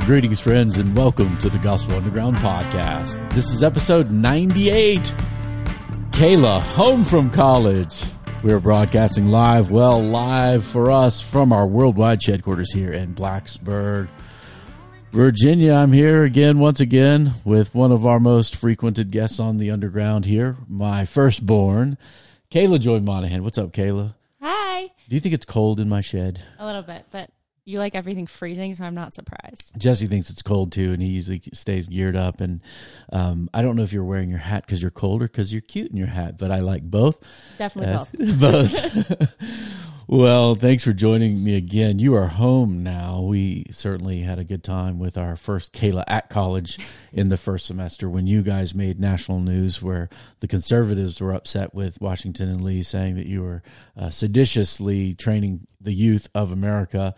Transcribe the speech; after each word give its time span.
Well, 0.00 0.08
greetings, 0.08 0.40
friends, 0.40 0.78
and 0.78 0.96
welcome 0.96 1.36
to 1.40 1.50
the 1.50 1.58
Gospel 1.58 1.94
Underground 1.94 2.36
podcast. 2.36 3.34
This 3.34 3.52
is 3.52 3.62
episode 3.62 4.10
98. 4.10 4.98
Kayla, 6.12 6.62
home 6.62 7.04
from 7.04 7.28
college. 7.28 8.02
We're 8.42 8.60
broadcasting 8.60 9.26
live, 9.26 9.70
well, 9.70 10.02
live 10.02 10.64
for 10.64 10.90
us 10.90 11.20
from 11.20 11.52
our 11.52 11.66
worldwide 11.66 12.24
headquarters 12.24 12.72
here 12.72 12.90
in 12.90 13.14
Blacksburg, 13.14 14.08
Virginia. 15.12 15.74
I'm 15.74 15.92
here 15.92 16.24
again, 16.24 16.58
once 16.58 16.80
again, 16.80 17.32
with 17.44 17.74
one 17.74 17.92
of 17.92 18.06
our 18.06 18.18
most 18.18 18.56
frequented 18.56 19.10
guests 19.10 19.38
on 19.38 19.58
the 19.58 19.70
underground 19.70 20.24
here, 20.24 20.56
my 20.66 21.04
firstborn, 21.04 21.98
Kayla 22.50 22.80
Joy 22.80 23.00
Monahan. 23.00 23.44
What's 23.44 23.58
up, 23.58 23.72
Kayla? 23.72 24.14
Hi. 24.40 24.86
Do 25.10 25.14
you 25.14 25.20
think 25.20 25.34
it's 25.34 25.44
cold 25.44 25.78
in 25.78 25.90
my 25.90 26.00
shed? 26.00 26.40
A 26.58 26.64
little 26.64 26.82
bit, 26.82 27.04
but 27.10 27.28
you 27.64 27.78
like 27.78 27.94
everything 27.94 28.26
freezing, 28.26 28.74
so 28.74 28.84
I'm 28.84 28.94
not 28.94 29.14
surprised. 29.14 29.72
Jesse 29.78 30.06
thinks 30.06 30.30
it's 30.30 30.42
cold 30.42 30.72
too, 30.72 30.92
and 30.92 31.02
he 31.02 31.08
usually 31.08 31.42
stays 31.52 31.88
geared 31.88 32.16
up. 32.16 32.40
And 32.40 32.60
um, 33.12 33.48
I 33.54 33.62
don't 33.62 33.76
know 33.76 33.82
if 33.82 33.92
you're 33.92 34.04
wearing 34.04 34.30
your 34.30 34.38
hat 34.38 34.66
because 34.66 34.80
you're 34.82 34.90
cold 34.90 35.22
or 35.22 35.26
because 35.26 35.52
you're 35.52 35.60
cute 35.62 35.90
in 35.90 35.96
your 35.96 36.06
hat, 36.08 36.38
but 36.38 36.50
I 36.50 36.60
like 36.60 36.82
both. 36.82 37.20
Definitely 37.58 37.94
Uh, 37.94 38.04
both. 38.40 38.70
both. 39.40 39.96
well, 40.12 40.56
thanks 40.56 40.82
for 40.82 40.92
joining 40.92 41.44
me 41.44 41.54
again. 41.54 42.00
You 42.00 42.16
are 42.16 42.26
home 42.26 42.82
now. 42.82 43.20
We 43.20 43.66
certainly 43.70 44.22
had 44.22 44.40
a 44.40 44.44
good 44.44 44.64
time 44.64 44.98
with 44.98 45.16
our 45.16 45.36
first 45.36 45.72
Kayla 45.72 46.02
at 46.08 46.28
college 46.28 46.80
in 47.12 47.28
the 47.28 47.36
first 47.36 47.64
semester 47.64 48.10
when 48.10 48.26
you 48.26 48.42
guys 48.42 48.74
made 48.74 48.98
national 48.98 49.38
news 49.38 49.80
where 49.80 50.08
the 50.40 50.48
conservatives 50.48 51.20
were 51.20 51.32
upset 51.32 51.74
with 51.74 52.00
Washington 52.00 52.48
and 52.48 52.60
Lee 52.60 52.82
saying 52.82 53.14
that 53.14 53.26
you 53.26 53.40
were 53.40 53.62
uh, 53.96 54.10
seditiously 54.10 55.14
training 55.14 55.68
the 55.80 55.92
youth 55.92 56.28
of 56.34 56.52
America 56.52 57.14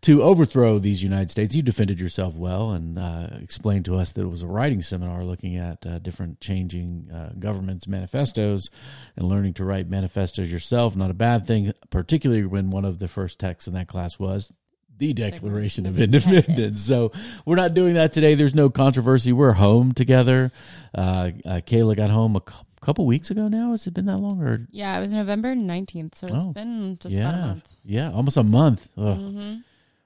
to 0.00 0.22
overthrow 0.22 0.78
these 0.78 1.02
United 1.02 1.30
States. 1.30 1.54
You 1.54 1.62
defended 1.62 2.00
yourself 2.00 2.34
well 2.34 2.70
and 2.70 2.98
uh, 2.98 3.28
explained 3.40 3.84
to 3.86 3.96
us 3.96 4.12
that 4.12 4.22
it 4.22 4.30
was 4.30 4.42
a 4.42 4.46
writing 4.46 4.82
seminar 4.82 5.24
looking 5.24 5.56
at 5.56 5.84
uh, 5.84 5.98
different 5.98 6.40
changing 6.40 7.10
uh, 7.12 7.32
governments' 7.38 7.86
manifestos 7.86 8.70
and 9.16 9.28
learning 9.28 9.54
to 9.54 9.64
write 9.64 9.88
manifestos 9.88 10.48
yourself. 10.48 10.96
Not 10.96 11.10
a 11.10 11.14
bad 11.14 11.46
thing, 11.46 11.72
particularly 11.90 12.35
when 12.44 12.70
one 12.70 12.84
of 12.84 12.98
the 12.98 13.08
first 13.08 13.38
texts 13.38 13.66
in 13.68 13.74
that 13.74 13.88
class 13.88 14.18
was 14.18 14.52
the 14.98 15.12
Declaration 15.12 15.84
of 15.86 15.98
Independence. 16.00 16.80
So 16.82 17.12
we're 17.44 17.56
not 17.56 17.74
doing 17.74 17.94
that 17.94 18.12
today. 18.12 18.34
There's 18.34 18.54
no 18.54 18.70
controversy. 18.70 19.32
We're 19.32 19.52
home 19.52 19.92
together. 19.92 20.52
Uh, 20.94 21.32
uh, 21.44 21.60
Kayla 21.66 21.96
got 21.96 22.08
home 22.10 22.34
a 22.36 22.40
cou- 22.40 22.64
couple 22.80 23.04
weeks 23.04 23.30
ago 23.30 23.48
now. 23.48 23.72
Has 23.72 23.86
it 23.86 23.92
been 23.94 24.06
that 24.06 24.16
long? 24.18 24.40
Or 24.42 24.66
Yeah, 24.70 24.96
it 24.96 25.00
was 25.00 25.12
November 25.12 25.54
19th, 25.54 26.14
so 26.14 26.26
it's 26.28 26.44
Oh, 26.46 26.52
been 26.52 26.96
just 26.98 27.14
yeah, 27.14 27.28
about 27.28 27.34
a 27.34 27.46
month. 27.48 27.76
yeah, 27.84 28.10
almost 28.12 28.36
a 28.38 28.42
month. 28.42 28.88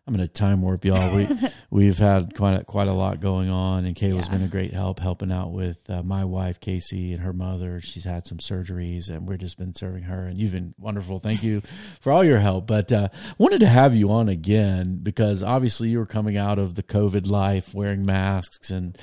I'm 0.06 0.14
going 0.14 0.26
to 0.26 0.32
time 0.32 0.62
warp, 0.62 0.84
y'all. 0.84 1.14
We 1.14 1.28
we've 1.70 1.98
had 1.98 2.34
quite 2.34 2.54
a, 2.54 2.64
quite 2.64 2.88
a 2.88 2.92
lot 2.92 3.20
going 3.20 3.48
on, 3.48 3.84
and 3.84 3.94
Kayla's 3.94 4.26
Yeah. 4.26 4.32
been 4.32 4.42
a 4.42 4.48
great 4.48 4.72
help 4.72 4.98
helping 4.98 5.30
out 5.30 5.52
with 5.52 5.78
uh, 5.88 6.02
my 6.02 6.24
wife 6.24 6.58
Casey 6.58 7.12
and 7.12 7.22
her 7.22 7.32
mother. 7.32 7.80
She's 7.80 8.04
had 8.04 8.26
some 8.26 8.38
surgeries, 8.38 9.08
and 9.08 9.28
we've 9.28 9.38
just 9.38 9.56
been 9.58 9.72
serving 9.74 10.04
her. 10.04 10.26
And 10.26 10.38
you've 10.38 10.52
been 10.52 10.74
wonderful. 10.78 11.18
Thank 11.20 11.42
you 11.44 11.60
for 12.00 12.10
all 12.12 12.24
your 12.24 12.38
help. 12.38 12.66
But 12.66 12.90
uh, 12.92 13.08
wanted 13.38 13.60
to 13.60 13.68
have 13.68 13.94
you 13.94 14.10
on 14.10 14.28
again 14.28 14.98
because 15.02 15.42
obviously 15.44 15.90
you 15.90 15.98
were 15.98 16.06
coming 16.06 16.36
out 16.36 16.58
of 16.58 16.74
the 16.74 16.82
COVID 16.82 17.28
life, 17.28 17.72
wearing 17.72 18.04
masks, 18.04 18.70
and 18.70 18.98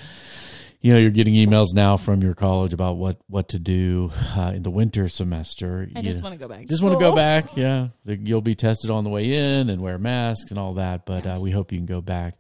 you 0.87 0.93
know 0.93 0.99
you're 0.99 1.11
getting 1.11 1.33
emails 1.33 1.73
now 1.73 1.97
from 1.97 2.21
your 2.23 2.33
college 2.33 2.71
about 2.71 2.95
what 2.95 3.17
what 3.27 3.49
to 3.49 3.59
do 3.59 4.09
uh, 4.37 4.53
in 4.55 4.63
the 4.63 4.69
winter 4.71 5.09
semester. 5.09 5.85
I 5.93 5.99
You- 5.99 6.03
just 6.05 6.23
want 6.23 6.33
to 6.33 6.39
go 6.39 6.47
back. 6.47 6.65
just 6.67 6.81
want 6.81 6.95
to 6.95 6.99
go 6.99 7.13
back. 7.13 7.57
Yeah, 7.57 7.89
you'll 8.05 8.39
be 8.41 8.55
tested 8.55 8.89
on 8.89 9.03
the 9.03 9.09
way 9.09 9.33
in 9.33 9.69
and 9.69 9.81
wear 9.81 9.97
masks 9.97 10.49
and 10.49 10.57
all 10.57 10.75
that. 10.75 11.05
But 11.05 11.27
uh, 11.27 11.39
we 11.41 11.51
hope 11.51 11.73
you 11.73 11.77
can 11.79 11.85
go 11.85 11.99
back 11.99 12.37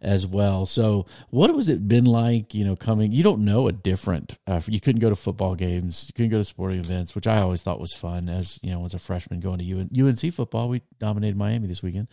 as 0.00 0.26
well. 0.26 0.66
So, 0.66 1.06
what 1.30 1.54
was 1.54 1.68
it 1.68 1.88
been 1.88 2.04
like? 2.04 2.54
You 2.54 2.64
know, 2.64 2.76
coming. 2.76 3.12
You 3.12 3.22
don't 3.22 3.44
know 3.44 3.68
a 3.68 3.72
different. 3.72 4.36
Uh, 4.46 4.60
you 4.66 4.80
couldn't 4.80 5.00
go 5.00 5.10
to 5.10 5.16
football 5.16 5.54
games. 5.54 6.06
You 6.08 6.14
couldn't 6.14 6.30
go 6.30 6.38
to 6.38 6.44
sporting 6.44 6.78
events, 6.78 7.14
which 7.14 7.26
I 7.26 7.40
always 7.40 7.62
thought 7.62 7.80
was 7.80 7.92
fun. 7.92 8.28
As 8.28 8.58
you 8.62 8.70
know, 8.70 8.84
as 8.84 8.94
a 8.94 8.98
freshman 8.98 9.40
going 9.40 9.58
to 9.58 10.04
UNC 10.04 10.34
football, 10.34 10.68
we 10.68 10.82
dominated 10.98 11.36
Miami 11.36 11.66
this 11.66 11.82
weekend. 11.82 12.08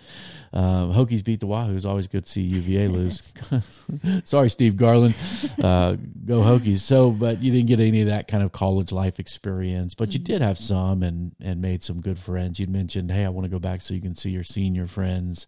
Um, 0.54 0.94
Hokies 0.94 1.24
beat 1.24 1.40
the 1.40 1.48
Wahoos. 1.48 1.86
Always 1.86 2.08
good 2.08 2.26
to 2.26 2.32
see 2.32 2.42
UVA 2.42 2.88
lose. 2.88 3.34
Sorry, 4.24 4.50
Steve 4.50 4.78
Garland. 4.78 5.16
Uh, 5.62 5.96
go 6.26 6.42
Hokies. 6.42 6.80
So, 6.80 7.12
but 7.12 7.42
you 7.42 7.52
didn't 7.52 7.68
get 7.68 7.80
any 7.80 8.02
of 8.02 8.08
that 8.08 8.28
kind 8.28 8.44
of 8.44 8.52
college 8.52 8.92
life 8.92 9.20
experience, 9.20 9.94
but 9.94 10.14
you 10.14 10.20
did 10.20 10.42
have 10.42 10.58
some 10.58 11.04
and 11.04 11.36
and 11.40 11.62
made 11.62 11.84
some 11.84 12.02
good 12.02 12.18
friends. 12.18 12.60
You'd 12.60 12.70
mentioned, 12.70 13.12
hey, 13.12 13.26
I 13.26 13.30
want 13.30 13.46
to 13.46 13.50
go 13.50 13.60
back 13.60 13.82
so 13.82 13.94
you 13.94 14.02
can 14.02 14.16
see 14.16 14.30
your 14.32 14.44
senior 14.44 14.88
friends. 14.88 15.48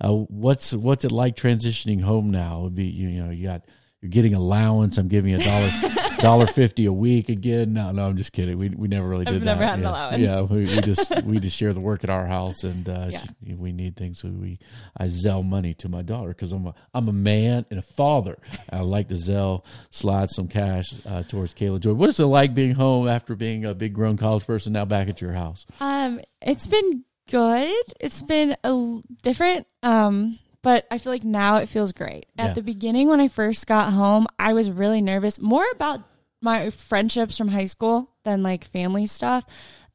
Uh, 0.00 0.12
what's 0.12 0.72
what's 0.72 1.04
it 1.04 1.12
like 1.12 1.36
transitioning 1.36 1.77
home 2.00 2.30
now? 2.30 2.60
It'd 2.62 2.74
be 2.74 2.84
you, 2.86 3.08
you 3.08 3.24
know 3.24 3.30
you 3.30 3.46
got 3.46 3.62
you're 4.00 4.10
getting 4.10 4.34
allowance. 4.34 4.96
I'm 4.98 5.08
giving 5.08 5.32
you 5.32 5.38
a 5.38 5.40
dollar 5.40 5.70
dollar 6.20 6.46
fifty 6.46 6.86
a 6.86 6.92
week 6.92 7.28
again. 7.28 7.72
No, 7.72 7.90
no, 7.90 8.06
I'm 8.06 8.16
just 8.16 8.32
kidding. 8.32 8.56
We 8.56 8.68
we 8.68 8.86
never 8.86 9.08
really 9.08 9.26
I've 9.26 9.32
did 9.34 9.42
never 9.42 9.58
that. 9.60 9.68
had 9.70 9.78
an 9.80 9.84
yeah. 9.84 9.90
allowance. 9.90 10.18
Yeah, 10.22 10.42
we, 10.42 10.64
we 10.66 10.80
just 10.82 11.22
we 11.24 11.40
just 11.40 11.56
share 11.56 11.72
the 11.72 11.80
work 11.80 12.04
at 12.04 12.10
our 12.10 12.24
house, 12.26 12.62
and 12.62 12.88
uh, 12.88 13.08
Yeah. 13.10 13.18
she- 13.20 13.54
we 13.54 13.72
need 13.72 13.96
things. 13.96 14.20
So 14.20 14.28
we 14.28 14.58
I 14.96 15.06
Zelle 15.06 15.44
money 15.44 15.74
to 15.74 15.88
my 15.88 16.02
daughter 16.02 16.28
because 16.28 16.52
I'm 16.52 16.66
a 16.68 16.74
I'm 16.94 17.08
a 17.08 17.12
man 17.12 17.66
and 17.70 17.78
a 17.78 17.82
father. 17.82 18.36
I 18.70 18.80
like 18.82 19.08
to 19.08 19.14
Zelle 19.14 19.64
slide 19.90 20.30
some 20.30 20.46
cash 20.46 20.94
uh, 21.04 21.24
towards 21.24 21.52
Kayla 21.54 21.80
Joy. 21.80 21.94
What 21.94 22.08
is 22.08 22.20
it 22.20 22.26
like 22.26 22.54
being 22.54 22.74
home 22.74 23.08
after 23.08 23.34
being 23.34 23.64
a 23.64 23.74
big 23.74 23.94
grown 23.94 24.16
college 24.16 24.46
person 24.46 24.74
now 24.74 24.84
back 24.84 25.08
at 25.08 25.20
your 25.20 25.32
house? 25.32 25.66
Um, 25.80 26.20
it's 26.40 26.66
been 26.68 27.04
good. 27.28 27.74
It's 28.00 28.22
been 28.22 28.56
a 28.62 29.00
different. 29.22 29.66
Um, 29.82 30.38
but 30.62 30.86
I 30.90 30.98
feel 30.98 31.12
like 31.12 31.24
now 31.24 31.56
it 31.56 31.68
feels 31.68 31.92
great. 31.92 32.26
Yeah. 32.36 32.46
At 32.46 32.54
the 32.54 32.62
beginning, 32.62 33.08
when 33.08 33.20
I 33.20 33.28
first 33.28 33.66
got 33.66 33.92
home, 33.92 34.26
I 34.38 34.52
was 34.52 34.70
really 34.70 35.00
nervous, 35.00 35.40
more 35.40 35.66
about 35.72 36.00
my 36.40 36.70
friendships 36.70 37.36
from 37.36 37.48
high 37.48 37.66
school 37.66 38.10
than 38.24 38.42
like 38.42 38.64
family 38.64 39.06
stuff. 39.06 39.44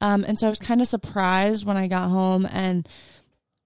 Um, 0.02 0.26
and 0.28 0.38
so 0.38 0.48
I 0.48 0.50
was 0.50 0.60
kind 0.60 0.82
of 0.82 0.88
surprised 0.88 1.66
when 1.66 1.78
I 1.78 1.88
got 1.88 2.10
home, 2.10 2.46
and 2.52 2.88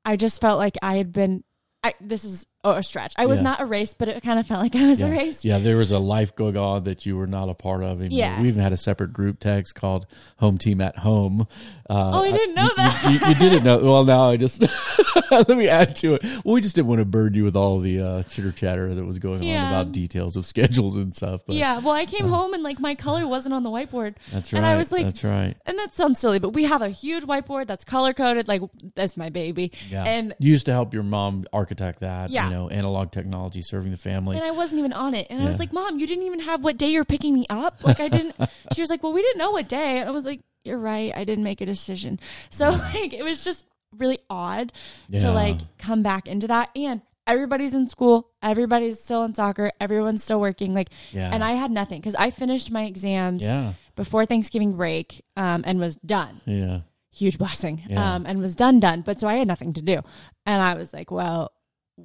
I 0.06 0.16
just 0.16 0.40
felt 0.40 0.60
like 0.60 0.78
I 0.82 0.98
had 0.98 1.12
been. 1.12 1.44
I, 1.84 1.94
this 2.02 2.26
is 2.26 2.46
oh, 2.64 2.72
a 2.72 2.84
stretch. 2.84 3.14
I 3.18 3.26
was 3.28 3.40
Yeah. 3.40 3.44
not 3.44 3.60
erased, 3.62 3.98
but 3.98 4.10
it 4.10 4.22
kind 4.24 4.40
of 4.40 4.46
felt 4.48 4.62
like 4.62 4.76
I 4.76 4.88
was 4.88 5.00
Yeah. 5.02 5.08
erased. 5.08 5.46
Yeah, 5.46 5.58
there 5.58 5.78
was 5.78 5.92
a 5.92 6.00
life 6.00 6.36
going 6.36 6.58
on 6.58 6.84
that 6.84 7.06
you 7.06 7.16
were 7.16 7.28
not 7.28 7.48
a 7.50 7.54
part 7.54 7.84
of. 7.84 8.02
And 8.02 8.12
Yeah. 8.12 8.42
we 8.42 8.48
even 8.50 8.62
had 8.62 8.74
a 8.74 8.78
separate 8.78 9.14
group 9.14 9.40
text 9.40 9.76
called 9.76 10.06
"Home 10.40 10.58
Team 10.58 10.82
at 10.82 10.98
Home." 11.00 11.48
Uh, 11.90 12.12
Oh, 12.14 12.24
I 12.24 12.32
didn't 12.32 12.56
know 12.56 12.64
you- 12.64 12.76
that. 12.76 13.04
You, 13.06 13.12
you, 13.12 13.28
you 13.28 13.36
didn't 13.36 13.64
know. 13.64 13.78
Well, 13.80 14.04
now 14.04 14.30
I 14.30 14.38
just 14.38 14.62
let 15.32 15.48
me 15.50 15.68
add 15.70 15.96
to 15.98 16.16
it. 16.16 16.24
Well, 16.44 16.56
we 16.56 16.62
just 16.62 16.76
didn't 16.76 16.88
want 16.88 17.00
to 17.00 17.06
burden 17.06 17.36
you 17.38 17.44
with 17.46 17.56
all 17.56 17.80
the 17.80 18.02
uh, 18.02 18.24
chitter 18.24 18.52
chatter 18.52 18.94
that 18.94 19.06
was 19.06 19.20
going 19.20 19.42
on 19.42 19.68
about 19.68 19.92
details 19.94 20.36
of 20.36 20.46
schedules 20.54 20.98
and 20.98 21.16
stuff. 21.16 21.42
But 21.48 21.56
Yeah, 21.56 21.80
well, 21.80 21.94
I 21.94 22.06
came 22.06 22.28
home 22.28 22.54
and 22.54 22.64
like 22.64 22.80
my 22.80 22.96
color 22.96 23.26
wasn't 23.28 23.54
on 23.54 23.64
the 23.64 23.70
whiteboard. 23.70 24.16
that's 24.34 24.52
right. 24.52 24.58
And 24.60 24.66
I 24.66 24.76
was 24.76 24.92
like, 24.92 25.06
that's 25.06 25.24
right. 25.24 25.56
and 25.66 25.78
that 25.80 25.94
sounds 25.94 26.20
silly, 26.20 26.40
but 26.40 26.50
we 26.50 26.64
have 26.66 26.82
a 26.82 26.90
huge 26.90 27.24
whiteboard 27.26 27.68
that's 27.68 27.86
color 27.86 28.14
coded. 28.14 28.48
Like 28.48 28.62
that's 28.96 29.16
my 29.16 29.30
baby. 29.30 29.72
Yeah. 29.90 30.04
And 30.04 30.34
you 30.40 30.52
used 30.52 30.66
to 30.66 30.74
help 30.74 30.94
your 30.94 31.04
mom 31.04 31.46
architect 31.54 32.02
that. 32.02 32.30
Yeah. 32.32 32.46
You 32.50 32.56
know, 32.56 32.57
analog 32.68 33.12
technology 33.12 33.62
serving 33.62 33.92
the 33.92 33.98
family. 33.98 34.36
and 34.38 34.46
I 34.46 34.52
wasn't 34.52 34.80
even 34.80 34.94
on 34.94 35.14
it. 35.14 35.28
And 35.30 35.42
I 35.42 35.46
was 35.46 35.60
like, 35.60 35.72
Mom, 35.72 36.00
you 36.00 36.08
didn't 36.08 36.26
even 36.26 36.40
have 36.42 36.64
what 36.64 36.78
day 36.78 36.90
you're 36.90 37.06
picking 37.06 37.34
me 37.34 37.46
up. 37.50 37.84
Like 37.84 38.00
I 38.00 38.08
didn't. 38.10 38.36
she 38.74 38.82
was 38.82 38.90
like, 38.90 39.04
Well, 39.04 39.14
we 39.14 39.22
didn't 39.22 39.38
know 39.40 39.52
what 39.52 39.70
day. 39.70 40.00
And 40.00 40.10
I 40.10 40.12
was 40.12 40.26
like, 40.26 40.42
You're 40.64 40.78
right. 40.80 41.12
I 41.16 41.24
didn't 41.24 41.44
make 41.44 41.62
a 41.62 41.66
decision. 41.66 42.20
So 42.50 42.70
like 42.94 43.14
it 43.14 43.24
was 43.24 43.44
just 43.44 43.66
really 43.96 44.20
odd 44.30 44.72
Yeah. 45.08 45.20
to 45.22 45.32
like 45.32 45.58
come 45.78 46.02
back 46.04 46.28
into 46.28 46.48
that. 46.48 46.70
And 46.76 47.02
everybody's 47.26 47.74
in 47.76 47.88
school. 47.90 48.30
Everybody's 48.42 49.00
still 49.04 49.24
in 49.24 49.36
soccer. 49.36 49.72
Everyone's 49.80 50.24
still 50.24 50.40
working. 50.40 50.74
Like, 50.74 50.90
Yeah. 51.12 51.30
and 51.34 51.44
I 51.44 51.52
had 51.52 51.72
nothing 51.72 52.00
because 52.02 52.16
I 52.16 52.30
finished 52.32 52.72
my 52.72 52.84
exams 52.86 53.44
yeah. 53.44 53.74
before 53.96 54.26
Thanksgiving 54.26 54.74
break 54.74 55.24
um, 55.36 55.64
and 55.68 55.80
was 55.80 55.96
done. 55.98 56.42
Yeah. 56.46 56.82
huge 57.12 57.38
blessing 57.40 57.82
Yeah. 57.90 58.16
um, 58.16 58.26
and 58.28 58.40
was 58.40 58.56
done 58.56 58.80
done 58.80 59.02
but 59.02 59.20
so 59.20 59.28
i 59.28 59.36
had 59.42 59.48
nothing 59.48 59.74
to 59.74 59.82
do 59.82 60.02
and 60.46 60.62
i 60.62 60.76
was 60.76 60.94
like 60.94 61.10
well 61.10 61.52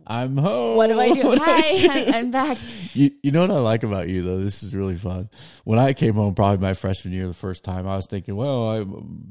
I'm 0.06 0.38
home. 0.38 0.76
what 0.78 0.86
do 0.86 0.98
i 0.98 1.12
do 1.12 1.22
What 1.26 1.36
do 1.38 1.44
I 1.44 1.86
hi 1.86 2.04
do? 2.04 2.12
I'm, 2.14 2.30
back 2.30 2.56
You, 2.94 3.10
you 3.22 3.30
know 3.30 3.42
what 3.42 3.50
I 3.50 3.58
like 3.60 3.82
about 3.82 4.08
you 4.08 4.22
though. 4.22 4.38
This 4.38 4.62
is 4.62 4.74
really 4.74 4.94
fun. 4.94 5.28
When 5.64 5.78
I 5.78 5.92
came 5.92 6.14
home, 6.14 6.34
probably 6.34 6.58
my 6.58 6.72
freshman 6.74 7.12
year, 7.12 7.26
the 7.28 7.34
first 7.34 7.62
time, 7.62 7.86
I 7.86 7.96
was 7.96 8.06
thinking, 8.06 8.34
well, 8.34 8.70
I, 8.70 8.84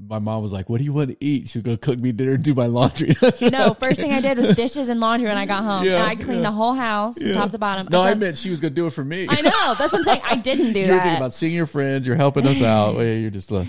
my 0.07 0.19
mom 0.19 0.43
was 0.43 0.53
like, 0.53 0.69
"What 0.69 0.77
do 0.77 0.83
you 0.83 0.93
want 0.93 1.09
to 1.09 1.17
eat?" 1.19 1.49
She 1.49 1.57
was 1.57 1.63
gonna 1.63 1.77
cook 1.77 1.97
me 1.99 2.11
dinner 2.11 2.33
and 2.33 2.43
do 2.43 2.53
my 2.53 2.67
laundry. 2.67 3.15
No 3.41 3.73
first 3.73 3.99
thing 3.99 4.11
i 4.11 4.21
did 4.21 4.37
was 4.37 4.55
dishes 4.55 4.87
and 4.89 4.99
laundry 4.99 5.27
when 5.27 5.37
i 5.37 5.45
got 5.45 5.63
home 5.63 5.83
Yeah, 5.83 5.95
and 5.95 6.03
i 6.03 6.15
cleaned 6.15 6.43
yeah. 6.43 6.49
the 6.49 6.55
whole 6.55 6.73
house 6.73 7.17
from 7.17 7.27
Yeah. 7.27 7.33
top 7.33 7.51
to 7.51 7.57
bottom 7.57 7.87
No, 7.89 8.01
I've 8.01 8.11
I 8.11 8.19
meant 8.19 8.37
she 8.37 8.49
was 8.51 8.59
gonna 8.59 8.73
do 8.73 8.85
it 8.87 8.91
for 8.93 9.03
me. 9.03 9.25
I 9.29 9.41
know 9.41 9.73
that's 9.75 9.91
what 9.91 9.99
i'm 9.99 10.03
saying 10.03 10.21
i 10.25 10.35
didn't 10.35 10.73
do 10.73 10.81
that. 10.81 10.87
You're 10.87 10.99
thinking 10.99 11.17
about 11.17 11.33
seeing 11.33 11.53
your 11.53 11.65
friends. 11.65 12.05
You're 12.07 12.15
helping 12.15 12.45
us 12.47 12.61
out. 12.61 12.97
You're 12.99 13.29
just 13.31 13.51
a, 13.51 13.67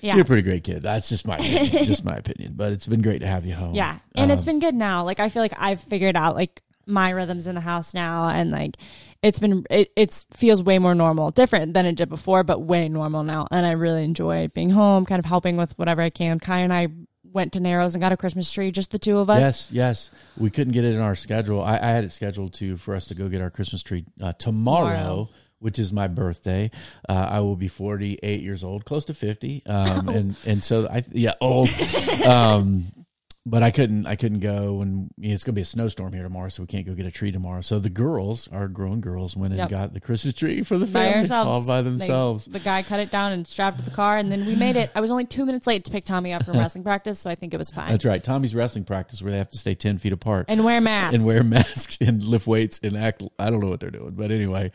yeah 0.00 0.14
you're 0.14 0.22
a 0.22 0.26
pretty 0.26 0.42
great 0.42 0.64
kid. 0.64 0.82
That's 0.82 1.08
just 1.08 1.26
my 1.26 1.36
opinion, 1.36 1.84
just 1.84 2.04
my 2.04 2.16
opinion. 2.16 2.54
But 2.56 2.72
it's 2.72 2.86
been 2.86 3.02
great 3.02 3.20
to 3.20 3.26
have 3.26 3.46
you 3.46 3.54
home. 3.54 3.74
Yeah. 3.74 3.98
And 4.14 4.30
it's 4.32 4.44
been 4.44 4.60
good 4.60 4.74
now. 4.74 5.04
Like 5.04 5.20
I 5.20 5.28
feel 5.28 5.42
like 5.42 5.54
I've 5.56 5.80
figured 5.80 6.16
out 6.16 6.34
like 6.34 6.62
my 6.86 7.10
rhythms 7.10 7.46
in 7.46 7.54
the 7.54 7.60
house 7.60 7.94
now 7.94 8.28
and 8.28 8.50
like 8.52 8.76
it's 9.22 9.38
been 9.38 9.64
it 9.70 9.90
it's 9.96 10.26
feels 10.32 10.62
way 10.62 10.78
more 10.78 10.94
normal. 10.94 11.30
Different 11.30 11.74
than 11.74 11.86
it 11.86 11.96
did 11.96 12.08
before, 12.08 12.44
but 12.44 12.60
way 12.60 12.88
normal 12.88 13.24
now. 13.24 13.46
And 13.50 13.66
I 13.66 13.72
really 13.72 14.04
enjoy 14.04 14.48
being 14.48 14.70
home, 14.70 15.04
kind 15.06 15.18
of 15.18 15.24
helping 15.24 15.56
with 15.56 15.76
whatever 15.78 16.02
I 16.02 16.10
can. 16.10 16.38
Kai 16.38 16.60
and 16.60 16.72
I 16.72 16.88
went 17.24 17.52
to 17.52 17.60
Narrows 17.60 17.94
and 17.94 18.00
got 18.00 18.12
a 18.12 18.16
Christmas 18.16 18.50
tree, 18.50 18.70
just 18.70 18.90
the 18.92 18.98
two 18.98 19.18
of 19.18 19.28
us. 19.28 19.40
Yes, 19.40 19.70
yes. 19.72 20.10
We 20.38 20.50
couldn't 20.50 20.72
get 20.72 20.84
it 20.84 20.94
in 20.94 21.00
our 21.00 21.14
schedule. 21.14 21.62
I, 21.62 21.76
I 21.76 21.88
had 21.88 22.04
it 22.04 22.12
scheduled 22.12 22.54
to 22.54 22.76
for 22.76 22.94
us 22.94 23.06
to 23.06 23.14
go 23.14 23.28
get 23.28 23.40
our 23.42 23.50
Christmas 23.50 23.82
tree 23.82 24.04
uh, 24.20 24.32
tomorrow, 24.34 24.90
Tomorrow. 24.90 25.28
Which 25.58 25.78
is 25.78 25.92
my 25.92 26.06
birthday. 26.08 26.70
Uh, 27.08 27.26
I 27.30 27.40
will 27.40 27.56
be 27.56 27.68
forty 27.68 28.18
eight 28.22 28.42
years 28.42 28.62
old, 28.64 28.84
close 28.84 29.04
to 29.06 29.14
fifty, 29.14 29.62
um, 29.66 30.08
and 30.10 30.36
and 30.46 30.62
so 30.62 30.86
I 30.88 31.04
yeah 31.12 31.34
old. 31.40 31.68
um, 32.26 32.84
but 33.48 33.62
I 33.62 33.70
couldn't 33.70 34.06
I 34.08 34.16
couldn't 34.16 34.40
go 34.40 34.82
and 34.82 35.08
you 35.18 35.28
know, 35.28 35.34
it's 35.34 35.44
gonna 35.44 35.54
be 35.54 35.60
a 35.60 35.64
snowstorm 35.64 36.12
here 36.12 36.24
tomorrow, 36.24 36.48
so 36.48 36.64
we 36.64 36.66
can't 36.66 36.84
go 36.84 36.94
get 36.94 37.06
a 37.06 37.12
tree 37.12 37.30
tomorrow. 37.30 37.60
So 37.60 37.78
the 37.78 37.88
girls, 37.88 38.48
our 38.48 38.66
grown 38.66 39.00
girls, 39.00 39.36
went 39.36 39.52
and 39.52 39.58
Yep. 39.60 39.68
got 39.70 39.94
the 39.94 40.00
Christmas 40.00 40.34
tree 40.34 40.62
for 40.64 40.76
the 40.78 40.86
By 40.86 41.04
family 41.04 41.18
ourselves. 41.20 41.48
all 41.48 41.64
by 41.64 41.80
They- 41.82 41.90
themselves. 41.90 42.46
the 42.46 42.58
guy 42.58 42.82
cut 42.82 42.98
it 42.98 43.12
down 43.12 43.30
and 43.30 43.46
strapped 43.46 43.78
to 43.78 43.84
the 43.84 43.92
car, 43.92 44.18
and 44.18 44.32
then 44.32 44.44
we 44.46 44.56
made 44.56 44.74
it. 44.74 44.90
I 44.96 45.00
was 45.00 45.12
only 45.12 45.26
two 45.26 45.46
minutes 45.46 45.64
late 45.64 45.84
to 45.84 45.92
pick 45.92 46.04
Tommy 46.04 46.32
up 46.32 46.44
from 46.44 46.54
wrestling 46.58 46.82
practice, 46.82 47.20
so 47.20 47.30
I 47.30 47.36
think 47.36 47.54
it 47.54 47.58
was 47.58 47.70
fine. 47.70 47.92
That's 47.92 48.04
right. 48.04 48.22
Tommy's 48.22 48.52
wrestling 48.52 48.82
practice 48.84 49.22
where 49.22 49.30
they 49.30 49.38
have 49.38 49.50
to 49.50 49.58
stay 49.58 49.76
ten 49.76 49.98
feet 49.98 50.12
apart. 50.12 50.46
And 50.48 50.64
wear 50.64 50.80
masks. 50.80 51.14
and 51.14 51.24
wear 51.24 51.44
masks 51.44 51.98
and 52.00 52.24
lift 52.24 52.48
weights 52.48 52.80
and 52.82 52.96
act. 52.96 53.22
I 53.38 53.50
don't 53.50 53.60
know 53.60 53.68
what 53.68 53.78
they're 53.78 53.92
doing, 53.92 54.14
but 54.16 54.32
anyway, 54.32 54.72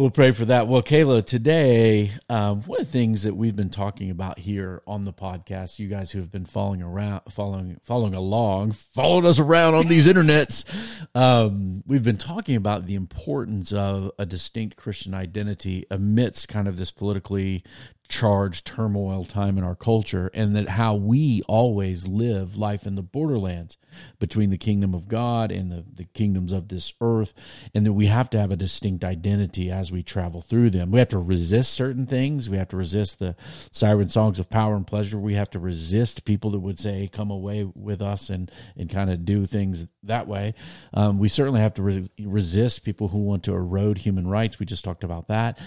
we'll 0.00 0.10
pray 0.10 0.30
for 0.30 0.46
that. 0.46 0.66
Well, 0.66 0.82
Kayla, 0.82 1.26
today, 1.26 2.10
um, 2.30 2.62
one 2.62 2.80
of 2.80 2.86
the 2.86 2.90
things 2.90 3.24
that 3.24 3.36
we've 3.36 3.54
been 3.54 3.68
talking 3.68 4.10
about 4.10 4.38
here 4.38 4.82
on 4.86 5.04
the 5.04 5.12
podcast, 5.12 5.78
you 5.78 5.88
guys 5.88 6.10
who 6.10 6.20
have 6.20 6.30
been 6.30 6.46
following 6.46 6.80
around, 6.80 7.20
following, 7.28 7.78
following 7.82 8.14
along, 8.14 8.72
following 8.72 9.26
us 9.26 9.38
around 9.38 9.74
on 9.74 9.88
these 9.88 10.08
internets, 10.08 11.06
um, 11.14 11.82
we've 11.86 12.02
been 12.02 12.16
talking 12.16 12.56
about 12.56 12.86
the 12.86 12.94
importance 12.94 13.74
of 13.74 14.10
a 14.18 14.24
distinct 14.24 14.76
Christian 14.76 15.12
identity 15.12 15.84
amidst 15.90 16.48
kind 16.48 16.66
of 16.66 16.78
this 16.78 16.90
politically 16.90 17.62
charged 18.10 18.66
turmoil 18.66 19.24
time 19.24 19.56
in 19.56 19.62
our 19.62 19.76
culture 19.76 20.30
and 20.34 20.56
that 20.56 20.68
how 20.68 20.96
we 20.96 21.42
always 21.46 22.08
live 22.08 22.56
life 22.56 22.84
in 22.84 22.96
the 22.96 23.02
borderlands 23.02 23.78
between 24.18 24.50
the 24.50 24.58
kingdom 24.58 24.94
of 24.94 25.06
God 25.06 25.52
and 25.52 25.70
the, 25.70 25.84
the 25.94 26.04
kingdoms 26.04 26.52
of 26.52 26.68
this 26.68 26.92
earth 27.00 27.32
and 27.72 27.86
that 27.86 27.92
we 27.92 28.06
have 28.06 28.28
to 28.30 28.38
have 28.38 28.50
a 28.50 28.56
distinct 28.56 29.04
identity 29.04 29.70
as 29.70 29.92
we 29.92 30.02
travel 30.02 30.40
through 30.40 30.70
them. 30.70 30.90
We 30.90 30.98
have 30.98 31.08
to 31.08 31.18
resist 31.18 31.72
certain 31.72 32.04
things. 32.04 32.50
We 32.50 32.56
have 32.56 32.68
to 32.68 32.76
resist 32.76 33.20
the 33.20 33.36
siren 33.70 34.08
songs 34.08 34.40
of 34.40 34.50
power 34.50 34.74
and 34.74 34.86
pleasure. 34.86 35.18
We 35.18 35.34
have 35.34 35.50
to 35.50 35.60
resist 35.60 36.24
people 36.24 36.50
that 36.50 36.60
would 36.60 36.80
say, 36.80 37.08
come 37.12 37.30
away 37.30 37.64
with 37.74 38.02
us 38.02 38.28
and, 38.28 38.50
and 38.76 38.90
kind 38.90 39.10
of 39.10 39.24
do 39.24 39.46
things 39.46 39.86
that 40.02 40.26
way. 40.26 40.54
Um, 40.92 41.18
we 41.20 41.28
certainly 41.28 41.60
have 41.60 41.74
to 41.74 41.82
re- 41.82 42.08
resist 42.18 42.84
people 42.84 43.08
who 43.08 43.18
want 43.18 43.44
to 43.44 43.54
erode 43.54 43.98
human 43.98 44.26
rights. 44.26 44.58
We 44.58 44.66
just 44.66 44.84
talked 44.84 45.04
about 45.04 45.28
that. 45.28 45.58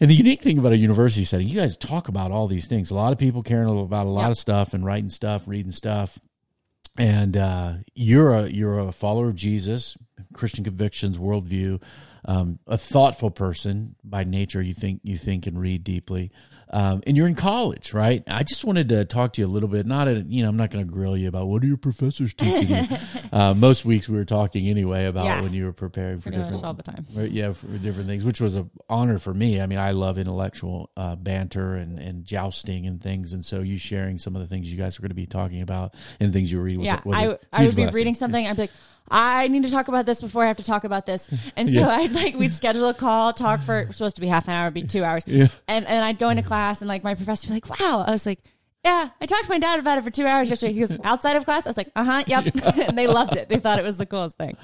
And 0.00 0.08
the 0.08 0.14
unique 0.14 0.40
thing 0.40 0.58
about 0.58 0.72
a 0.72 0.78
university 0.78 1.24
setting, 1.24 1.46
you 1.48 1.60
guys 1.60 1.76
talk 1.76 2.08
about 2.08 2.30
all 2.30 2.46
these 2.46 2.66
things. 2.66 2.90
A 2.90 2.94
lot 2.94 3.12
of 3.12 3.18
people 3.18 3.42
caring 3.42 3.68
about 3.80 4.06
a 4.06 4.10
lot 4.10 4.22
Yep. 4.22 4.30
of 4.30 4.38
stuff 4.38 4.74
and 4.74 4.84
writing 4.84 5.10
stuff, 5.10 5.46
reading 5.46 5.72
stuff. 5.72 6.18
And 6.98 7.36
uh, 7.36 7.74
you're 7.94 8.34
a 8.34 8.48
you're 8.48 8.78
a 8.78 8.92
follower 8.92 9.28
of 9.28 9.36
Jesus, 9.36 9.96
Christian 10.32 10.64
convictions, 10.64 11.18
worldview, 11.18 11.80
um, 12.24 12.58
a 12.66 12.76
thoughtful 12.78 13.30
person 13.30 13.94
by 14.04 14.24
nature. 14.24 14.60
You 14.62 14.74
think 14.74 15.00
you 15.02 15.16
think 15.16 15.46
and 15.46 15.58
read 15.58 15.84
deeply, 15.84 16.30
um, 16.70 17.02
and 17.06 17.16
you're 17.16 17.26
in 17.26 17.34
college, 17.34 17.92
right? 17.92 18.22
I 18.26 18.42
just 18.42 18.64
wanted 18.64 18.88
to 18.90 19.04
talk 19.04 19.32
to 19.34 19.40
you 19.40 19.46
a 19.46 19.50
little 19.50 19.68
bit. 19.68 19.86
Not 19.86 20.08
a, 20.08 20.20
you 20.28 20.42
know, 20.42 20.48
I'm 20.48 20.56
not 20.56 20.70
going 20.70 20.84
to 20.86 20.90
grill 20.92 21.16
you 21.16 21.28
about 21.28 21.46
what 21.48 21.62
are 21.62 21.66
your 21.66 21.76
professors 21.76 22.34
teaching 22.34 22.68
you. 22.68 22.96
uh, 23.32 23.54
most 23.54 23.84
weeks 23.84 24.08
we 24.08 24.16
were 24.16 24.24
talking 24.24 24.68
anyway 24.68 25.06
about 25.06 25.24
Yeah. 25.24 25.42
when 25.42 25.52
you 25.52 25.64
were 25.64 25.72
preparing 25.72 26.18
for 26.20 26.30
Pretty 26.30 26.38
different 26.38 26.64
all 26.64 26.74
the 26.74 26.82
time. 26.82 27.06
Yeah, 27.16 27.52
for 27.52 27.66
different 27.78 28.08
things, 28.08 28.24
which 28.24 28.40
was 28.40 28.54
an 28.56 28.70
honor 28.88 29.18
for 29.18 29.32
me. 29.34 29.60
I 29.60 29.66
mean, 29.66 29.78
I 29.78 29.92
love 29.92 30.18
intellectual 30.18 30.90
uh, 30.96 31.16
banter 31.16 31.74
and, 31.76 31.98
and 31.98 32.24
jousting 32.24 32.86
and 32.86 33.02
things, 33.02 33.32
and 33.32 33.44
so 33.44 33.60
you 33.60 33.78
sharing 33.78 34.18
some 34.18 34.36
of 34.36 34.42
the 34.42 34.46
things 34.48 34.70
you 34.70 34.78
guys 34.78 34.98
are 34.98 35.02
going 35.02 35.08
to 35.10 35.14
be 35.14 35.26
talking 35.26 35.62
about 35.62 35.94
and 36.20 36.32
things 36.32 36.52
you 36.52 36.60
read. 36.60 36.78
Was, 36.78 36.86
yeah, 36.86 37.00
was 37.04 37.16
a 37.16 37.20
I, 37.20 37.38
I 37.52 37.64
would 37.64 37.74
be 37.74 37.82
blessing. 37.82 37.96
reading 37.96 38.14
something. 38.14 38.46
I'd 38.46 38.56
be 38.56 38.62
like, 38.62 38.70
I 39.08 39.48
need 39.48 39.62
to 39.64 39.70
talk 39.70 39.88
about 39.88 40.06
this 40.06 40.20
before 40.20 40.44
I 40.44 40.48
have 40.48 40.56
to 40.58 40.64
talk 40.64 40.84
about 40.84 41.06
this. 41.06 41.32
And 41.56 41.68
so 41.68 41.80
Yeah. 41.80 41.88
I'd 41.88 42.12
like, 42.12 42.36
we'd 42.36 42.52
schedule 42.54 42.88
a 42.88 42.94
call, 42.94 43.32
talk 43.32 43.60
for, 43.60 43.80
it 43.80 43.88
was 43.88 43.96
supposed 43.96 44.16
to 44.16 44.20
be 44.20 44.28
half 44.28 44.46
an 44.48 44.54
hour, 44.54 44.70
be 44.70 44.82
two 44.82 45.04
hours. 45.04 45.24
Yeah. 45.26 45.48
And, 45.68 45.86
and 45.86 46.04
I'd 46.04 46.18
go 46.18 46.28
into 46.28 46.42
class 46.42 46.80
and 46.80 46.88
like 46.88 47.02
my 47.04 47.14
professor 47.14 47.48
would 47.48 47.62
be 47.62 47.68
like, 47.68 47.80
wow. 47.80 48.04
I 48.06 48.10
was 48.12 48.26
like, 48.26 48.40
yeah, 48.84 49.10
I 49.20 49.26
talked 49.26 49.44
to 49.44 49.50
my 49.50 49.58
dad 49.58 49.78
about 49.78 49.98
it 49.98 50.04
for 50.04 50.10
two 50.10 50.26
hours 50.26 50.48
yesterday. 50.48 50.72
He 50.72 50.80
goes, 50.80 50.92
outside 51.04 51.36
of 51.36 51.44
class? 51.44 51.66
I 51.66 51.70
was 51.70 51.76
like, 51.76 51.90
uh 51.96 52.04
huh, 52.04 52.24
yep. 52.26 52.46
and 52.88 52.96
they 52.96 53.06
loved 53.06 53.36
it. 53.36 53.48
They 53.48 53.58
thought 53.58 53.78
it 53.78 53.84
was 53.84 53.98
the 53.98 54.06
coolest 54.06 54.38
thing. 54.38 54.56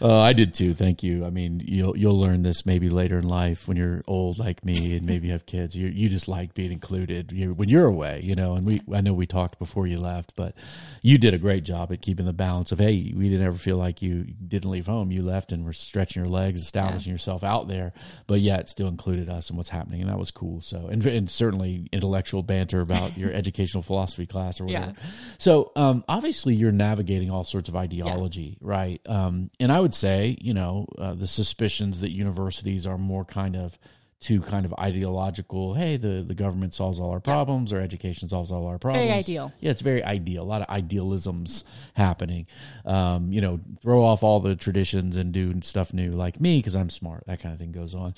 Uh, 0.00 0.20
I 0.20 0.32
did 0.32 0.54
too. 0.54 0.74
Thank 0.74 1.02
you. 1.02 1.24
I 1.24 1.30
mean, 1.30 1.62
you'll 1.64 1.96
you'll 1.96 2.18
learn 2.18 2.42
this 2.42 2.66
maybe 2.66 2.88
later 2.88 3.18
in 3.18 3.28
life 3.28 3.66
when 3.66 3.76
you're 3.76 4.02
old 4.06 4.38
like 4.38 4.64
me 4.64 4.96
and 4.96 5.06
maybe 5.06 5.26
you 5.28 5.32
have 5.32 5.46
kids. 5.46 5.74
You 5.74 5.88
you 5.88 6.08
just 6.08 6.28
like 6.28 6.54
being 6.54 6.72
included 6.72 7.32
you, 7.32 7.54
when 7.54 7.68
you're 7.68 7.86
away, 7.86 8.20
you 8.22 8.34
know. 8.34 8.54
And 8.54 8.66
we 8.66 8.82
I 8.92 9.00
know 9.00 9.14
we 9.14 9.26
talked 9.26 9.58
before 9.58 9.86
you 9.86 9.98
left, 9.98 10.34
but 10.36 10.54
you 11.02 11.18
did 11.18 11.34
a 11.34 11.38
great 11.38 11.64
job 11.64 11.92
at 11.92 12.02
keeping 12.02 12.26
the 12.26 12.32
balance 12.32 12.72
of 12.72 12.78
hey, 12.78 13.12
we 13.16 13.28
didn't 13.28 13.46
ever 13.46 13.56
feel 13.56 13.76
like 13.76 14.02
you 14.02 14.24
didn't 14.24 14.70
leave 14.70 14.86
home. 14.86 15.10
You 15.10 15.22
left 15.22 15.52
and 15.52 15.64
were 15.64 15.72
stretching 15.72 16.22
your 16.22 16.30
legs, 16.30 16.62
establishing 16.62 17.12
yourself 17.12 17.42
out 17.42 17.68
there, 17.68 17.92
but 18.26 18.40
yet 18.40 18.68
still 18.68 18.88
included 18.88 19.28
us 19.28 19.48
and 19.48 19.56
what's 19.56 19.70
happening, 19.70 20.00
and 20.00 20.10
that 20.10 20.18
was 20.18 20.30
cool. 20.30 20.60
So 20.60 20.88
and 20.88 21.04
and 21.06 21.30
certainly 21.30 21.88
intellectual 21.92 22.42
banter 22.42 22.80
about 22.80 23.16
your 23.16 23.32
educational 23.32 23.82
philosophy 23.82 24.26
class 24.26 24.60
or 24.60 24.66
whatever. 24.66 24.94
Yeah. 24.96 25.08
So 25.38 25.72
um, 25.76 26.04
obviously 26.08 26.54
you're 26.54 26.72
navigating 26.72 27.30
all 27.30 27.44
sorts 27.44 27.68
of 27.68 27.76
ideology, 27.76 28.58
right? 28.60 29.00
Um, 29.06 29.50
and 29.60 29.72
I 29.72 29.80
would 29.86 29.94
say, 29.94 30.36
you 30.40 30.52
know, 30.52 30.84
uh, 30.98 31.14
the 31.14 31.28
suspicions 31.28 32.00
that 32.00 32.10
universities 32.10 32.88
are 32.88 32.98
more 32.98 33.24
kind 33.24 33.54
of 33.54 33.78
to 34.18 34.40
kind 34.40 34.66
of 34.66 34.74
ideological. 34.80 35.74
Hey, 35.74 35.96
the 35.96 36.24
the 36.26 36.34
government 36.34 36.74
solves 36.74 36.98
all 36.98 37.12
our 37.12 37.20
problems, 37.20 37.72
or 37.72 37.80
education 37.80 38.28
solves 38.28 38.50
all 38.50 38.66
our 38.66 38.80
problems. 38.80 39.06
very 39.06 39.16
ideal. 39.16 39.52
Yeah, 39.60 39.70
it's 39.70 39.82
very 39.82 40.02
ideal. 40.02 40.42
A 40.42 40.44
lot 40.44 40.62
of 40.62 40.68
idealisms 40.68 41.62
happening. 41.94 42.48
Um, 42.84 43.32
you 43.32 43.40
know, 43.40 43.60
throw 43.80 44.04
off 44.04 44.24
all 44.24 44.40
the 44.40 44.56
traditions 44.56 45.16
and 45.16 45.30
do 45.30 45.60
stuff 45.62 45.94
new, 45.94 46.10
like 46.10 46.40
me, 46.40 46.58
because 46.58 46.74
I'm 46.74 46.90
smart. 46.90 47.22
That 47.28 47.38
kind 47.38 47.52
of 47.52 47.60
thing 47.60 47.70
goes 47.70 47.94
on. 47.94 48.14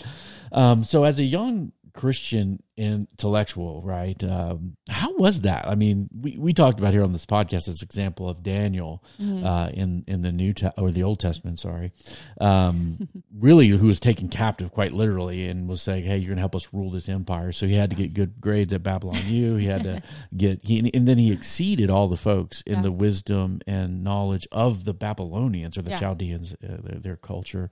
Um, 0.50 0.84
so 0.84 1.04
as 1.04 1.20
a 1.20 1.24
young 1.24 1.72
Christian 1.92 2.62
intellectual, 2.78 3.82
right? 3.82 4.22
Um, 4.24 4.76
how 4.88 5.14
was 5.16 5.42
that? 5.42 5.66
I 5.66 5.74
mean, 5.74 6.08
we, 6.18 6.36
we 6.38 6.52
talked 6.54 6.78
about 6.78 6.92
here 6.92 7.02
on 7.02 7.12
this 7.12 7.26
podcast 7.26 7.66
this 7.66 7.82
example 7.82 8.28
of 8.28 8.42
Daniel 8.42 9.02
uh, 9.20 9.70
in 9.74 10.04
in 10.06 10.22
the 10.22 10.32
New 10.32 10.52
Te- 10.52 10.70
or 10.78 10.90
the 10.90 11.02
Old 11.02 11.18
Testament, 11.20 11.58
sorry, 11.58 11.92
um, 12.40 13.08
really 13.38 13.68
who 13.68 13.86
was 13.86 14.00
taken 14.00 14.28
captive 14.28 14.72
quite 14.72 14.92
literally 14.92 15.46
and 15.46 15.68
was 15.68 15.82
saying, 15.82 16.04
"Hey, 16.04 16.16
you're 16.18 16.28
going 16.28 16.36
to 16.36 16.40
help 16.42 16.54
us 16.54 16.68
rule 16.72 16.90
this 16.90 17.08
empire." 17.08 17.52
So 17.52 17.66
he 17.66 17.74
had 17.74 17.90
to 17.90 17.96
get 17.96 18.14
good 18.14 18.40
grades 18.40 18.72
at 18.72 18.82
Babylon 18.82 19.18
U. 19.26 19.56
He 19.56 19.66
had 19.66 19.82
to 19.84 20.02
get 20.36 20.60
he 20.64 20.78
and 20.94 21.06
then 21.08 21.18
he 21.18 21.32
exceeded 21.32 21.90
all 21.90 22.08
the 22.08 22.16
folks 22.16 22.62
in 22.62 22.76
Yeah. 22.76 22.82
the 22.82 22.92
wisdom 22.92 23.60
and 23.66 24.04
knowledge 24.04 24.46
of 24.52 24.84
the 24.84 24.94
Babylonians 24.94 25.76
or 25.76 25.82
the 25.82 25.90
Yeah. 25.90 25.96
Chaldeans, 25.96 26.54
uh, 26.54 26.76
their, 26.82 27.00
their 27.00 27.16
culture, 27.16 27.70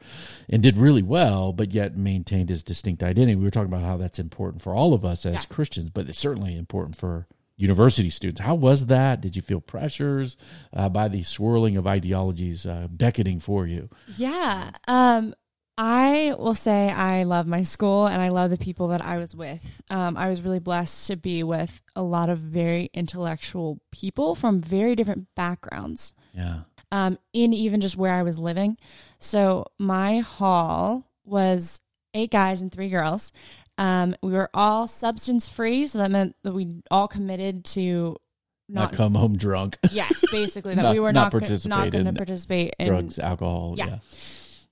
and 0.48 0.62
did 0.62 0.76
really 0.76 1.02
well, 1.02 1.52
but 1.52 1.72
yet 1.72 1.96
maintained 1.96 2.48
his 2.48 2.62
distinct 2.62 3.02
identity. 3.02 3.34
We 3.36 3.44
were 3.44 3.50
talking 3.50 3.72
about 3.72 3.84
how 3.84 3.96
that's 3.96 4.18
important 4.18 4.62
for 4.62 4.74
all 4.74 4.94
of 4.94 4.95
us 5.04 5.26
as 5.26 5.34
Yeah. 5.34 5.40
Christians, 5.48 5.90
but 5.90 6.08
it's 6.08 6.18
certainly 6.18 6.56
important 6.56 6.96
for 6.96 7.26
university 7.56 8.10
students. 8.10 8.40
How 8.42 8.54
was 8.54 8.86
that? 8.86 9.20
Did 9.20 9.34
you 9.36 9.42
feel 9.42 9.60
pressures 9.60 10.36
uh, 10.72 10.88
by 10.88 11.08
the 11.08 11.22
swirling 11.22 11.76
of 11.76 11.86
ideologies 11.86 12.66
uh, 12.66 12.86
beckoning 12.90 13.40
for 13.40 13.66
you? 13.66 13.88
Yeah. 14.16 14.70
Um, 14.86 15.34
I 15.78 16.34
will 16.38 16.54
say 16.54 16.90
I 16.90 17.24
love 17.24 17.46
my 17.46 17.62
school 17.62 18.06
and 18.06 18.20
I 18.22 18.28
love 18.28 18.48
the 18.50 18.56
people 18.58 18.88
that 18.88 19.02
I 19.02 19.18
was 19.18 19.34
with. 19.36 19.80
Um, 19.90 20.16
I 20.16 20.28
was 20.28 20.40
really 20.42 20.58
blessed 20.58 21.06
to 21.08 21.16
be 21.16 21.42
with 21.42 21.82
a 21.94 22.02
lot 22.02 22.28
of 22.30 22.38
very 22.38 22.88
intellectual 22.94 23.78
people 23.92 24.34
from 24.34 24.60
very 24.62 24.94
different 24.94 25.28
backgrounds, 25.34 26.14
Yeah. 26.34 26.60
um, 26.92 27.18
in 27.34 27.52
even 27.52 27.80
just 27.82 27.96
where 27.96 28.12
I 28.14 28.22
was 28.22 28.38
living. 28.38 28.78
So 29.18 29.66
my 29.78 30.18
hall 30.20 31.10
was 31.24 31.80
eight 32.14 32.30
guys 32.30 32.62
and 32.62 32.72
three 32.72 32.88
girls. 32.88 33.30
Um, 33.78 34.16
we 34.22 34.32
were 34.32 34.50
all 34.54 34.86
substance 34.88 35.48
free, 35.48 35.86
so 35.86 35.98
that 35.98 36.10
meant 36.10 36.34
that 36.42 36.52
we 36.52 36.68
all 36.90 37.08
committed 37.08 37.64
to 37.66 38.16
Not, 38.68 38.80
not, 38.80 38.92
come 38.92 39.14
home 39.14 39.36
drunk. 39.36 39.78
yes, 39.92 40.22
basically 40.30 40.74
that 40.74 40.82
Not- 40.84 40.94
we 40.94 41.00
were 41.00 41.12
not 41.12 41.32
not, 41.32 41.66
not 41.66 41.90
going 41.90 42.06
to 42.06 42.12
participate 42.12 42.74
in 42.78 42.88
Drugs, 42.88 43.18
alcohol. 43.18 43.74
Yeah. 43.76 43.86
Yeah. 43.86 43.98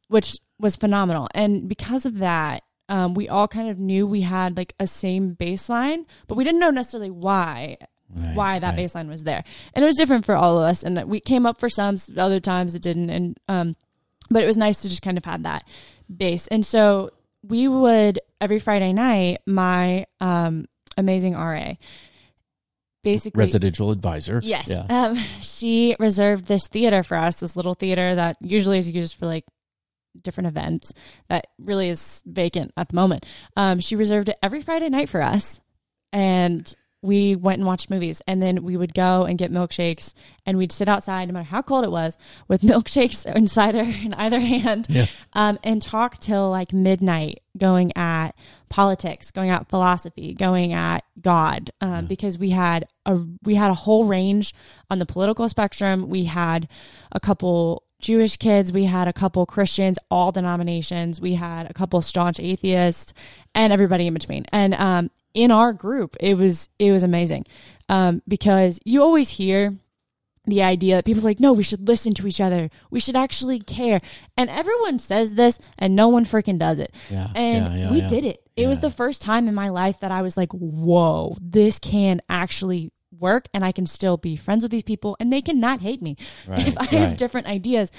which 0.09 0.33
was 0.59 0.77
phenomenal. 0.77 1.29
And 1.35 1.69
because 1.69 2.07
of 2.07 2.19
that, 2.19 2.63
um, 2.89 3.15
we 3.15 3.29
all 3.29 3.49
kind 3.49 3.69
of 3.71 3.79
knew 3.79 4.07
we 4.07 4.23
had 4.23 4.57
like 4.57 4.75
a 4.79 4.87
same 4.87 5.37
baseline, 5.37 6.05
but 6.29 6.37
we 6.37 6.45
didn't 6.45 6.61
know 6.61 6.71
necessarily 6.71 7.11
why 7.11 7.77
Right, 8.15 8.37
why 8.37 8.59
that 8.61 8.77
right. 8.77 8.79
baseline 8.79 9.09
was 9.09 9.25
there. 9.25 9.43
And 9.73 9.83
it 9.83 9.87
was 9.87 9.97
different 9.97 10.25
for 10.25 10.37
all 10.37 10.59
of 10.59 10.65
us. 10.65 10.83
And 10.85 11.03
we 11.05 11.19
came 11.21 11.47
up 11.47 11.59
for 11.59 11.69
some, 11.69 11.97
other 12.17 12.39
times 12.39 12.75
it 12.75 12.83
didn't. 12.83 13.11
And 13.11 13.37
um, 13.49 13.77
but 14.31 14.43
it 14.43 14.47
was 14.47 14.57
nice 14.57 14.83
to 14.83 14.89
just 14.89 15.03
kind 15.03 15.19
of 15.19 15.25
have 15.25 15.43
that 15.45 15.65
base. 16.15 16.47
And 16.49 16.65
so 16.65 17.11
we 17.49 17.69
would 17.69 18.21
every 18.41 18.59
Friday 18.59 18.93
night, 18.93 19.39
my 19.47 20.07
um, 20.21 20.67
amazing 20.97 21.35
RA, 21.35 21.75
basically 23.03 23.39
Residential 23.39 23.91
advisor. 23.91 24.41
Yes. 24.43 24.69
Yeah. 24.69 24.87
Um, 24.89 25.19
she 25.41 25.97
reserved 25.99 26.47
this 26.47 26.67
theater 26.69 27.03
for 27.03 27.17
us, 27.17 27.37
this 27.37 27.57
little 27.57 27.75
theater 27.75 28.15
that 28.15 28.37
usually 28.41 28.79
is 28.79 28.91
used 28.91 29.15
for 29.15 29.27
like 29.27 29.45
different 30.21 30.49
events 30.49 30.93
that 31.29 31.47
really 31.59 31.89
is 31.89 32.23
vacant 32.27 32.73
at 32.77 32.89
the 32.89 32.97
moment. 32.97 33.27
Um, 33.57 33.81
she 33.81 33.97
reserved 33.97 34.29
it 34.29 34.39
every 34.43 34.63
Friday 34.63 34.89
night 34.89 35.09
for 35.09 35.21
us. 35.21 35.61
And 36.13 36.73
we 37.05 37.37
went 37.37 37.59
and 37.59 37.67
watched 37.67 37.91
movies 37.91 38.23
and 38.27 38.41
then 38.43 38.63
we 38.65 38.77
would 38.77 38.95
go 38.95 39.25
and 39.25 39.39
get 39.39 39.53
milkshakes 39.53 40.15
and 40.47 40.57
we'd 40.59 40.73
sit 40.73 40.89
outside 40.89 41.29
no 41.29 41.35
matter 41.35 41.45
how 41.45 41.61
cold 41.63 41.85
it 41.85 41.91
was 41.91 42.17
with 42.49 42.61
milkshakes 42.71 43.27
and 43.27 43.49
cider 43.51 43.81
in 43.81 44.15
either 44.15 44.41
hand 44.41 44.87
Yeah. 44.89 45.07
um, 45.35 45.59
and 45.63 45.81
talk 45.83 46.19
till 46.19 46.51
like 46.51 46.73
midnight 46.73 47.43
going 47.59 47.97
at 47.97 48.35
politics 48.69 49.31
going 49.31 49.51
at 49.51 49.69
philosophy 49.69 50.35
going 50.35 50.73
at 50.73 51.05
god 51.21 51.71
um, 51.81 52.07
because 52.07 52.39
we 52.39 52.51
had 52.51 52.87
a 53.07 53.19
we 53.45 53.55
had 53.55 53.71
a 53.71 53.75
whole 53.75 54.05
range 54.07 54.55
on 54.91 54.99
the 54.99 55.07
political 55.07 55.49
spectrum 55.49 56.09
we 56.09 56.25
had 56.25 56.67
a 57.13 57.21
couple 57.21 57.83
Jewish 58.01 58.37
kids, 58.37 58.71
we 58.71 58.85
had 58.85 59.09
a 59.09 59.15
couple 59.15 59.47
Christians, 59.47 59.99
all 60.11 60.31
denominations, 60.31 61.23
we 61.23 61.35
had 61.37 61.71
a 61.71 61.73
couple 61.73 62.03
staunch 62.03 62.39
atheists, 62.39 63.15
and 63.55 63.73
everybody 63.73 64.07
in 64.07 64.13
between. 64.13 64.45
And 64.53 64.75
um, 64.75 65.11
in 65.35 65.51
our 65.51 65.73
group, 65.73 66.17
it 66.21 66.37
was 66.37 66.69
it 66.79 66.93
was 66.93 67.03
amazing. 67.03 67.45
Um, 67.89 68.23
because 68.27 68.81
you 68.85 69.03
always 69.03 69.31
hear 69.31 69.77
the 70.47 70.63
idea 70.63 70.97
that 70.97 71.05
people 71.05 71.23
are 71.23 71.25
like, 71.25 71.41
no, 71.41 71.53
we 71.53 71.63
should 71.63 71.87
listen 71.89 72.13
to 72.15 72.27
each 72.27 72.41
other, 72.41 72.71
we 72.91 73.01
should 73.01 73.17
actually 73.17 73.61
care, 73.61 74.01
and 74.37 74.49
everyone 74.49 74.99
says 74.99 75.35
this, 75.35 75.59
and 75.79 75.97
no 75.97 76.09
one 76.09 76.25
freaking 76.25 76.59
does 76.59 76.79
it. 76.79 76.95
Yeah, 77.11 77.31
and 77.35 77.75
yeah, 77.75 77.85
yeah, 77.85 77.93
we 77.93 78.01
did 78.03 78.25
it. 78.25 78.41
It 78.57 78.69
was 78.69 78.81
the 78.81 78.91
first 78.91 79.21
time 79.21 79.49
in 79.49 79.55
my 79.55 79.69
life 79.69 80.01
that 80.01 80.13
I 80.13 80.23
was 80.23 80.37
like, 80.37 80.53
whoa, 80.53 81.37
this 81.41 81.79
can 81.79 82.21
actually 82.29 82.93
work 83.19 83.49
and 83.55 83.65
I 83.65 83.73
can 83.73 83.87
still 83.87 84.17
be 84.17 84.37
friends 84.37 84.63
with 84.63 84.71
these 84.71 84.83
people 84.83 85.17
and 85.19 85.33
they 85.33 85.43
can 85.43 85.61
not 85.61 85.81
hate 85.81 86.03
me. 86.03 86.17
Right, 86.47 86.67
if 86.67 86.77
I 86.79 86.85
have 86.87 87.17
different 87.17 87.47
ideas. 87.47 87.91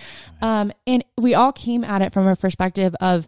Um, 0.42 0.72
and 0.86 1.04
we 1.18 1.34
all 1.34 1.52
came 1.52 1.84
at 1.84 2.02
it 2.02 2.14
from 2.14 2.28
a 2.28 2.36
perspective 2.36 2.96
of 3.02 3.28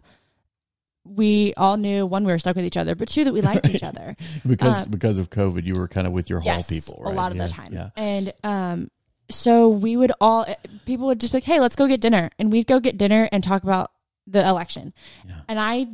we 1.16 1.54
all 1.56 1.76
knew 1.76 2.04
one, 2.06 2.24
we 2.24 2.32
were 2.32 2.38
stuck 2.38 2.56
with 2.56 2.64
each 2.64 2.76
other, 2.76 2.94
but 2.94 3.08
two, 3.08 3.24
that 3.24 3.32
we 3.32 3.40
liked 3.40 3.68
each 3.68 3.82
other. 3.82 4.16
because 4.46 4.82
Uh, 4.82 4.84
because 4.86 5.18
of 5.18 5.30
COVID, 5.30 5.64
you 5.64 5.74
were 5.74 5.88
kind 5.88 6.06
of 6.06 6.12
with 6.12 6.28
your 6.30 6.40
hall 6.40 6.54
yes, 6.56 6.68
people, 6.68 7.02
right? 7.02 7.12
a 7.12 7.16
lot 7.16 7.30
of 7.30 7.36
yeah, 7.38 7.46
the 7.46 7.52
time. 7.52 7.72
Yeah. 7.72 7.90
And 7.96 8.32
um, 8.44 8.90
so 9.30 9.68
we 9.68 9.96
would 9.96 10.12
all 10.20 10.46
people 10.86 11.06
would 11.06 11.20
just 11.20 11.32
be 11.32 11.36
like, 11.38 11.44
"Hey, 11.44 11.60
let's 11.60 11.76
go 11.76 11.86
get 11.86 12.00
dinner," 12.00 12.30
and 12.38 12.52
we'd 12.52 12.66
go 12.66 12.80
get 12.80 12.96
dinner 12.98 13.28
and 13.32 13.42
talk 13.42 13.62
about 13.62 13.90
the 14.26 14.46
election. 14.46 14.92
Yeah. 15.26 15.40
And 15.48 15.58
I 15.58 15.86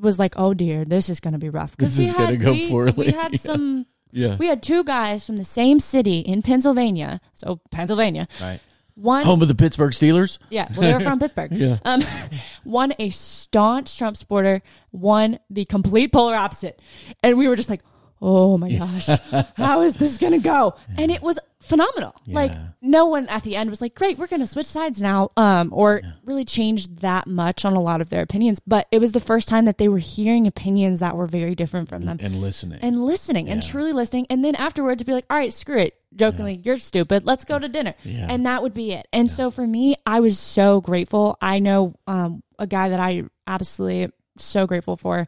was 0.00 0.18
like, 0.18 0.34
"Oh 0.36 0.54
dear, 0.54 0.84
this 0.84 1.08
is 1.08 1.20
going 1.20 1.32
to 1.32 1.38
be 1.38 1.48
rough." 1.50 1.76
This 1.76 1.98
we 1.98 2.06
is 2.06 2.12
gonna 2.14 2.26
had- 2.26 2.40
go 2.40 2.52
we- 2.52 2.68
poorly. 2.68 2.92
We 2.96 3.12
had 3.12 3.32
Yeah. 3.32 3.38
some. 3.38 3.86
Yeah. 4.14 4.36
We 4.38 4.46
had 4.46 4.62
two 4.62 4.84
guys 4.84 5.24
from 5.26 5.36
the 5.36 5.44
same 5.44 5.80
city 5.80 6.18
in 6.20 6.42
Pennsylvania. 6.42 7.18
So 7.34 7.60
Pennsylvania, 7.70 8.28
Right. 8.40 8.60
One 9.02 9.24
Home 9.24 9.42
of 9.42 9.48
the 9.48 9.54
Pittsburgh 9.54 9.92
Steelers. 9.92 10.38
yeah, 10.48 10.68
well, 10.70 10.80
they 10.80 10.94
were 10.94 11.00
from 11.00 11.18
Pittsburgh. 11.20 11.52
Yeah. 11.52 11.78
Um, 11.84 12.02
one 12.64 12.94
a 12.98 13.10
staunch 13.10 13.98
Trump 13.98 14.16
supporter, 14.16 14.62
one 14.90 15.38
the 15.50 15.64
complete 15.64 16.12
polar 16.12 16.34
opposite, 16.36 16.80
and 17.22 17.36
we 17.36 17.48
were 17.48 17.56
just 17.56 17.68
like, 17.68 17.82
"Oh 18.22 18.56
my 18.56 18.70
gosh, 18.72 19.08
how 19.56 19.82
is 19.82 19.94
this 19.94 20.16
gonna 20.16 20.38
go?" 20.38 20.74
And 20.96 21.10
it 21.10 21.22
was 21.22 21.38
phenomenal. 21.60 22.14
Like 22.26 22.52
no 22.80 23.06
one 23.06 23.28
at 23.28 23.42
the 23.42 23.56
end 23.56 23.68
was 23.70 23.80
like, 23.80 23.94
"Great, 23.94 24.18
we're 24.18 24.26
gonna 24.28 24.46
switch 24.46 24.66
sides 24.66 25.02
now," 25.02 25.30
um, 25.36 25.70
or 25.72 26.00
really 26.24 26.44
changed 26.44 27.00
that 27.00 27.26
much 27.26 27.64
on 27.64 27.74
a 27.74 27.80
lot 27.80 28.00
of 28.00 28.10
their 28.10 28.22
opinions. 28.22 28.60
But 28.66 28.86
it 28.92 29.00
was 29.00 29.12
the 29.12 29.20
first 29.20 29.48
time 29.48 29.64
that 29.64 29.78
they 29.78 29.88
were 29.88 29.98
hearing 29.98 30.46
opinions 30.46 31.00
that 31.00 31.16
were 31.16 31.26
very 31.26 31.54
different 31.54 31.88
from 31.88 32.02
them. 32.02 32.18
And 32.20 32.40
listening. 32.40 32.78
and 32.80 33.04
listening 33.04 33.48
and 33.48 33.62
truly 33.62 33.92
listening. 33.92 34.26
And 34.30 34.44
then 34.44 34.54
afterward 34.54 34.98
to 35.00 35.04
be 35.04 35.12
like 35.12 35.26
all 35.28 35.36
right 35.36 35.52
screw 35.52 35.78
it. 35.78 35.98
Jokingly 36.14 36.60
you're 36.64 36.76
stupid. 36.76 37.24
Let's 37.24 37.44
go 37.44 37.58
to 37.58 37.68
dinner. 37.68 37.94
Yeah. 38.04 38.26
and 38.28 38.46
that 38.46 38.62
would 38.62 38.74
be 38.74 38.92
it. 38.92 39.08
And 39.12 39.30
so 39.30 39.50
for 39.50 39.66
me 39.66 39.96
i 40.06 40.20
was 40.20 40.38
so 40.38 40.80
grateful. 40.80 41.36
I 41.40 41.58
know 41.58 41.94
um, 42.06 42.42
a 42.58 42.66
guy 42.66 42.88
that 42.90 43.00
i 43.00 43.24
absolutely 43.46 44.12
so 44.38 44.66
grateful 44.66 44.96
for 44.96 45.26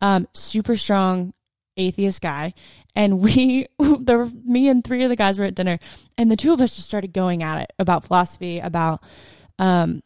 um, 0.00 0.28
super 0.32 0.76
strong 0.76 1.32
atheist 1.76 2.20
guy 2.20 2.54
and 2.94 3.20
we 3.20 3.66
there 3.78 4.18
were 4.18 4.30
me 4.44 4.68
and 4.68 4.84
three 4.84 5.02
of 5.04 5.10
the 5.10 5.16
guys 5.16 5.38
were 5.38 5.44
at 5.44 5.54
dinner 5.54 5.78
and 6.16 6.30
the 6.30 6.36
two 6.36 6.52
of 6.52 6.60
us 6.60 6.76
just 6.76 6.88
started 6.88 7.12
going 7.12 7.42
at 7.42 7.60
it 7.60 7.72
about 7.78 8.04
philosophy 8.04 8.58
about 8.58 9.02
um 9.58 10.02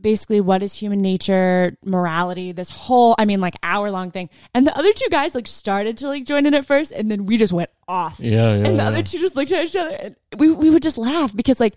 basically 0.00 0.40
what 0.40 0.62
is 0.62 0.74
human 0.74 1.00
nature 1.00 1.76
morality 1.84 2.52
this 2.52 2.68
whole 2.68 3.14
i 3.18 3.24
mean 3.24 3.38
like 3.38 3.54
hour 3.62 3.90
long 3.90 4.10
thing 4.10 4.28
and 4.52 4.66
the 4.66 4.76
other 4.76 4.92
two 4.92 5.08
guys 5.10 5.34
like 5.34 5.46
started 5.46 5.96
to 5.96 6.08
like 6.08 6.24
join 6.24 6.46
in 6.46 6.54
at 6.54 6.66
first 6.66 6.92
and 6.92 7.10
then 7.10 7.24
we 7.24 7.36
just 7.36 7.52
went 7.52 7.70
off 7.88 8.20
yeah, 8.20 8.54
yeah. 8.54 8.66
and 8.66 8.78
the 8.78 8.82
yeah. 8.82 8.88
other 8.88 9.02
two 9.02 9.18
just 9.18 9.36
looked 9.36 9.52
at 9.52 9.64
each 9.64 9.76
other 9.76 9.94
and 9.96 10.16
we, 10.36 10.52
we 10.52 10.68
would 10.68 10.82
just 10.82 10.98
laugh 10.98 11.34
because 11.34 11.60
like 11.60 11.74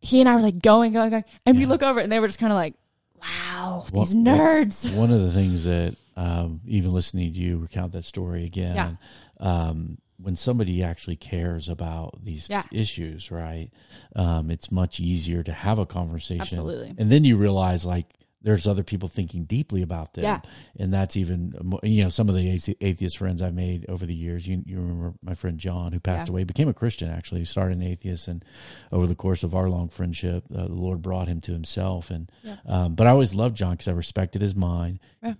he 0.00 0.20
and 0.20 0.28
i 0.28 0.34
were 0.34 0.42
like 0.42 0.60
going 0.60 0.92
going 0.92 1.10
going 1.10 1.24
and 1.46 1.56
we 1.56 1.64
look 1.64 1.82
over 1.82 2.00
and 2.00 2.10
they 2.10 2.20
were 2.20 2.26
just 2.26 2.38
kind 2.38 2.52
of 2.52 2.56
like 2.56 2.74
wow 3.22 3.84
these 3.92 4.14
nerds 4.14 4.92
One 4.92 5.10
of 5.10 5.22
the 5.22 5.30
things 5.30 5.64
that 5.64 5.96
um, 6.16 6.60
even 6.66 6.92
listening 6.92 7.32
to 7.32 7.38
you 7.38 7.58
recount 7.58 7.92
that 7.92 8.04
story 8.04 8.44
again, 8.44 8.98
Yeah. 9.40 9.66
um, 9.68 9.98
when 10.18 10.36
somebody 10.36 10.82
actually 10.82 11.16
cares 11.16 11.68
about 11.68 12.24
these 12.24 12.48
Yeah. 12.48 12.62
issues, 12.70 13.30
right? 13.30 13.70
Um, 14.14 14.50
it's 14.50 14.70
much 14.70 15.00
easier 15.00 15.42
to 15.42 15.52
have 15.52 15.78
a 15.78 15.86
conversation. 15.86 16.40
Absolutely. 16.42 16.94
And 16.98 17.10
then 17.10 17.24
you 17.24 17.36
realize 17.36 17.84
like 17.84 18.06
there's 18.42 18.66
other 18.66 18.82
people 18.82 19.08
thinking 19.08 19.44
deeply 19.44 19.82
about 19.82 20.14
them. 20.14 20.24
Yeah. 20.24 20.40
And 20.78 20.92
that's 20.92 21.16
even, 21.16 21.54
you 21.82 22.02
know, 22.04 22.08
some 22.08 22.28
of 22.28 22.34
the 22.34 22.48
atheist 22.80 23.16
friends 23.18 23.40
I've 23.42 23.54
made 23.54 23.86
over 23.88 24.04
the 24.06 24.14
years. 24.14 24.46
You, 24.46 24.62
you 24.66 24.76
remember 24.78 25.14
my 25.22 25.34
friend 25.34 25.58
John, 25.58 25.92
who 25.92 26.00
passed 26.00 26.28
Yeah. 26.28 26.32
away, 26.32 26.44
became 26.44 26.68
a 26.68 26.74
Christian 26.74 27.08
actually, 27.08 27.40
He 27.40 27.44
started 27.46 27.76
an 27.76 27.82
atheist. 27.82 28.28
And 28.28 28.44
over 28.90 29.06
the 29.06 29.14
course 29.14 29.42
of 29.42 29.54
our 29.54 29.68
long 29.68 29.88
friendship, 29.88 30.44
uh, 30.54 30.66
the 30.66 30.72
Lord 30.74 31.02
brought 31.02 31.28
him 31.28 31.40
to 31.42 31.52
himself. 31.52 32.10
And, 32.10 32.30
Yeah. 32.42 32.56
um, 32.66 32.94
but 32.94 33.06
I 33.06 33.10
always 33.10 33.34
loved 33.34 33.56
John 33.56 33.72
because 33.72 33.88
I 33.88 33.92
respected 33.92 34.42
his 34.42 34.54
mind. 34.54 34.98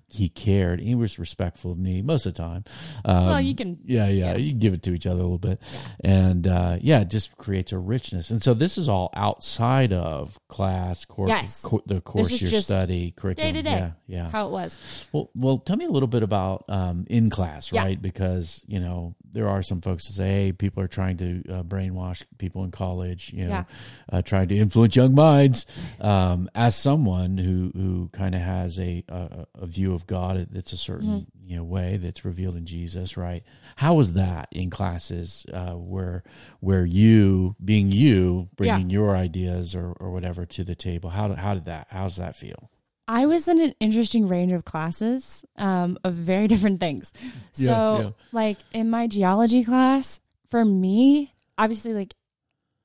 He 0.08 0.28
cared. 0.28 0.80
He 0.80 0.94
was 0.94 1.18
respectful 1.18 1.72
of 1.72 1.78
me 1.78 2.02
most 2.02 2.26
of 2.26 2.34
the 2.34 2.42
time. 2.42 2.64
Um, 3.04 3.26
well 3.26 3.40
you 3.40 3.54
can 3.54 3.78
yeah, 3.84 4.06
yeah, 4.08 4.36
You 4.36 4.50
can 4.50 4.58
give 4.60 4.74
it 4.74 4.82
to 4.84 4.92
each 4.94 5.06
other 5.06 5.20
a 5.20 5.22
little 5.24 5.38
bit. 5.38 5.60
And 6.04 6.46
uh, 6.46 6.78
yeah, 6.80 7.00
it 7.00 7.10
just 7.10 7.36
creates 7.36 7.72
a 7.72 7.78
richness. 7.78 8.30
And 8.30 8.42
so 8.42 8.54
this 8.54 8.78
is 8.78 8.88
all 8.88 9.10
outside 9.14 9.92
of 9.92 10.38
class, 10.48 11.04
course, 11.04 11.28
Yes. 11.30 11.62
co- 11.64 11.82
the 11.86 12.00
course 12.00 12.30
you're 12.40 12.50
just 12.50 12.68
study, 12.92 13.10
curriculum. 13.16 13.52
day-to-day. 13.54 13.70
Yeah, 13.78 13.90
yeah. 14.06 14.30
how 14.30 14.46
it 14.46 14.50
was 14.50 15.08
Well, 15.12 15.30
well, 15.34 15.58
tell 15.58 15.76
me 15.76 15.84
a 15.84 15.90
little 15.90 16.06
bit 16.08 16.22
about 16.22 16.64
um, 16.68 17.06
in 17.08 17.30
class, 17.30 17.72
Yeah. 17.72 17.82
right? 17.84 18.00
Because 18.00 18.62
you 18.66 18.80
know 18.80 19.14
there 19.34 19.48
are 19.48 19.62
some 19.62 19.80
folks 19.80 20.06
that 20.08 20.12
say, 20.14 20.28
"Hey, 20.46 20.52
people 20.52 20.82
are 20.82 20.88
trying 20.88 21.16
to 21.18 21.42
uh, 21.50 21.62
brainwash 21.62 22.22
people 22.38 22.64
in 22.64 22.70
college," 22.70 23.32
you 23.32 23.44
know, 23.44 23.50
Yeah. 23.50 23.64
uh, 24.12 24.22
trying 24.22 24.48
to 24.48 24.56
influence 24.56 24.94
young 24.96 25.14
minds. 25.14 25.66
Um, 26.00 26.48
as 26.54 26.76
someone 26.76 27.38
who 27.38 27.70
who 27.74 28.08
kind 28.12 28.34
of 28.34 28.40
has 28.42 28.78
a, 28.78 29.04
a 29.08 29.46
a 29.54 29.66
view 29.66 29.94
of 29.94 30.06
God 30.06 30.48
that's 30.50 30.72
a 30.72 30.76
certain 30.76 31.02
Mm-hmm. 31.02 31.48
you 31.48 31.56
know 31.56 31.64
way 31.64 31.96
that's 31.96 32.24
revealed 32.24 32.56
in 32.56 32.66
Jesus, 32.66 33.16
right? 33.16 33.42
How 33.76 33.94
was 33.94 34.12
that 34.12 34.48
in 34.52 34.68
classes 34.70 35.46
uh, 35.52 35.72
where 35.74 36.22
where 36.60 36.84
you 36.84 37.56
being 37.64 37.90
you 37.90 38.48
bringing 38.56 38.90
your 38.90 39.16
ideas 39.16 39.74
or, 39.74 39.92
or 39.98 40.10
whatever 40.10 40.44
to 40.46 40.62
the 40.64 40.74
table? 40.74 41.10
How 41.10 41.28
did, 41.28 41.38
how 41.38 41.54
did 41.54 41.64
that? 41.64 41.86
How's 41.90 42.16
that 42.16 42.36
feel? 42.36 42.70
I 43.12 43.26
was 43.26 43.46
in 43.46 43.60
an 43.60 43.74
interesting 43.78 44.26
range 44.26 44.52
of 44.52 44.64
classes 44.64 45.44
um, 45.58 45.98
of 46.02 46.14
very 46.14 46.46
different 46.52 46.80
things. 46.80 47.12
So, 47.52 47.98
yeah. 48.00 48.10
like 48.32 48.56
in 48.72 48.88
my 48.88 49.06
geology 49.06 49.64
class, 49.64 50.18
for 50.48 50.64
me, 50.64 51.34
obviously, 51.58 51.92
like 51.92 52.14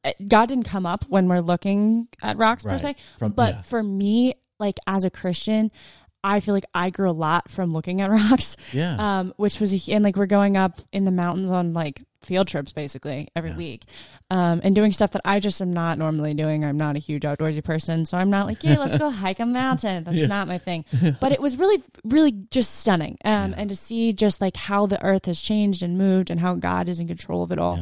uh, 0.04 0.12
God 0.28 0.50
didn't 0.50 0.66
come 0.66 0.86
up 0.86 1.06
when 1.08 1.30
we're 1.30 1.40
looking 1.40 2.10
at 2.22 2.36
rocks 2.38 2.66
per 2.66 2.78
se, 2.78 2.98
From- 3.18 3.32
but 3.32 3.56
yeah. 3.56 3.62
for 3.62 3.82
me, 3.82 4.34
like 4.60 4.76
as 4.86 5.06
a 5.06 5.10
Christian, 5.10 5.72
I 6.26 6.42
feel 6.42 6.54
like 6.54 6.66
I 6.74 6.90
grew 6.90 7.10
a 7.10 7.14
lot 7.14 7.50
from 7.50 7.72
looking 7.72 8.02
at 8.02 8.10
rocks. 8.12 8.58
Yeah. 8.74 8.98
Um, 9.20 9.34
which 9.38 9.62
was 9.62 9.88
and 9.88 10.04
like 10.04 10.18
we're 10.18 10.26
going 10.26 10.58
up 10.58 10.82
in 10.92 11.06
the 11.06 11.12
mountains 11.12 11.50
on 11.50 11.72
like 11.72 12.02
field 12.28 12.48
trips 12.48 12.72
basically 12.74 13.28
every 13.36 13.50
Yeah. 13.52 13.58
week, 13.58 13.82
um, 14.30 14.62
and 14.64 14.76
doing 14.76 14.92
stuff 14.92 15.12
that 15.12 15.22
I 15.26 15.40
just 15.40 15.62
am 15.62 15.72
not 15.72 15.98
normally 15.98 16.34
doing. 16.34 16.64
I'm 16.66 16.78
not 16.78 16.96
a 16.96 17.00
huge 17.00 17.24
outdoorsy 17.24 17.64
person, 17.64 18.06
so 18.06 18.18
I'm 18.18 18.30
not 18.30 18.46
like, 18.46 18.64
yeah, 18.64 18.78
let's 18.78 18.98
go 19.06 19.10
hike 19.10 19.40
a 19.40 19.46
mountain. 19.46 20.04
That's 20.04 20.18
Yeah. 20.18 20.28
not 20.28 20.48
my 20.48 20.58
thing. 20.58 20.86
But 21.22 21.32
it 21.32 21.42
was 21.42 21.58
really, 21.58 21.82
really 22.04 22.34
just 22.52 22.76
stunning, 22.76 23.18
um, 23.26 23.54
and 23.58 23.70
to 23.70 23.76
see 23.76 24.14
just 24.14 24.42
like 24.42 24.56
how 24.58 24.86
the 24.86 25.02
earth 25.04 25.26
has 25.26 25.42
changed 25.42 25.82
and 25.82 25.98
moved, 25.98 26.30
and 26.30 26.40
how 26.40 26.54
God 26.56 26.88
is 26.90 27.00
in 27.00 27.08
control 27.08 27.42
of 27.44 27.52
it 27.52 27.58
all. 27.60 27.80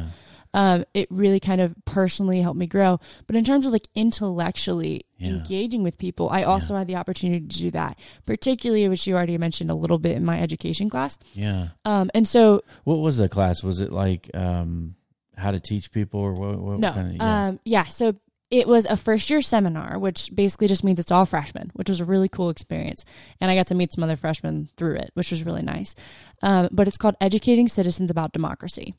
Yeah. 0.56 0.72
Um, 0.74 0.84
it 0.94 1.06
really 1.10 1.38
kind 1.40 1.60
of 1.60 1.74
personally 1.84 2.40
helped 2.40 2.58
me 2.58 2.66
grow. 2.66 2.98
But 3.26 3.36
in 3.36 3.44
terms 3.44 3.66
of 3.66 3.72
like 3.72 3.88
intellectually 3.94 5.04
Yeah. 5.18 5.28
engaging 5.30 5.82
with 5.82 5.98
people, 5.98 6.28
I 6.30 6.42
also 6.44 6.76
had 6.76 6.86
the 6.86 6.96
opportunity 6.96 7.46
to 7.46 7.58
do 7.58 7.70
that, 7.72 7.98
particularly 8.24 8.88
which 8.88 9.06
you 9.06 9.14
already 9.14 9.38
mentioned 9.38 9.70
a 9.70 9.74
little 9.74 9.98
bit 9.98 10.16
in 10.16 10.24
my 10.24 10.40
education 10.40 10.88
class. 10.90 11.18
Yeah. 11.34 11.68
Um, 11.84 12.10
and 12.14 12.26
so 12.26 12.62
What 12.84 12.96
was 13.00 13.18
the 13.18 13.28
class? 13.28 13.62
Was 13.62 13.80
it 13.80 13.92
like 13.92 14.30
um, 14.34 14.94
how 15.36 15.50
to 15.50 15.60
teach 15.60 15.92
people 15.92 16.20
or 16.20 16.32
what? 16.32 16.58
what 16.58 16.78
no, 16.80 16.92
kind 16.92 17.08
of, 17.10 17.16
yeah. 17.16 17.46
um, 17.48 17.60
yeah. 17.64 17.84
So 17.84 18.14
it 18.48 18.68
was 18.68 18.86
a 18.86 18.96
first 18.96 19.28
year 19.28 19.42
seminar, 19.42 19.98
which 19.98 20.30
basically 20.32 20.68
just 20.68 20.84
means 20.84 21.00
it's 21.00 21.10
all 21.10 21.26
freshmen, 21.26 21.70
which 21.74 21.88
was 21.88 22.00
a 22.00 22.04
really 22.04 22.28
cool 22.28 22.48
experience. 22.48 23.04
And 23.40 23.50
I 23.50 23.56
got 23.56 23.66
to 23.68 23.74
meet 23.74 23.92
some 23.92 24.04
other 24.04 24.14
freshmen 24.16 24.68
through 24.76 24.96
it, 24.96 25.10
which 25.14 25.32
was 25.32 25.44
really 25.44 25.62
nice. 25.62 25.96
Um, 26.42 26.68
but 26.70 26.86
it's 26.86 26.96
called 26.96 27.16
Educating 27.20 27.66
Citizens 27.66 28.08
About 28.10 28.32
Democracy. 28.32 28.94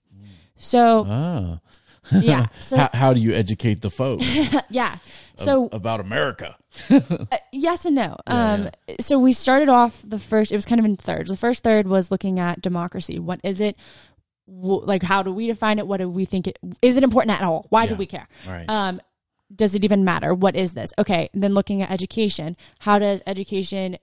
So 0.58 1.06
ah. 1.08 1.60
yeah, 2.12 2.48
so 2.60 2.78
how, 2.78 2.90
how 2.94 3.14
do 3.14 3.20
you 3.20 3.34
educate 3.34 3.82
the 3.82 3.90
folk 3.90 4.22
yeah, 4.70 4.98
so 5.36 5.70
about 5.72 6.00
America? 6.00 6.58
Uh, 6.90 7.38
yes 7.52 7.86
and 7.86 7.96
no. 7.96 8.18
Yeah, 8.28 8.54
um, 8.54 8.70
So 9.00 9.18
we 9.20 9.34
started 9.34 9.70
off 9.70 10.04
the 10.06 10.20
first, 10.20 10.52
it 10.52 10.56
was 10.56 10.66
kind 10.66 10.80
of 10.80 10.86
in 10.86 10.96
thirds. 10.96 11.30
The 11.30 11.38
first 11.38 11.64
third 11.64 11.88
was 11.88 12.12
looking 12.12 12.40
at 12.40 12.62
democracy. 12.62 13.20
What 13.20 13.40
is 13.44 13.62
it? 13.62 13.78
w- 14.48 14.84
like 14.86 15.04
how 15.04 15.24
do 15.24 15.32
we 15.32 15.48
define 15.48 15.80
it? 15.80 15.88
What 15.88 15.98
do 15.98 16.10
we 16.10 16.26
think 16.26 16.48
it 16.48 16.58
is 16.82 16.98
it 16.98 17.04
important 17.04 17.32
at 17.40 17.44
all? 17.44 17.66
Why 17.70 17.86
do 17.88 17.96
we 17.96 18.06
care? 18.06 18.28
Right. 18.48 18.66
Um, 18.70 19.02
does 19.54 19.76
it 19.76 19.84
even 19.84 20.04
matter? 20.04 20.34
What 20.34 20.56
is 20.56 20.74
this? 20.74 20.94
Okay, 20.98 21.30
then 21.34 21.54
looking 21.54 21.82
at 21.82 21.92
education, 21.92 22.58
how 22.80 23.00
does 23.00 23.22
education 23.26 23.98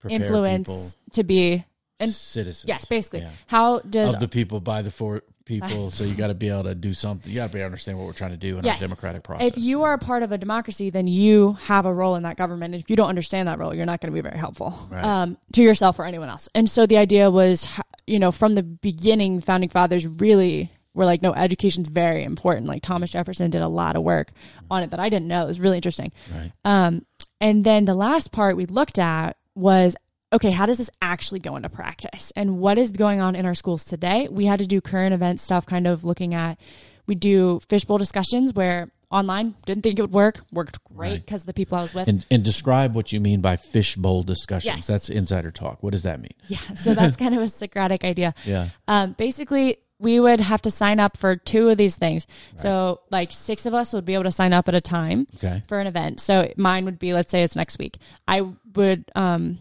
Prepare 0.00 0.22
influence 0.22 0.96
to 1.12 1.24
be 1.24 1.64
and- 2.00 2.10
citizens. 2.10 2.68
yes, 2.68 2.84
basically. 2.84 3.20
Yeah. 3.20 3.30
How 3.46 3.80
does 3.80 4.14
of 4.14 4.20
the 4.20 4.28
people 4.28 4.60
by 4.60 4.82
the 4.82 4.90
for 4.90 5.22
people. 5.48 5.90
so 5.90 6.04
you 6.04 6.14
got 6.14 6.28
to 6.28 6.34
be 6.34 6.48
able 6.48 6.62
to 6.64 6.74
do 6.74 6.92
something. 6.92 7.28
You 7.32 7.36
got 7.38 7.48
to 7.48 7.52
be 7.52 7.58
able 7.58 7.64
to 7.64 7.72
understand 7.72 7.98
what 7.98 8.06
we're 8.06 8.12
trying 8.12 8.30
to 8.30 8.36
do 8.36 8.58
in 8.58 8.64
Yes. 8.64 8.80
our 8.82 8.86
democratic 8.88 9.22
process. 9.24 9.48
if 9.48 9.58
you 9.58 9.82
are 9.82 9.94
a 9.94 9.98
part 9.98 10.22
of 10.22 10.30
a 10.30 10.38
democracy, 10.38 10.90
then 10.90 11.06
you 11.08 11.54
have 11.64 11.86
a 11.86 11.92
role 11.92 12.14
in 12.14 12.22
that 12.22 12.36
government. 12.36 12.74
And 12.74 12.82
if 12.82 12.88
you 12.90 12.94
don't 12.96 13.08
understand 13.08 13.48
that 13.48 13.58
role, 13.58 13.74
you're 13.74 13.86
not 13.86 14.00
going 14.00 14.12
to 14.12 14.14
be 14.14 14.20
very 14.20 14.38
helpful 14.38 14.74
Right. 14.90 15.02
um, 15.04 15.38
to 15.54 15.62
yourself 15.62 15.98
or 15.98 16.04
anyone 16.04 16.28
else. 16.28 16.48
And 16.54 16.68
so 16.70 16.86
the 16.86 16.98
idea 16.98 17.30
was, 17.30 17.66
you 18.06 18.18
know, 18.18 18.30
from 18.30 18.54
the 18.54 18.62
beginning, 18.62 19.40
founding 19.40 19.70
fathers 19.70 20.06
really 20.06 20.70
were 20.94 21.04
like, 21.04 21.22
no, 21.22 21.32
education's 21.32 21.88
very 21.88 22.24
important. 22.24 22.66
Like 22.66 22.82
Thomas 22.82 23.10
Jefferson 23.10 23.50
did 23.50 23.62
a 23.62 23.68
lot 23.68 23.96
of 23.96 24.02
work 24.02 24.32
on 24.70 24.82
it 24.82 24.90
that 24.90 25.00
I 25.00 25.08
didn't 25.08 25.28
know. 25.28 25.44
It 25.44 25.46
was 25.48 25.60
really 25.60 25.76
interesting. 25.76 26.12
right. 26.34 26.52
Um, 26.64 27.06
and 27.40 27.64
then 27.64 27.84
the 27.84 27.94
last 27.94 28.32
part 28.32 28.56
we 28.56 28.66
looked 28.66 28.98
at 28.98 29.36
was 29.54 29.96
okay, 30.32 30.50
how 30.50 30.66
does 30.66 30.78
this 30.78 30.90
actually 31.00 31.40
go 31.40 31.56
into 31.56 31.68
practice? 31.68 32.32
And 32.36 32.58
what 32.58 32.78
is 32.78 32.90
going 32.90 33.20
on 33.20 33.34
in 33.34 33.46
our 33.46 33.54
schools 33.54 33.84
today? 33.84 34.28
We 34.30 34.44
had 34.46 34.58
to 34.60 34.66
do 34.66 34.80
current 34.80 35.14
event 35.14 35.40
stuff, 35.40 35.66
kind 35.66 35.86
of 35.86 36.04
looking 36.04 36.34
at, 36.34 36.58
we 37.06 37.14
do 37.14 37.60
fishbowl 37.68 37.96
discussions 37.98 38.52
where 38.52 38.90
online 39.10 39.54
didn't 39.64 39.82
think 39.82 39.98
it 39.98 40.02
would 40.02 40.12
work, 40.12 40.40
worked 40.52 40.84
great 40.84 41.10
Right. 41.10 41.24
because 41.24 41.44
the 41.44 41.54
people 41.54 41.78
I 41.78 41.82
was 41.82 41.94
with. 41.94 42.08
And, 42.08 42.26
and 42.30 42.44
describe 42.44 42.94
what 42.94 43.10
you 43.12 43.20
mean 43.20 43.40
by 43.40 43.56
fishbowl 43.56 44.22
discussions. 44.24 44.66
Yes. 44.76 44.86
That's 44.86 45.08
insider 45.08 45.50
talk. 45.50 45.82
What 45.82 45.92
does 45.92 46.02
that 46.02 46.20
mean? 46.20 46.34
yeah. 46.48 46.58
So 46.76 46.92
that's 46.94 47.16
kind 47.16 47.34
of 47.34 47.40
a 47.40 47.48
Socratic 47.48 48.04
idea. 48.04 48.34
Yeah. 48.44 48.68
Um, 48.86 49.12
basically, 49.16 49.78
we 49.98 50.20
would 50.20 50.40
have 50.40 50.60
to 50.62 50.70
sign 50.70 51.00
up 51.00 51.16
for 51.16 51.34
two 51.36 51.70
of 51.70 51.76
these 51.78 51.96
things. 51.96 52.26
So, 52.56 53.00
like, 53.10 53.32
six 53.32 53.66
of 53.66 53.74
us 53.74 53.92
would 53.92 54.04
be 54.04 54.14
able 54.14 54.24
to 54.24 54.30
sign 54.30 54.52
up 54.52 54.68
at 54.68 54.74
a 54.74 54.80
time. 54.80 55.26
Okay. 55.36 55.62
for 55.66 55.80
an 55.80 55.86
event. 55.86 56.20
So 56.20 56.52
mine 56.56 56.84
would 56.84 56.98
be, 56.98 57.12
let's 57.14 57.30
say 57.30 57.42
it's 57.42 57.56
next 57.56 57.78
week. 57.78 57.96
I 58.28 58.42
would, 58.74 59.10
um, 59.16 59.58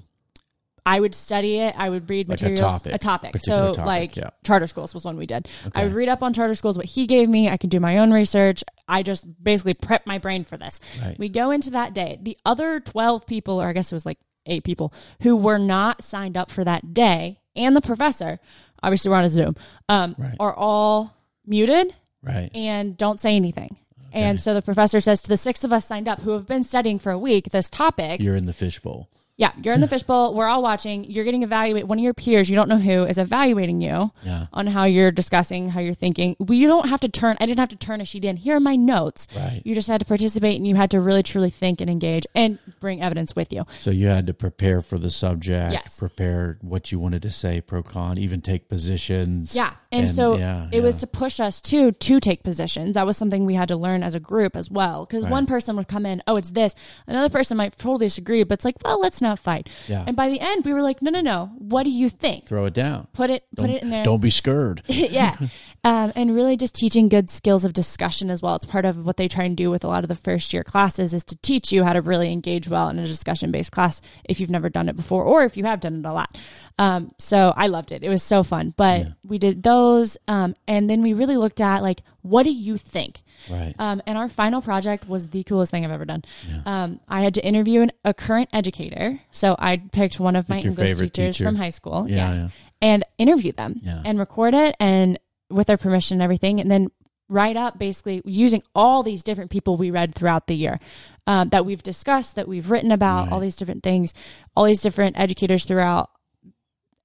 I 0.88 1.00
would 1.00 1.13
study 1.13 1.58
it. 1.60 1.75
I 1.77 1.89
would 1.89 2.10
read 2.10 2.29
Like 2.29 2.39
a 2.41 2.46
materials, 2.46 2.82
topic. 2.82 2.94
a 2.94 2.98
topic. 2.98 3.36
So 3.41 3.74
topic, 3.74 3.86
like 3.86 4.15
yeah. 4.15 4.29
charter 4.46 4.67
schools 4.67 4.94
was 4.94 5.03
one 5.03 5.17
we 5.17 5.25
did. 5.25 5.48
I 5.75 5.84
would 5.84 5.94
read 5.94 6.08
up 6.10 6.24
on 6.24 6.32
charter 6.34 6.56
schools, 6.56 6.77
what 6.77 6.86
he 6.88 7.06
gave 7.08 7.27
me. 7.29 7.50
I 7.50 7.58
could 7.58 7.70
do 7.70 7.79
my 7.79 7.98
own 7.98 8.12
research. 8.13 8.63
I 8.88 9.03
just 9.03 9.27
basically 9.44 9.74
prep 9.74 10.08
my 10.08 10.17
brain 10.17 10.46
for 10.46 10.56
this. 10.58 10.79
Right. 11.01 11.20
We 11.20 11.27
go 11.29 11.51
into 11.51 11.70
that 11.72 11.94
day. 11.94 12.20
The 12.22 12.38
other 12.46 12.79
12 12.79 13.27
people, 13.27 13.62
or 13.62 13.67
I 13.67 13.74
guess 13.74 13.91
it 13.91 13.96
was 13.96 14.06
like 14.06 14.17
eight 14.46 14.63
people 14.63 14.94
who 15.24 15.36
were 15.36 15.60
not 15.60 16.03
signed 16.06 16.38
up 16.38 16.50
for 16.50 16.63
that 16.63 16.94
day 16.94 17.41
and 17.56 17.75
the 17.75 17.82
professor, 17.82 18.39
obviously 18.82 19.12
we're 19.12 19.17
on 19.17 19.25
a 19.25 19.29
Zoom, 19.29 19.56
um, 19.89 20.15
Right. 20.17 20.36
are 20.39 20.53
all 20.56 21.13
muted 21.46 21.94
Right. 22.24 22.50
and 22.56 22.96
don't 22.96 23.20
say 23.20 23.36
anything. 23.36 23.77
And 24.13 24.39
so 24.39 24.53
the 24.53 24.62
professor 24.62 25.00
says 25.00 25.22
to 25.24 25.29
the 25.29 25.38
six 25.38 25.63
of 25.63 25.72
us 25.74 25.86
signed 25.86 26.08
up 26.08 26.22
who 26.22 26.32
have 26.32 26.48
been 26.48 26.63
studying 26.63 26.98
for 26.98 27.12
a 27.12 27.20
week 27.20 27.50
this 27.51 27.70
topic, 27.70 28.20
You're 28.22 28.38
in 28.38 28.46
the 28.46 28.53
fishbowl. 28.53 29.10
Yeah, 29.38 29.51
you're 29.63 29.74
in 29.74 29.82
the 29.82 29.88
fishbowl. 29.96 30.34
We're 30.34 30.48
all 30.48 30.62
watching. 30.63 31.03
You're 31.06 31.24
getting 31.24 31.44
evaluated. 31.44 31.88
One 31.88 32.00
of 32.00 32.03
your 32.03 32.13
peers, 32.13 32.50
you 32.50 32.56
don't 32.56 32.67
know 32.67 32.77
who, 32.79 33.03
is 33.06 33.17
evaluating 33.17 33.82
you 33.82 34.12
Yeah. 34.24 34.48
on 34.51 34.67
how 34.67 34.84
you're 34.86 35.12
discussing, 35.12 35.70
how 35.70 35.79
you're 35.79 35.94
thinking. 35.94 36.36
We 36.39 36.58
you 36.58 36.67
don't 36.67 36.89
have 36.89 37.00
to 37.01 37.10
turn. 37.10 37.38
I 37.39 37.46
didn't 37.46 37.60
have 37.60 37.70
to 37.70 37.75
turn 37.75 38.01
a 38.01 38.06
sheet 38.06 38.25
in. 38.25 38.38
Here 38.38 38.56
are 38.56 38.60
my 38.60 38.75
notes. 38.75 39.27
Right. 39.36 39.62
You 39.63 39.75
just 39.75 39.88
had 39.88 40.00
to 40.01 40.06
participate, 40.06 40.58
and 40.58 40.65
you 40.67 40.75
had 40.75 40.91
to 40.91 41.00
really 41.00 41.24
truly 41.24 41.50
think 41.51 41.82
and 41.82 41.89
engage, 41.89 42.25
and 42.36 42.58
bring 42.79 43.01
evidence 43.01 43.36
with 43.36 43.53
you. 43.53 43.65
So 43.79 43.91
you 43.91 44.08
had 44.08 44.25
to 44.27 44.34
prepare 44.34 44.82
for 44.82 44.98
the 44.98 45.12
subject, 45.12 45.74
Yes. 45.74 46.00
prepare 46.00 46.58
what 46.62 46.91
you 46.91 46.98
wanted 47.00 47.22
to 47.22 47.32
say 47.32 47.62
pro 47.62 47.84
con, 47.84 48.17
even 48.17 48.41
take 48.41 48.67
positions. 48.70 49.56
Yeah. 49.56 49.74
And, 49.91 50.10
so 50.10 50.36
yeah, 50.38 50.67
it 50.72 50.82
was 50.82 51.00
to 51.00 51.08
push 51.08 51.39
us 51.39 51.62
too 51.62 51.91
to 51.91 52.20
take 52.20 52.44
positions. 52.44 52.96
That 52.96 53.06
was 53.06 53.15
something 53.17 53.46
we 53.46 53.53
had 53.53 53.67
to 53.70 53.75
learn 53.77 54.03
as 54.03 54.15
a 54.15 54.20
group 54.20 54.56
as 54.56 54.70
well. 54.70 55.06
Because 55.06 55.25
one 55.25 55.46
person 55.46 55.75
would 55.77 55.88
come 55.88 56.06
in, 56.06 56.22
oh, 56.27 56.36
it's 56.36 56.51
this. 56.51 56.75
Another 57.08 57.29
person 57.29 57.56
might 57.56 57.77
totally 57.77 58.08
disagree, 58.08 58.44
but 58.44 58.56
it's 58.56 58.65
like, 58.65 58.76
well, 58.84 59.00
let's 59.00 59.21
not 59.21 59.27
fight. 59.36 59.70
Yeah. 59.88 60.04
And 60.08 60.16
by 60.16 60.30
the 60.30 60.40
end, 60.40 60.66
we 60.66 60.74
were 60.74 60.82
like, 60.82 61.02
no, 61.02 61.12
no, 61.12 61.22
no. 61.22 61.52
What 61.58 61.84
do 61.84 61.90
you 61.90 62.10
think? 62.10 62.46
throw 62.46 62.66
it 62.66 62.74
down. 62.74 63.08
Put 63.13 63.30
it, 63.30 63.46
put 63.56 63.68
Don't- 63.68 63.76
it 63.76 63.84
in 63.84 63.90
there. 63.90 64.04
Don't 64.04 64.22
be 64.22 64.30
scared. 64.30 64.82
yeah. 64.88 65.36
Um, 65.84 66.12
and 66.16 66.36
really 66.36 66.58
just 66.58 66.76
teaching 66.76 67.10
good 67.10 67.30
skills 67.30 67.63
of 67.66 67.74
discussion 67.74 68.30
as 68.30 68.42
well. 68.42 68.56
It's 68.56 68.66
part 68.66 68.86
of 68.86 69.06
what 69.06 69.18
they 69.18 69.28
try 69.28 69.44
and 69.46 69.56
do 69.56 69.70
with 69.72 69.84
a 69.84 69.88
lot 69.88 70.04
of 70.04 70.08
the 70.10 70.16
first 70.16 70.54
year 70.54 70.63
classes 70.63 71.13
is 71.13 71.24
to 71.26 71.36
teach 71.38 71.72
you 71.72 71.84
how 71.84 71.94
to 71.94 72.02
really 72.02 72.32
engage 72.32 72.68
well 72.68 72.90
in 72.90 73.00
a 73.00 73.08
discussion 73.08 73.52
based 73.52 73.72
class 73.72 74.02
if 74.24 74.40
you've 74.40 74.50
never 74.50 74.70
done 74.70 74.90
it 74.90 74.96
before 74.96 75.24
or 75.24 75.44
if 75.44 75.56
you 75.58 75.63
have 75.66 75.80
done 75.80 76.00
it 76.00 76.06
a 76.06 76.13
lot. 76.13 76.38
Um, 76.78 77.12
so 77.18 77.54
I 77.56 77.68
loved 77.68 77.92
it. 77.92 78.04
It 78.04 78.10
was 78.10 78.24
so 78.24 78.44
fun. 78.44 78.74
But 78.76 79.08
we 79.24 79.38
did 79.38 79.63
those. 79.63 80.18
Um, 80.28 80.56
and 80.68 80.90
then 80.90 81.02
we 81.02 81.13
really 81.13 81.38
looked 81.38 81.62
at 81.62 81.82
like, 81.84 82.02
what 82.22 82.44
do 82.44 82.52
you 82.52 82.78
think? 82.78 83.22
Right. 83.50 83.73
Um, 83.80 84.02
and 84.06 84.17
our 84.17 84.28
final 84.30 84.62
project 84.62 85.08
was 85.08 85.30
the 85.30 85.43
coolest 85.43 85.71
thing 85.71 85.86
I've 85.86 85.91
ever 85.91 86.06
done. 86.06 86.23
Um, 86.65 87.00
I 87.08 87.21
had 87.21 87.34
to 87.36 87.45
interview 87.45 87.82
an, 87.82 87.91
a 88.04 88.13
current 88.13 88.50
educator. 88.54 89.19
So 89.32 89.56
I 89.60 89.78
picked 89.78 90.19
one 90.19 90.36
of 90.36 90.50
my 90.50 90.58
your 90.60 90.71
English 90.71 90.91
teachers 90.97 91.12
teacher. 91.38 91.43
from 91.45 91.56
high 91.56 91.69
school. 91.69 92.08
Yeah, 92.10 92.15
yes. 92.32 92.36
yeah. 92.38 92.50
And 92.82 93.04
interview 93.17 93.52
them 93.54 93.80
Yeah. 93.84 94.02
and 94.06 94.19
record 94.19 94.54
it 94.54 94.76
and 94.80 95.19
with 95.50 95.67
their 95.67 95.78
permission 95.78 96.15
and 96.15 96.21
everything. 96.21 96.60
And 96.60 96.69
then 96.69 96.89
write 97.30 97.58
up 97.58 97.78
basically 97.78 98.21
using 98.26 98.63
all 98.73 99.04
these 99.04 99.21
different 99.23 99.52
people 99.52 99.76
we 99.78 99.91
read 99.91 100.15
throughout 100.15 100.47
the 100.47 100.56
year 100.56 100.80
um, 101.26 101.50
that 101.50 101.65
we've 101.65 101.84
discussed, 101.84 102.36
that 102.36 102.47
we've 102.47 102.69
written 102.71 102.91
about, 102.91 103.32
all 103.32 103.39
these 103.41 103.56
different 103.58 103.84
things, 103.84 104.13
all 104.56 104.63
these 104.65 104.82
different 104.82 105.19
educators 105.19 105.65
throughout 105.65 106.10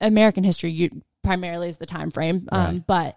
American 0.01 0.45
history. 0.45 0.71
You 0.71 1.03
primarily 1.25 1.69
is 1.69 1.79
the 1.79 1.87
time 1.87 2.11
frame, 2.11 2.49
um, 2.53 2.61
Right. 2.65 2.87
but 2.87 3.17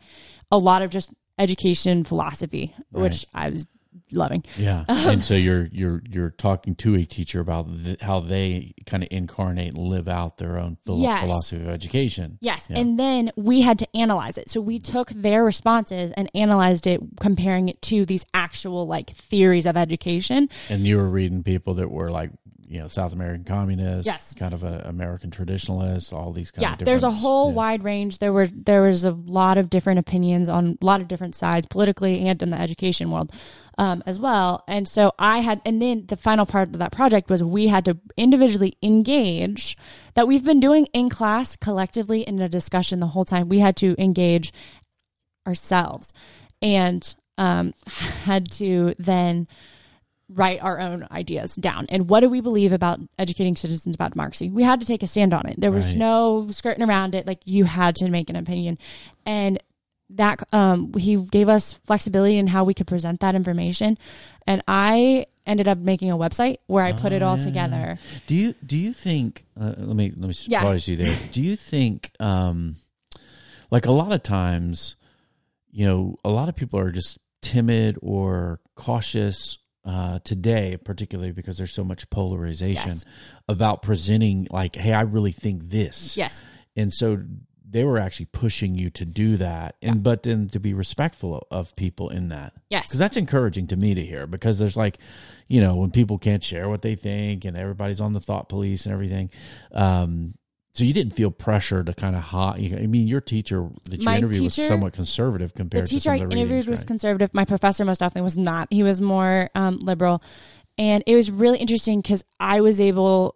a 0.52 0.58
lot 0.58 0.82
of 0.82 0.90
just 0.90 1.12
education 1.38 2.04
philosophy, 2.04 2.74
which 2.92 3.26
I 3.34 3.50
was 3.50 3.68
loving. 4.12 4.44
Yeah, 4.58 4.86
Um, 4.90 4.98
and 5.10 5.26
so 5.26 5.34
you're 5.34 5.68
you're 5.72 6.02
you're 6.08 6.30
talking 6.32 6.76
to 6.76 6.96
a 6.96 7.06
teacher 7.06 7.40
about 7.40 7.68
th- 7.84 8.02
how 8.02 8.20
they 8.20 8.74
kind 8.86 9.04
of 9.04 9.10
incarnate 9.12 9.74
and 9.74 9.84
live 9.88 10.08
out 10.08 10.38
their 10.38 10.58
own 10.60 10.78
philo- 10.86 11.02
Yes. 11.02 11.22
philosophy 11.24 11.62
of 11.64 11.70
education. 11.70 12.38
Yes. 12.42 12.68
Yeah. 12.70 12.80
And 12.80 13.00
then 13.00 13.32
we 13.36 13.62
had 13.62 13.80
to 13.80 13.88
analyze 13.98 14.38
it. 14.38 14.50
So 14.50 14.62
we 14.62 14.80
took 14.80 15.10
their 15.10 15.44
responses 15.44 16.12
and 16.16 16.30
analyzed 16.36 16.88
it, 16.88 17.02
comparing 17.20 17.68
it 17.70 17.82
to 17.84 18.06
these 18.06 18.26
actual 18.34 18.86
like 18.88 19.10
theories 19.12 19.66
of 19.66 19.76
education. 19.76 20.50
And 20.70 20.86
you 20.86 20.98
were 20.98 21.10
reading 21.10 21.44
people 21.44 21.74
that 21.76 21.90
were 21.90 22.12
like 22.12 22.32
you 22.68 22.80
know 22.82 22.88
South 22.88 23.14
American 23.14 23.44
communists, 23.44 24.06
Yes. 24.06 24.34
kind 24.34 24.54
of 24.54 24.64
a 24.64 24.84
American 24.86 25.32
traditionalists, 25.32 26.12
all 26.12 26.32
these 26.32 26.52
kind 26.52 26.64
yeah, 26.64 26.74
of 26.74 26.82
Yeah, 26.82 26.86
there's 26.86 27.04
a 27.04 27.12
whole 27.12 27.50
yeah. 27.50 27.56
wide 27.56 27.84
range. 27.84 28.18
There 28.18 28.34
were 28.34 28.48
there 28.48 28.82
was 28.82 29.04
a 29.04 29.12
lot 29.12 29.58
of 29.58 29.70
different 29.70 30.00
opinions 30.00 30.50
on 30.50 30.78
a 30.82 30.86
lot 30.86 31.02
of 31.02 31.08
different 31.08 31.36
sides, 31.36 31.68
politically 31.68 32.28
and 32.28 32.42
in 32.42 32.50
the 32.50 32.60
education 32.60 33.12
world 33.12 33.32
um, 33.78 34.04
as 34.06 34.20
well. 34.20 34.64
And 34.68 34.88
so 34.88 35.12
I 35.20 35.40
had, 35.40 35.62
and 35.66 35.82
then 35.82 36.06
the 36.08 36.18
final 36.18 36.46
part 36.46 36.70
of 36.70 36.80
that 36.80 36.92
project 36.92 37.30
was 37.30 37.44
we 37.44 37.68
had 37.68 37.86
to 37.86 37.98
individually 38.18 38.78
engage 38.82 39.78
that 40.14 40.28
we've 40.28 40.46
been 40.46 40.60
doing 40.60 40.88
in 40.94 41.10
class 41.10 41.56
collectively 41.56 42.22
in 42.22 42.42
a 42.42 42.50
discussion 42.50 43.00
the 43.00 43.08
whole 43.08 43.26
time. 43.26 43.50
We 43.50 43.60
had 43.60 43.76
to 43.78 43.96
engage 44.02 44.54
ourselves 45.48 46.14
and 46.62 47.16
um, 47.38 47.74
had 47.88 48.52
to 48.54 48.96
then 48.98 49.48
write 50.30 50.62
our 50.64 50.80
own 50.80 51.08
ideas 51.12 51.56
down. 51.56 51.86
And 51.90 52.10
what 52.10 52.22
do 52.22 52.30
we 52.30 52.42
believe 52.42 52.72
about 52.74 53.00
educating 53.20 53.56
citizens 53.56 53.94
about 53.96 54.12
democracy? 54.12 54.50
We 54.50 54.64
had 54.64 54.80
to 54.82 54.86
take 54.88 55.04
a 55.04 55.08
stand 55.08 55.34
on 55.34 55.48
it. 55.48 55.60
There 55.60 55.72
was 55.72 55.90
Right. 55.90 55.98
no 55.98 56.48
skirting 56.50 56.84
around 56.84 57.14
it. 57.14 57.28
Like 57.28 57.42
you 57.46 57.66
had 57.66 57.96
to 57.98 58.10
make 58.10 58.30
an 58.30 58.36
opinion. 58.36 58.78
And 59.26 59.60
that 60.12 60.40
um 60.54 60.94
he 60.94 61.16
gave 61.18 61.50
us 61.50 61.74
flexibility 61.74 62.38
in 62.38 62.46
how 62.48 62.64
we 62.64 62.74
could 62.76 62.86
present 62.88 63.20
that 63.22 63.34
information. 63.36 63.98
And 64.46 64.62
I 64.68 65.26
ended 65.48 65.68
up 65.68 65.78
making 65.80 66.10
a 66.12 66.18
website 66.18 66.58
where 66.68 66.84
I 66.84 66.92
put 66.92 67.12
Oh, 67.12 67.16
it 67.16 67.22
all 67.24 67.38
yeah. 67.38 67.44
together. 67.44 67.98
Do 68.28 68.36
you 68.36 68.54
do 68.66 68.78
you 68.78 68.94
think? 68.94 69.46
Uh, 69.60 69.74
let 69.78 69.96
me 69.96 70.12
let 70.16 70.28
me 70.30 70.34
Yeah. 70.48 70.62
pause 70.62 70.88
you 70.88 70.96
there. 70.96 71.16
Do 71.32 71.42
you 71.42 71.56
think, 71.56 72.12
um, 72.20 72.76
like 73.72 73.86
a 73.88 73.92
lot 73.92 74.12
of 74.12 74.22
times, 74.24 74.96
you 75.72 75.86
know, 75.86 76.18
a 76.24 76.30
lot 76.30 76.50
of 76.50 76.56
people 76.56 76.80
are 76.80 76.92
just 76.92 77.18
timid 77.42 77.98
or 78.02 78.60
cautious 78.76 79.58
uh, 79.86 80.20
today, 80.24 80.78
particularly 80.84 81.32
because 81.32 81.58
there's 81.58 81.74
so 81.74 81.84
much 81.84 82.10
polarization 82.10 82.90
Yes. 82.92 83.06
about 83.48 83.82
presenting. 83.82 84.48
Like, 84.52 84.76
hey, 84.76 84.94
I 84.94 85.02
really 85.02 85.32
think 85.32 85.70
this. 85.70 86.18
Yes. 86.18 86.44
and 86.76 86.94
so 86.94 87.20
they 87.68 87.84
were 87.84 87.98
actually 87.98 88.28
pushing 88.28 88.76
you 88.76 88.90
to 88.92 89.04
do 89.06 89.38
that 89.38 89.76
and 89.82 90.02
but 90.04 90.24
then 90.24 90.48
to 90.48 90.60
be 90.60 90.74
respectful 90.74 91.36
of, 91.38 91.44
of 91.52 91.76
people 91.76 92.10
in 92.10 92.30
that 92.30 92.54
Yes. 92.70 92.88
because 92.88 93.00
that's 93.00 93.18
encouraging 93.18 93.68
to 93.68 93.76
me 93.76 93.94
to 93.96 94.04
hear 94.04 94.28
because 94.28 94.60
there's 94.60 94.78
like 94.78 94.98
you 95.48 95.60
know 95.60 95.76
when 95.76 95.90
people 95.92 96.18
can't 96.18 96.44
share 96.44 96.70
what 96.70 96.84
they 96.84 96.96
think 96.96 97.44
and 97.44 97.58
everybody's 97.58 98.00
on 98.02 98.14
the 98.14 98.20
thought 98.22 98.48
police 98.50 98.86
and 98.86 98.94
everything 98.94 99.30
um 99.74 100.36
so 100.76 100.84
you 100.84 100.94
didn't 100.94 101.14
feel 101.14 101.32
pressure 101.32 101.84
to 101.84 101.94
kind 101.94 102.16
of 102.16 102.22
hot 102.22 102.58
i 102.60 102.86
mean 102.86 103.08
your 103.08 103.22
teacher 103.22 103.70
that 103.90 104.00
you 104.00 104.06
My 104.06 104.18
interviewed 104.18 104.44
was 104.44 104.54
somewhat 104.54 104.94
conservative 104.94 105.54
compared 105.56 105.88
to 105.88 105.94
the 105.94 106.00
teacher 106.00 106.10
some 106.10 106.14
I 106.14 106.18
interviewed 106.18 106.48
readings, 106.50 106.68
was 106.68 106.80
right? 106.82 106.88
conservative. 106.88 107.34
My 107.34 107.46
professor 107.46 107.84
most 107.86 108.04
often 108.04 108.22
was 108.24 108.38
not. 108.38 108.68
He 108.70 108.84
was 108.84 109.02
more 109.02 109.50
um, 109.56 109.80
liberal, 109.80 110.22
and 110.78 111.04
it 111.08 111.16
was 111.16 111.32
really 111.32 111.58
interesting 111.58 112.02
because 112.02 112.24
I 112.40 112.62
was 112.62 112.80
able. 112.80 113.36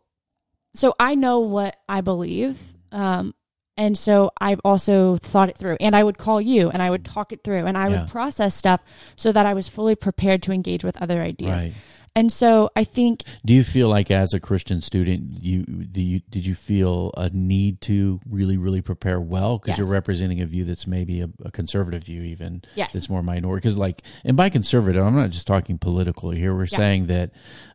So 0.76 0.94
I 1.00 1.16
know 1.16 1.40
what 1.40 1.78
I 1.88 2.02
believe, 2.02 2.60
um, 2.92 3.34
And 3.78 3.98
so 3.98 4.30
I've 4.42 4.60
also 4.66 5.16
thought 5.16 5.48
it 5.50 5.58
through 5.58 5.78
and 5.80 5.96
I 5.96 6.04
would 6.04 6.18
call 6.18 6.42
you 6.42 6.70
and 6.70 6.82
I 6.84 6.90
would 6.90 7.06
talk 7.06 7.32
it 7.32 7.46
through 7.46 7.66
and 7.66 7.78
I 7.78 7.88
Yeah. 7.88 8.02
would 8.02 8.10
process 8.10 8.54
stuff 8.54 8.82
so 9.16 9.32
that 9.32 9.46
I 9.46 9.54
was 9.54 9.70
fully 9.70 9.96
prepared 9.96 10.44
to 10.44 10.52
engage 10.52 10.84
with 10.84 11.02
other 11.02 11.22
ideas. 11.22 11.64
Right. 11.64 11.74
And 12.20 12.30
so 12.32 12.70
I 12.76 12.84
think 12.84 13.24
Do 13.46 13.54
you 13.54 13.64
feel 13.64 13.88
like, 13.88 14.12
as 14.12 14.34
a 14.34 14.42
Christian 14.42 14.82
student, 14.82 15.42
you, 15.42 15.64
do 15.64 16.02
you 16.02 16.20
did 16.30 16.46
you 16.46 16.54
feel 16.54 17.12
a 17.16 17.30
need 17.30 17.80
to 17.82 18.20
really, 18.30 18.58
really 18.58 18.82
prepare 18.82 19.22
well 19.22 19.58
because 19.58 19.70
Yes. 19.70 19.78
you're 19.78 19.94
representing 19.94 20.42
a 20.42 20.46
view 20.46 20.66
that's 20.66 20.86
maybe 20.86 21.22
a, 21.22 21.30
a 21.46 21.52
conservative 21.52 22.04
view, 22.04 22.24
even 22.24 22.62
Yes. 22.76 22.92
that's 22.92 23.10
more 23.10 23.24
minority? 23.24 23.62
Because, 23.62 23.78
like, 23.78 24.02
and 24.26 24.36
by 24.36 24.50
conservative, 24.50 25.02
I'm 25.06 25.16
not 25.16 25.30
just 25.30 25.48
talking 25.48 25.78
political 25.78 26.32
here. 26.32 26.54
We're 26.54 26.66
saying 26.66 27.08
that 27.08 27.32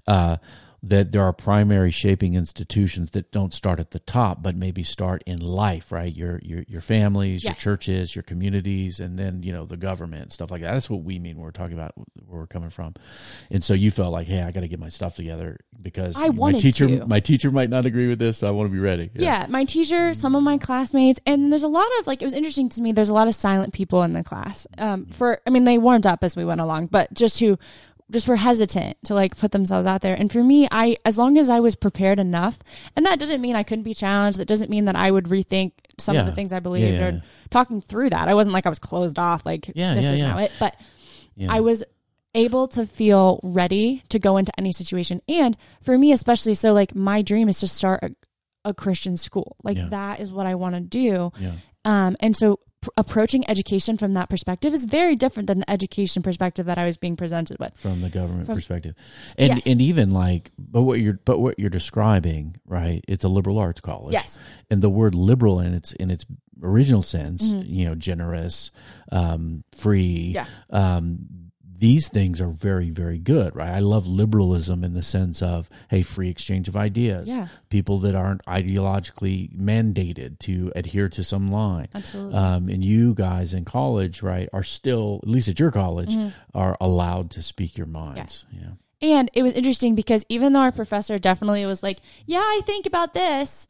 uh, 0.07 0.37
that 0.86 1.12
there 1.12 1.22
are 1.22 1.32
primary 1.32 1.90
shaping 1.90 2.34
institutions 2.34 3.12
that 3.12 3.32
don't 3.32 3.54
start 3.54 3.80
at 3.80 3.92
the 3.92 3.98
top, 4.00 4.42
but 4.42 4.54
maybe 4.54 4.82
start 4.82 5.24
in 5.26 5.38
life, 5.40 5.90
right? 5.90 6.14
Your 6.14 6.38
your 6.42 6.64
your 6.68 6.82
families, 6.82 7.42
your 7.42 7.54
churches, 7.54 8.14
your 8.14 8.22
communities, 8.22 9.00
and 9.00 9.18
then 9.18 9.42
you 9.42 9.50
know 9.50 9.64
the 9.64 9.78
government 9.78 10.32
stuff 10.32 10.50
like 10.50 10.60
that. 10.60 10.72
That's 10.72 10.90
what 10.90 11.02
we 11.02 11.18
mean 11.18 11.36
when 11.36 11.44
we're 11.44 11.52
talking 11.52 11.72
about 11.72 11.92
where 12.26 12.40
we're 12.40 12.46
coming 12.46 12.68
from. 12.68 12.94
And 13.50 13.64
so 13.64 13.72
you 13.72 13.90
felt 13.90 14.12
like, 14.12 14.26
hey, 14.26 14.42
I 14.42 14.50
got 14.50 14.60
to 14.60 14.68
get 14.68 14.78
my 14.78 14.90
stuff 14.90 15.16
together 15.16 15.58
because 15.80 16.16
I 16.18 16.28
my 16.28 16.52
teacher 16.52 16.86
to. 16.86 17.06
my 17.06 17.20
teacher 17.20 17.50
might 17.50 17.70
not 17.70 17.86
agree 17.86 18.08
with 18.08 18.18
this, 18.18 18.38
so 18.38 18.48
I 18.48 18.50
want 18.50 18.68
to 18.68 18.72
be 18.72 18.78
ready. 18.78 19.10
Yeah, 19.14 19.46
my 19.48 19.64
teacher, 19.64 20.12
some 20.12 20.36
of 20.36 20.42
my 20.42 20.58
classmates, 20.58 21.18
and 21.24 21.50
there's 21.50 21.62
a 21.62 21.68
lot 21.68 21.88
of 22.00 22.06
like 22.06 22.20
it 22.20 22.26
was 22.26 22.34
interesting 22.34 22.68
to 22.70 22.82
me. 22.82 22.92
There's 22.92 23.08
a 23.08 23.14
lot 23.14 23.26
of 23.26 23.34
silent 23.34 23.72
people 23.72 24.02
in 24.02 24.12
the 24.12 24.22
class. 24.22 24.66
Um, 24.76 25.06
for 25.06 25.40
I 25.46 25.50
mean, 25.50 25.64
they 25.64 25.78
warmed 25.78 26.06
up 26.06 26.22
as 26.22 26.36
we 26.36 26.44
went 26.44 26.60
along, 26.60 26.88
but 26.88 27.14
just 27.14 27.40
who 27.40 27.58
just 28.10 28.28
were 28.28 28.36
hesitant 28.36 28.96
to 29.04 29.14
like 29.14 29.36
put 29.36 29.52
themselves 29.52 29.86
out 29.86 30.02
there. 30.02 30.14
And 30.14 30.30
for 30.30 30.42
me, 30.44 30.68
I 30.70 30.96
as 31.04 31.16
long 31.18 31.38
as 31.38 31.48
I 31.50 31.60
was 31.60 31.74
prepared 31.74 32.18
enough, 32.18 32.58
and 32.96 33.06
that 33.06 33.18
doesn't 33.18 33.40
mean 33.40 33.56
I 33.56 33.62
couldn't 33.62 33.84
be 33.84 33.94
challenged. 33.94 34.38
That 34.38 34.48
doesn't 34.48 34.70
mean 34.70 34.84
that 34.86 34.96
I 34.96 35.10
would 35.10 35.24
rethink 35.24 35.72
some 35.98 36.16
of 36.16 36.26
the 36.26 36.32
things 36.32 36.52
I 36.52 36.60
believed 36.60 36.98
yeah, 36.98 37.06
or 37.06 37.22
talking 37.50 37.80
through 37.80 38.10
that. 38.10 38.28
I 38.28 38.34
wasn't 38.34 38.52
like 38.54 38.66
I 38.66 38.68
was 38.68 38.78
closed 38.78 39.18
off. 39.18 39.44
Like 39.46 39.70
Yeah, 39.74 39.94
this 39.94 40.04
yeah, 40.04 40.12
is 40.12 40.20
yeah. 40.20 40.30
how 40.32 40.38
it. 40.38 40.52
But 40.60 40.76
Yeah. 41.34 41.52
I 41.52 41.60
was 41.60 41.82
able 42.34 42.66
to 42.68 42.84
feel 42.84 43.40
ready 43.44 44.02
to 44.10 44.18
go 44.18 44.36
into 44.36 44.52
any 44.58 44.72
situation. 44.72 45.20
And 45.28 45.56
for 45.82 45.96
me, 45.96 46.12
especially, 46.12 46.54
so 46.54 46.72
like 46.72 46.94
my 46.94 47.22
dream 47.22 47.48
is 47.48 47.60
to 47.60 47.68
start 47.68 48.02
a, 48.02 48.10
a 48.70 48.74
Christian 48.74 49.16
school. 49.16 49.56
Like 49.62 49.76
Yeah. 49.76 49.88
that 49.90 50.20
is 50.20 50.32
what 50.32 50.46
I 50.46 50.56
want 50.56 50.74
to 50.74 50.80
do. 50.80 51.32
yeah. 51.38 51.52
Um, 51.84 52.16
and 52.20 52.36
so 52.36 52.58
pr- 52.84 52.90
approaching 52.96 53.48
education 53.50 53.96
from 53.96 54.12
that 54.12 54.28
perspective 54.28 54.72
is 54.74 54.84
very 54.84 55.16
different 55.16 55.46
than 55.46 55.58
the 55.60 55.70
education 55.70 56.22
perspective 56.22 56.66
that 56.66 56.78
I 56.78 56.84
was 56.84 56.96
being 56.96 57.16
presented 57.16 57.58
with. 57.58 57.72
from 57.76 58.00
the 58.00 58.10
government 58.10 58.46
From- 58.46 58.54
perspective 58.54 58.94
and 59.38 59.54
Yes. 59.56 59.66
and 59.66 59.80
even 59.82 60.10
like 60.10 60.52
but 60.58 60.82
what 60.82 61.00
you're 61.00 61.18
but 61.24 61.40
what 61.40 61.58
you're 61.58 61.70
describing 61.70 62.56
right 62.66 63.04
it's 63.08 63.24
a 63.24 63.28
liberal 63.28 63.58
arts 63.58 63.80
college 63.80 64.12
Yes. 64.12 64.38
and 64.70 64.82
the 64.82 64.90
word 64.90 65.14
liberal 65.14 65.60
in 65.60 65.74
its 65.74 65.92
in 65.92 66.10
its 66.10 66.24
original 66.62 67.02
sense 67.02 67.52
Mhm. 67.52 67.64
you 67.68 67.84
know 67.86 67.94
generous 67.94 68.70
um 69.12 69.64
free 69.72 70.32
Yeah. 70.34 70.46
um 70.70 71.18
these 71.78 72.08
things 72.08 72.40
are 72.40 72.48
very 72.48 72.88
very 72.90 73.18
good 73.18 73.54
right 73.56 73.70
i 73.70 73.78
love 73.80 74.06
liberalism 74.06 74.84
in 74.84 74.94
the 74.94 75.02
sense 75.02 75.42
of 75.42 75.68
hey 75.90 76.02
free 76.02 76.28
exchange 76.28 76.68
of 76.68 76.76
ideas 76.76 77.26
Yeah. 77.28 77.48
people 77.68 77.98
that 78.00 78.14
aren't 78.14 78.44
ideologically 78.46 79.50
mandated 79.56 80.38
to 80.40 80.72
adhere 80.74 81.08
to 81.10 81.24
some 81.24 81.50
line 81.50 81.88
Absolutely. 81.94 82.34
um, 82.34 82.68
and 82.68 82.84
you 82.84 83.14
guys 83.14 83.54
in 83.54 83.64
college, 83.64 84.22
right, 84.22 84.48
are 84.52 84.62
still 84.62 85.20
at 85.22 85.28
least 85.28 85.48
at 85.48 85.58
your 85.58 85.70
college 85.70 86.14
are 86.54 86.76
allowed 86.80 87.30
to 87.32 87.42
speak 87.42 87.76
your 87.76 87.87
minds. 87.87 88.46
Mm-hmm. 88.46 88.56
Yes. 88.64 88.76
Yeah, 89.00 89.08
And 89.16 89.30
it 89.34 89.42
was 89.42 89.52
interesting 89.54 89.94
because 89.94 90.24
even 90.28 90.52
though 90.52 90.60
our 90.60 90.72
professor 90.72 91.18
definitely 91.18 91.64
was 91.66 91.82
like, 91.82 91.98
"Yeah, 92.26 92.38
I 92.38 92.60
think 92.64 92.87
about 92.87 93.12
this," 93.12 93.66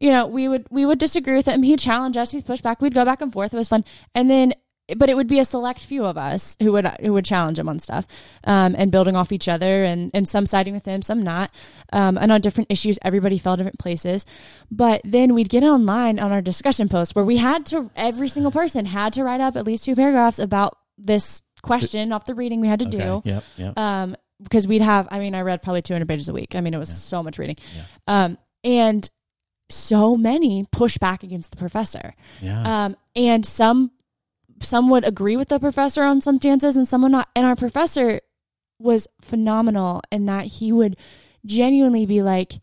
you 0.00 0.10
know, 0.10 0.26
we 0.26 0.48
would 0.48 0.66
we 0.70 0.84
would 0.86 0.98
disagree 0.98 1.36
with 1.36 1.46
him. 1.46 1.62
He'd 1.62 1.78
challenge 1.78 2.16
us. 2.16 2.32
He'd 2.32 2.46
push 2.46 2.60
back. 2.60 2.80
We'd 2.80 2.94
go 2.94 3.04
back 3.04 3.20
and 3.20 3.32
forth. 3.32 3.52
It 3.54 3.56
was 3.56 3.68
fun. 3.68 3.84
And 4.14 4.28
then, 4.28 4.54
but 4.96 5.08
it 5.08 5.16
would 5.16 5.28
be 5.28 5.38
a 5.38 5.44
select 5.44 5.80
few 5.80 6.04
of 6.04 6.18
us 6.18 6.56
who 6.60 6.72
would 6.72 6.86
who 7.00 7.12
would 7.12 7.24
challenge 7.24 7.58
him 7.58 7.68
on 7.68 7.78
stuff, 7.78 8.06
um, 8.44 8.74
and 8.76 8.90
building 8.90 9.16
off 9.16 9.32
each 9.32 9.48
other, 9.48 9.84
and 9.84 10.10
and 10.14 10.28
some 10.28 10.46
siding 10.46 10.74
with 10.74 10.84
him, 10.84 11.02
some 11.02 11.22
not, 11.22 11.50
um, 11.92 12.18
and 12.18 12.32
on 12.32 12.40
different 12.40 12.70
issues. 12.70 12.98
Everybody 13.02 13.38
fell 13.38 13.56
different 13.56 13.78
places. 13.78 14.26
But 14.70 15.00
then 15.04 15.34
we'd 15.34 15.48
get 15.48 15.62
online 15.62 16.18
on 16.18 16.32
our 16.32 16.42
discussion 16.42 16.88
post 16.88 17.14
where 17.14 17.24
we 17.24 17.36
had 17.36 17.66
to 17.66 17.90
every 17.96 18.28
single 18.28 18.52
person 18.52 18.86
had 18.86 19.12
to 19.14 19.24
write 19.24 19.40
up 19.40 19.56
at 19.56 19.64
least 19.64 19.84
two 19.84 19.94
paragraphs 19.94 20.38
about 20.38 20.76
this 20.98 21.42
question 21.62 22.12
off 22.12 22.24
the 22.24 22.34
reading 22.34 22.60
we 22.60 22.68
had 22.68 22.80
to 22.80 22.86
do 22.86 23.00
okay. 23.00 23.30
Yep. 23.30 23.44
Yep. 23.56 23.78
um 23.78 24.16
because 24.42 24.66
we'd 24.66 24.82
have 24.82 25.06
i 25.12 25.20
mean 25.20 25.34
i 25.34 25.40
read 25.40 25.62
probably 25.62 25.80
200 25.80 26.08
pages 26.08 26.28
a 26.28 26.32
week 26.32 26.56
i 26.56 26.60
mean 26.60 26.74
it 26.74 26.78
was 26.78 26.92
so 26.92 27.22
much 27.22 27.38
reading 27.38 27.56
um 28.08 28.36
and 28.64 29.08
so 29.70 30.16
many 30.16 30.66
push 30.72 30.98
back 30.98 31.22
against 31.22 31.52
the 31.52 31.56
professor 31.56 32.14
yeah. 32.40 32.86
um 32.86 32.96
and 33.14 33.46
some 33.46 33.92
some 34.64 34.88
would 34.90 35.04
agree 35.04 35.36
with 35.36 35.48
the 35.48 35.58
professor 35.60 36.02
on 36.02 36.20
some 36.20 36.36
stances 36.36 36.76
and 36.76 36.86
some 36.88 37.02
would 37.02 37.12
not 37.12 37.28
and 37.36 37.44
our 37.46 37.56
professor 37.56 38.20
was 38.78 39.06
phenomenal 39.20 40.02
in 40.10 40.26
that 40.26 40.46
he 40.46 40.72
would 40.72 40.96
genuinely 41.46 42.06
be 42.06 42.22
like 42.22 42.60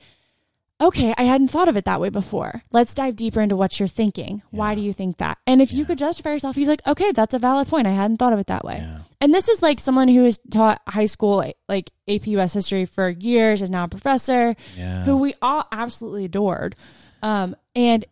okay 0.81 1.13
i 1.17 1.23
hadn't 1.23 1.49
thought 1.49 1.67
of 1.67 1.75
it 1.75 1.83
that 1.85 1.99
way 1.99 2.09
before. 2.09 2.61
Let's 2.71 2.93
dive 2.93 3.15
deeper 3.17 3.41
into 3.41 3.55
what 3.57 3.79
you're 3.79 3.87
thinking. 3.89 4.41
Why 4.51 4.75
do 4.75 4.81
you 4.81 4.93
think 4.93 5.17
that? 5.17 5.37
And 5.45 5.61
if 5.61 5.73
you 5.73 5.83
could 5.83 5.97
justify 5.97 6.31
yourself 6.31 6.55
he's 6.55 6.67
like 6.69 6.85
okay 6.87 7.11
that's 7.11 7.33
a 7.33 7.39
valid 7.39 7.67
point. 7.67 7.87
I 7.87 7.91
hadn't 7.91 8.17
thought 8.17 8.33
of 8.33 8.39
it 8.39 8.47
that 8.47 8.63
way. 8.63 8.77
Yeah. 8.77 8.99
and 9.19 9.33
this 9.33 9.49
is 9.49 9.61
like 9.61 9.79
someone 9.81 10.07
who 10.07 10.23
has 10.23 10.39
taught 10.49 10.81
high 10.87 11.05
school 11.05 11.43
like 11.67 11.91
AP 12.07 12.27
US 12.27 12.53
history 12.53 12.85
for 12.85 13.09
years 13.09 13.61
is 13.61 13.69
now 13.69 13.83
a 13.85 13.89
professor 13.89 14.55
Yeah. 14.77 15.03
who 15.03 15.17
we 15.17 15.33
all 15.41 15.65
absolutely 15.71 16.25
adored. 16.25 16.75
Um 17.21 17.55
and 17.75 18.05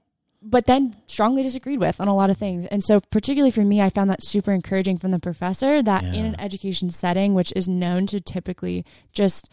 but 0.50 0.66
then 0.66 0.96
strongly 1.08 1.44
disagreed 1.44 1.80
with 1.80 2.00
on 2.00 2.08
a 2.08 2.16
lot 2.16 2.30
of 2.30 2.38
things. 2.38 2.66
And 2.68 2.84
so 2.84 3.00
particularly 3.12 3.52
for 3.52 3.66
me 3.66 3.82
I 3.82 3.90
found 3.90 4.10
that 4.10 4.24
super 4.24 4.52
encouraging 4.54 4.98
from 4.98 5.12
the 5.12 5.20
professor 5.20 5.84
that 5.84 6.04
in 6.04 6.26
an 6.26 6.40
education 6.40 6.90
setting 6.90 7.34
which 7.34 7.52
is 7.56 7.68
known 7.68 8.06
to 8.08 8.22
typically 8.22 8.86
just 9.12 9.50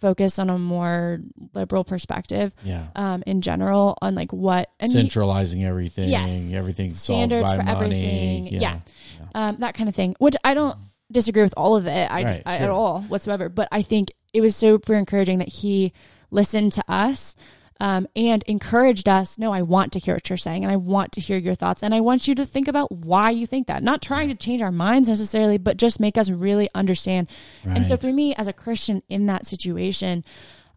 focus 0.00 0.38
on 0.38 0.50
a 0.50 0.58
more 0.58 1.20
liberal 1.54 1.84
perspective 1.84 2.52
yeah. 2.64 2.86
um 2.96 3.22
in 3.24 3.40
general 3.40 3.96
on 4.02 4.16
like 4.16 4.32
what 4.32 4.68
and 4.80 4.90
he- 4.90 4.98
Centralizing 4.98 5.64
everything. 5.64 6.08
Yes. 6.08 6.52
Everything's 6.52 7.00
Standards 7.00 7.50
for 7.52 7.58
money. 7.62 7.70
everything. 7.70 8.46
Yeah. 8.46 8.60
Yeah. 8.60 8.78
um, 9.34 9.56
that 9.58 9.74
kind 9.74 9.88
of 9.88 9.94
thing, 9.94 10.16
which 10.18 10.34
I 10.42 10.54
don't 10.54 10.76
disagree 11.12 11.42
with 11.42 11.54
all 11.56 11.76
of 11.76 11.86
it 11.86 12.10
I, 12.10 12.22
Right, 12.24 12.42
I- 12.46 12.56
sure. 12.56 12.64
at 12.64 12.70
all 12.70 13.02
whatsoever. 13.02 13.48
But 13.48 13.68
I 13.70 13.82
think 13.82 14.10
it 14.32 14.40
was 14.40 14.56
super 14.56 14.94
encouraging 14.94 15.38
that 15.38 15.48
he 15.48 15.92
listened 16.30 16.72
to 16.72 16.84
us 16.88 17.36
um, 17.82 18.06
and 18.14 18.44
encouraged 18.44 19.08
us. 19.08 19.38
No, 19.38 19.52
I 19.52 19.62
want 19.62 19.90
to 19.92 19.98
hear 19.98 20.14
what 20.14 20.30
you're 20.30 20.36
saying, 20.36 20.62
and 20.62 20.72
I 20.72 20.76
want 20.76 21.10
to 21.12 21.20
hear 21.20 21.36
your 21.36 21.56
thoughts, 21.56 21.82
and 21.82 21.92
I 21.92 21.98
want 21.98 22.28
you 22.28 22.34
to 22.36 22.46
think 22.46 22.68
about 22.68 22.92
why 22.92 23.30
you 23.30 23.44
think 23.44 23.66
that. 23.66 23.82
Not 23.82 24.00
trying 24.00 24.28
to 24.28 24.36
change 24.36 24.62
our 24.62 24.70
minds 24.70 25.08
necessarily, 25.08 25.58
but 25.58 25.78
just 25.78 25.98
make 25.98 26.16
us 26.16 26.30
really 26.30 26.68
understand. 26.76 27.26
And 27.64 27.84
so 27.84 27.96
for 27.96 28.12
me, 28.12 28.36
as 28.36 28.46
a 28.46 28.52
Christian 28.52 29.02
in 29.08 29.26
that 29.26 29.46
situation, 29.46 30.24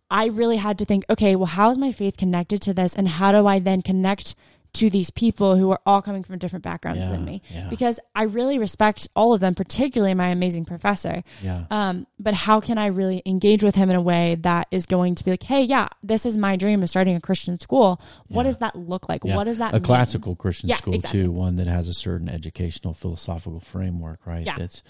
I 0.10 0.26
really 0.26 0.58
had 0.58 0.80
to 0.80 0.86
think, 0.86 1.06
okay, 1.08 1.36
well, 1.36 1.46
how 1.46 1.70
is 1.70 1.78
my 1.78 1.91
faith 1.91 2.18
connected 2.18 2.60
to 2.63 2.74
this? 2.74 2.96
And 2.96 3.08
how 3.08 3.32
do 3.32 3.46
I 3.46 3.60
then 3.60 3.84
connect 3.84 4.34
to 4.76 4.90
these 4.90 5.10
people 5.10 5.56
who 5.56 5.72
are 5.72 5.80
all 5.86 6.02
coming 6.02 6.24
from 6.24 6.38
different 6.38 6.64
backgrounds 6.64 7.00
Yeah, 7.02 7.10
than 7.10 7.26
me? 7.26 7.42
yeah. 7.50 7.68
Because 7.70 8.00
I 8.16 8.24
really 8.24 8.60
respect 8.60 9.08
all 9.16 9.34
of 9.34 9.40
them, 9.42 9.56
particularly 9.56 10.14
my 10.14 10.30
amazing 10.30 10.66
professor. 10.66 11.24
Yeah. 11.42 11.66
Um, 11.70 12.08
but 12.20 12.34
how 12.34 12.60
can 12.60 12.78
I 12.78 12.88
really 12.88 13.22
engage 13.26 13.64
with 13.64 13.76
him 13.76 13.90
in 13.90 13.96
a 13.96 14.02
way 14.02 14.36
that 14.42 14.68
is 14.72 14.86
going 14.86 15.16
to 15.16 15.24
be 15.24 15.32
like, 15.32 15.44
hey, 15.44 15.64
yeah, 15.64 15.88
this 16.04 16.26
is 16.26 16.38
my 16.38 16.56
dream 16.56 16.84
of 16.84 16.90
starting 16.90 17.16
a 17.16 17.22
Christian 17.22 17.60
school. 17.60 18.02
What 18.28 18.44
does 18.44 18.60
that 18.60 18.76
look 18.76 19.10
like? 19.10 19.24
What 19.24 19.46
does 19.46 19.58
that 19.58 19.72
a 19.72 19.78
mean? 19.78 19.84
classical 19.84 20.36
Christian 20.36 20.70
school 20.70 20.94
exactly. 20.94 21.24
too, 21.24 21.32
one 21.32 21.56
that 21.58 21.68
has 21.68 21.88
a 21.88 21.94
certain 21.94 22.30
educational 22.30 22.94
philosophical 22.94 23.60
framework, 23.60 24.26
right? 24.26 24.46
Yeah. 24.46 24.58
That's 24.58 24.84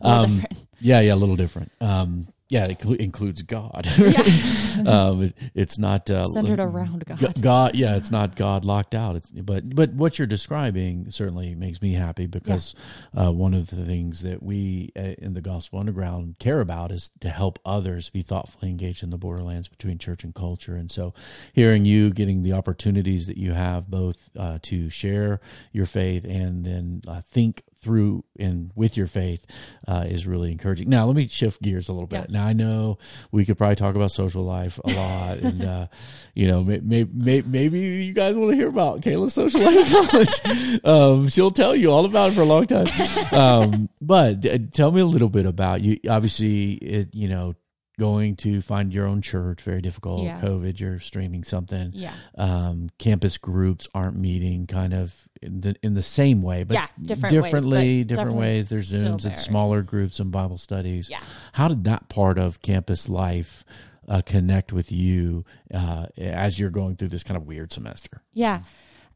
um, 0.00 0.42
yeah, 0.80 1.00
yeah, 1.00 1.14
a 1.14 1.16
little 1.16 1.36
different. 1.36 1.72
Um, 1.80 2.26
yeah, 2.52 2.66
it 2.66 2.84
includes 2.84 3.40
God. 3.40 3.88
Yeah. 3.96 4.84
um, 4.86 5.22
it, 5.22 5.34
it's 5.54 5.78
not 5.78 6.10
uh, 6.10 6.28
Centered 6.28 6.60
around 6.60 7.02
God. 7.06 7.40
God, 7.40 7.74
yeah, 7.74 7.96
it's 7.96 8.10
not 8.10 8.36
God 8.36 8.66
locked 8.66 8.94
out. 8.94 9.16
It's 9.16 9.30
but 9.30 9.74
but 9.74 9.94
what 9.94 10.18
you're 10.18 10.26
describing 10.26 11.10
certainly 11.10 11.54
makes 11.54 11.80
me 11.80 11.94
happy 11.94 12.26
because 12.26 12.74
uh, 13.18 13.32
one 13.32 13.54
of 13.54 13.70
the 13.70 13.86
things 13.86 14.20
that 14.20 14.42
we 14.42 14.92
uh, 14.94 15.14
in 15.16 15.32
the 15.32 15.40
Gospel 15.40 15.78
Underground 15.78 16.38
care 16.38 16.60
about 16.60 16.92
is 16.92 17.10
to 17.20 17.30
help 17.30 17.58
others 17.64 18.10
be 18.10 18.20
thoughtfully 18.20 18.70
engaged 18.70 19.02
in 19.02 19.08
the 19.08 19.16
borderlands 19.16 19.68
between 19.68 19.96
church 19.96 20.22
and 20.22 20.34
culture. 20.34 20.76
And 20.76 20.90
so, 20.90 21.14
hearing 21.54 21.86
you 21.86 22.10
getting 22.10 22.42
the 22.42 22.52
opportunities 22.52 23.28
that 23.28 23.38
you 23.38 23.54
have 23.54 23.88
both 23.88 24.28
uh, 24.38 24.58
to 24.64 24.90
share 24.90 25.40
your 25.72 25.86
faith 25.86 26.26
and 26.26 26.66
then 26.66 27.00
uh, 27.08 27.22
think 27.22 27.62
through 27.82 28.24
and 28.38 28.70
with 28.74 28.96
your 28.96 29.06
faith 29.06 29.44
uh, 29.88 30.04
is 30.06 30.26
really 30.26 30.52
encouraging. 30.52 30.88
Now, 30.88 31.06
let 31.06 31.16
me 31.16 31.28
shift 31.28 31.60
gears 31.60 31.88
a 31.88 31.92
little 31.92 32.06
bit. 32.06 32.26
Yeah. 32.30 32.40
Now, 32.40 32.46
I 32.46 32.52
know 32.52 32.98
we 33.30 33.44
could 33.44 33.58
probably 33.58 33.76
talk 33.76 33.94
about 33.94 34.12
social 34.12 34.44
life 34.44 34.78
a 34.84 34.90
lot, 34.92 35.38
and 35.38 35.64
uh, 35.64 35.86
you 36.34 36.46
know, 36.46 36.62
may, 36.62 36.80
may, 36.80 37.04
may, 37.04 37.42
maybe 37.42 37.80
you 37.80 38.12
guys 38.12 38.36
want 38.36 38.50
to 38.50 38.56
hear 38.56 38.68
about 38.68 39.00
Kayla's 39.00 39.34
social 39.34 39.60
life 39.60 40.84
um, 40.84 41.28
she'll 41.28 41.50
tell 41.50 41.74
you 41.74 41.90
all 41.90 42.04
about 42.04 42.30
it 42.30 42.34
for 42.34 42.42
a 42.42 42.44
long 42.44 42.66
time. 42.66 42.86
Um, 43.32 43.88
but 44.00 44.46
uh, 44.46 44.58
tell 44.72 44.92
me 44.92 45.00
a 45.00 45.06
little 45.06 45.28
bit 45.28 45.46
about 45.46 45.80
you. 45.80 45.98
Obviously, 46.08 46.74
it 46.74 47.14
you 47.14 47.28
know. 47.28 47.54
Going 47.98 48.36
to 48.36 48.60
find 48.62 48.92
your 48.92 49.06
own 49.06 49.20
church 49.22 49.60
very 49.62 49.80
difficult. 49.80 50.24
Yeah. 50.24 50.40
COVID, 50.40 50.80
you're 50.80 50.98
streaming 50.98 51.44
something. 51.44 51.90
Yeah. 51.92 52.12
Um, 52.36 52.90
campus 52.98 53.38
groups 53.38 53.88
aren't 53.94 54.16
meeting 54.16 54.66
kind 54.66 54.94
of 54.94 55.28
in 55.40 55.60
the 55.60 55.76
in 55.82 55.94
the 55.94 56.02
same 56.02 56.42
way, 56.42 56.64
but 56.64 56.74
Yeah, 56.74 56.86
different 57.02 57.34
ways, 57.34 57.44
differently, 57.44 58.04
but 58.04 58.08
different 58.08 58.36
ways. 58.36 58.68
There's 58.68 58.90
Zooms 58.92 59.26
and 59.26 59.36
smaller 59.36 59.82
groups 59.82 60.20
and 60.20 60.30
Bible 60.32 60.58
studies. 60.58 61.10
Yeah. 61.10 61.20
How 61.52 61.68
did 61.68 61.84
that 61.84 62.08
part 62.08 62.38
of 62.38 62.62
campus 62.62 63.08
life 63.08 63.64
uh, 64.08 64.22
connect 64.24 64.72
with 64.72 64.90
you 64.90 65.44
uh, 65.72 66.06
as 66.18 66.58
you're 66.58 66.70
going 66.70 66.96
through 66.96 67.08
this 67.08 67.22
kind 67.22 67.36
of 67.36 67.46
weird 67.46 67.72
semester? 67.72 68.22
Yeah. 68.32 68.62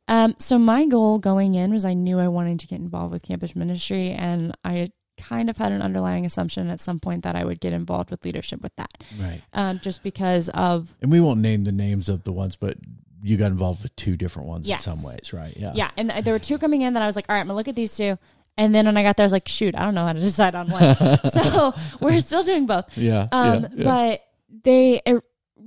Um, 0.09 0.37
so 0.39 0.59
my 0.59 0.87
goal 0.87 1.19
going 1.19 1.57
in 1.57 1.73
was 1.73 1.85
I 1.85 1.95
knew 1.95 2.21
I 2.21 2.29
wanted 2.29 2.61
to 2.61 2.67
get 2.69 2.79
involved 2.79 3.13
with 3.13 3.23
campus 3.23 3.57
ministry 3.57 4.11
and 4.13 4.57
I 4.65 4.93
kind 5.17 5.49
of 5.51 5.57
had 5.57 5.73
an 5.73 5.83
underlying 5.83 6.25
assumption 6.27 6.69
at 6.69 6.81
some 6.81 7.01
point 7.01 7.23
that 7.25 7.35
I 7.37 7.45
would 7.45 7.61
get 7.61 7.73
involved 7.73 8.11
with 8.11 8.25
leadership 8.25 8.61
with 8.63 8.75
that. 8.77 8.93
Right. 9.21 9.41
Um, 9.53 9.81
just 9.83 10.03
because 10.03 10.49
of 10.51 10.95
And 11.03 11.11
we 11.11 11.21
won't 11.21 11.41
name 11.41 11.65
the 11.65 11.73
names 11.73 12.09
of 12.09 12.25
the 12.25 12.33
ones, 12.33 12.57
but 12.57 12.77
you 13.23 13.37
got 13.37 13.47
involved 13.47 13.83
with 13.83 13.95
two 13.97 14.17
different 14.17 14.49
ones 14.49 14.69
Yes. 14.69 14.87
in 14.87 14.95
some 14.95 15.05
ways, 15.05 15.33
right? 15.33 15.57
Yeah. 15.57 15.73
yeah, 15.75 15.91
and 15.97 16.11
there 16.25 16.33
were 16.35 16.39
two 16.39 16.59
coming 16.59 16.83
in 16.83 16.93
that 16.93 17.03
I 17.03 17.07
was 17.07 17.17
like, 17.17 17.27
all 17.29 17.35
right, 17.35 17.41
I'm 17.41 17.47
gonna 17.47 17.57
look 17.57 17.69
at 17.69 17.75
these 17.75 17.97
two. 17.97 18.19
And 18.59 18.75
then 18.75 18.87
when 18.87 18.97
I 18.97 19.03
got 19.03 19.17
there, 19.17 19.25
I 19.25 19.27
was 19.27 19.33
like, 19.33 19.49
shoot, 19.49 19.75
I 19.75 19.85
don't 19.85 19.95
know 19.95 20.07
how 20.07 20.13
to 20.13 20.21
decide 20.33 20.55
on 20.55 20.69
one. 20.71 20.97
so 21.31 21.75
we're 22.01 22.21
still 22.21 22.45
doing 22.45 22.67
both. 22.67 22.97
Yeah. 22.97 23.29
Um, 23.33 23.63
yeah, 23.63 23.69
yeah. 23.75 23.85
but 23.85 24.23
they 24.65 25.03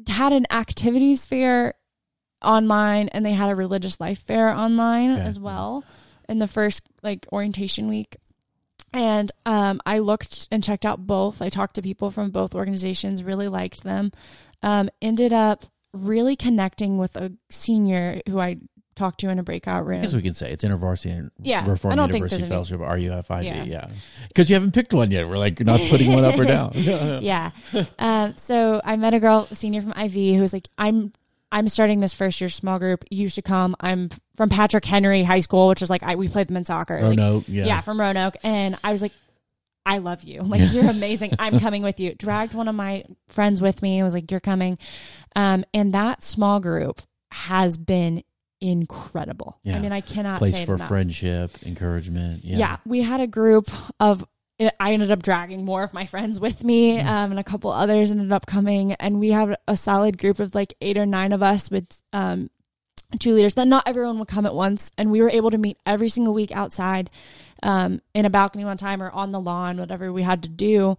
had 0.07 0.33
an 0.33 0.45
activities 0.51 1.25
fair 1.25 1.73
online 2.43 3.09
and 3.09 3.25
they 3.25 3.33
had 3.33 3.49
a 3.49 3.55
religious 3.55 3.99
life 3.99 4.19
fair 4.19 4.49
online 4.49 5.11
Okay. 5.13 5.21
as 5.21 5.39
well 5.39 5.83
in 6.27 6.39
the 6.39 6.47
first 6.47 6.83
like 7.03 7.27
orientation 7.31 7.87
week. 7.89 8.17
And 8.93 9.31
um, 9.45 9.81
I 9.85 9.99
looked 9.99 10.47
and 10.51 10.63
checked 10.63 10.85
out 10.85 11.05
both. 11.05 11.41
I 11.41 11.49
talked 11.49 11.75
to 11.75 11.81
people 11.81 12.11
from 12.11 12.31
both 12.31 12.55
organizations, 12.55 13.23
really 13.23 13.47
liked 13.47 13.83
them. 13.83 14.11
Um, 14.63 14.89
ended 15.01 15.31
up 15.33 15.65
really 15.93 16.35
connecting 16.35 16.97
with 16.97 17.15
a 17.15 17.31
senior 17.49 18.21
who 18.27 18.39
I 18.39 18.57
talked 18.95 19.21
to 19.21 19.29
in 19.29 19.39
a 19.39 19.43
breakout 19.43 19.85
room. 19.85 19.99
I 19.99 20.01
guess 20.01 20.13
we 20.13 20.21
can 20.21 20.33
say 20.33 20.51
it's 20.51 20.63
InterVarsity 20.63 21.17
and 21.17 21.31
Yeah, 21.41 21.65
Reformed 21.65 21.93
I 21.93 21.95
don't 21.95 22.11
think 22.11 22.23
University 22.23 22.43
any- 22.43 22.49
Fellowship, 22.49 22.79
RUFID. 22.81 23.43
Yeah. 23.45 23.63
Yeah. 23.63 23.89
Because 24.27 24.49
you 24.49 24.55
haven't 24.55 24.73
picked 24.73 24.93
one 24.93 25.09
yet. 25.11 25.27
We're 25.29 25.37
like, 25.37 25.57
you're 25.59 25.65
not 25.65 25.79
putting 25.89 26.11
one 26.11 26.25
up 26.25 26.37
or 26.37 26.43
down. 26.57 26.71
yeah. 26.75 27.51
Um, 27.97 28.35
so 28.35 28.81
I 28.83 28.97
met 28.97 29.13
a 29.13 29.19
girl, 29.21 29.47
a 29.49 29.55
senior 29.55 29.81
from 29.81 29.93
IV, 29.93 30.11
who 30.35 30.41
was 30.41 30.51
like, 30.51 30.67
"I'm, 30.77 31.13
I'm 31.51 31.67
starting 31.67 31.99
this 31.99 32.13
first 32.13 32.39
year 32.41 32.49
small 32.49 32.77
group. 32.79 33.03
You 33.09 33.27
should 33.29 33.43
come. 33.43 33.75
I'm 33.79 34.09
from 34.35 34.49
Patrick 34.49 34.85
Henry 34.85 35.23
High 35.23 35.39
School, 35.39 35.67
which 35.69 35.81
is 35.81 35.89
like 35.89 36.03
I, 36.03 36.15
we 36.15 36.27
played 36.27 36.47
them 36.47 36.57
in 36.57 36.65
soccer. 36.65 36.99
Oh, 37.01 37.09
Like, 37.09 37.17
no. 37.17 37.43
Yeah. 37.47 37.65
yeah. 37.65 37.81
from 37.81 37.99
Roanoke. 37.99 38.35
And 38.43 38.77
I 38.83 38.91
was 38.91 39.01
like, 39.01 39.11
I 39.85 39.97
love 39.97 40.23
you. 40.23 40.43
Like 40.43 40.71
you're 40.71 40.89
amazing. 40.89 41.31
I'm 41.39 41.59
coming 41.59 41.81
with 41.81 41.99
you. 41.99 42.13
Dragged 42.13 42.53
one 42.53 42.67
of 42.67 42.75
my 42.75 43.05
friends 43.29 43.61
with 43.61 43.81
me. 43.81 43.97
and 43.97 44.05
was 44.05 44.13
like, 44.13 44.29
you're 44.29 44.39
coming. 44.39 44.77
Um, 45.35 45.65
and 45.73 45.93
that 45.93 46.21
small 46.21 46.59
group 46.59 47.01
has 47.31 47.77
been 47.77 48.23
incredible. 48.61 49.59
I 49.65 49.79
mean, 49.79 49.91
I 49.91 50.01
cannot 50.01 50.39
Place 50.39 50.53
say 50.53 50.65
for 50.65 50.75
enough. 50.75 50.87
friendship, 50.87 51.51
encouragement. 51.65 52.43
Yeah. 52.43 52.57
Yeah. 52.57 52.77
we 52.85 53.01
had 53.01 53.21
a 53.21 53.27
group 53.27 53.67
of. 53.99 54.25
I 54.59 54.91
ended 54.93 55.09
up 55.11 55.23
dragging 55.23 55.63
more 55.63 55.83
of 55.83 55.93
my 55.93 56.05
friends 56.05 56.39
with 56.39 56.63
me, 56.63 56.97
Mm-hmm. 56.97 57.07
um, 57.07 57.31
and 57.31 57.39
a 57.39 57.43
couple 57.43 57.71
others 57.71 58.11
ended 58.11 58.31
up 58.31 58.45
coming, 58.45 58.93
and 58.93 59.19
we 59.19 59.29
have 59.29 59.55
a 59.67 59.77
solid 59.77 60.17
group 60.17 60.39
of 60.39 60.53
like 60.53 60.73
eight 60.81 60.97
or 60.97 61.05
nine 61.05 61.31
of 61.31 61.41
us 61.41 61.71
with 61.71 62.03
um, 62.11 62.49
two 63.19 63.33
leaders. 63.33 63.53
That 63.53 63.67
not 63.67 63.87
everyone 63.87 64.19
would 64.19 64.27
come 64.27 64.45
at 64.45 64.53
once, 64.53 64.91
and 64.97 65.11
we 65.11 65.21
were 65.21 65.29
able 65.29 65.49
to 65.51 65.57
meet 65.57 65.77
every 65.85 66.09
single 66.09 66.33
week 66.33 66.51
outside, 66.51 67.09
um, 67.63 68.01
in 68.13 68.25
a 68.25 68.29
balcony 68.29 68.65
one 68.65 68.77
time 68.77 69.01
or 69.01 69.09
on 69.11 69.31
the 69.31 69.39
lawn, 69.39 69.77
whatever 69.77 70.11
we 70.11 70.23
had 70.23 70.43
to 70.43 70.49
do, 70.49 70.97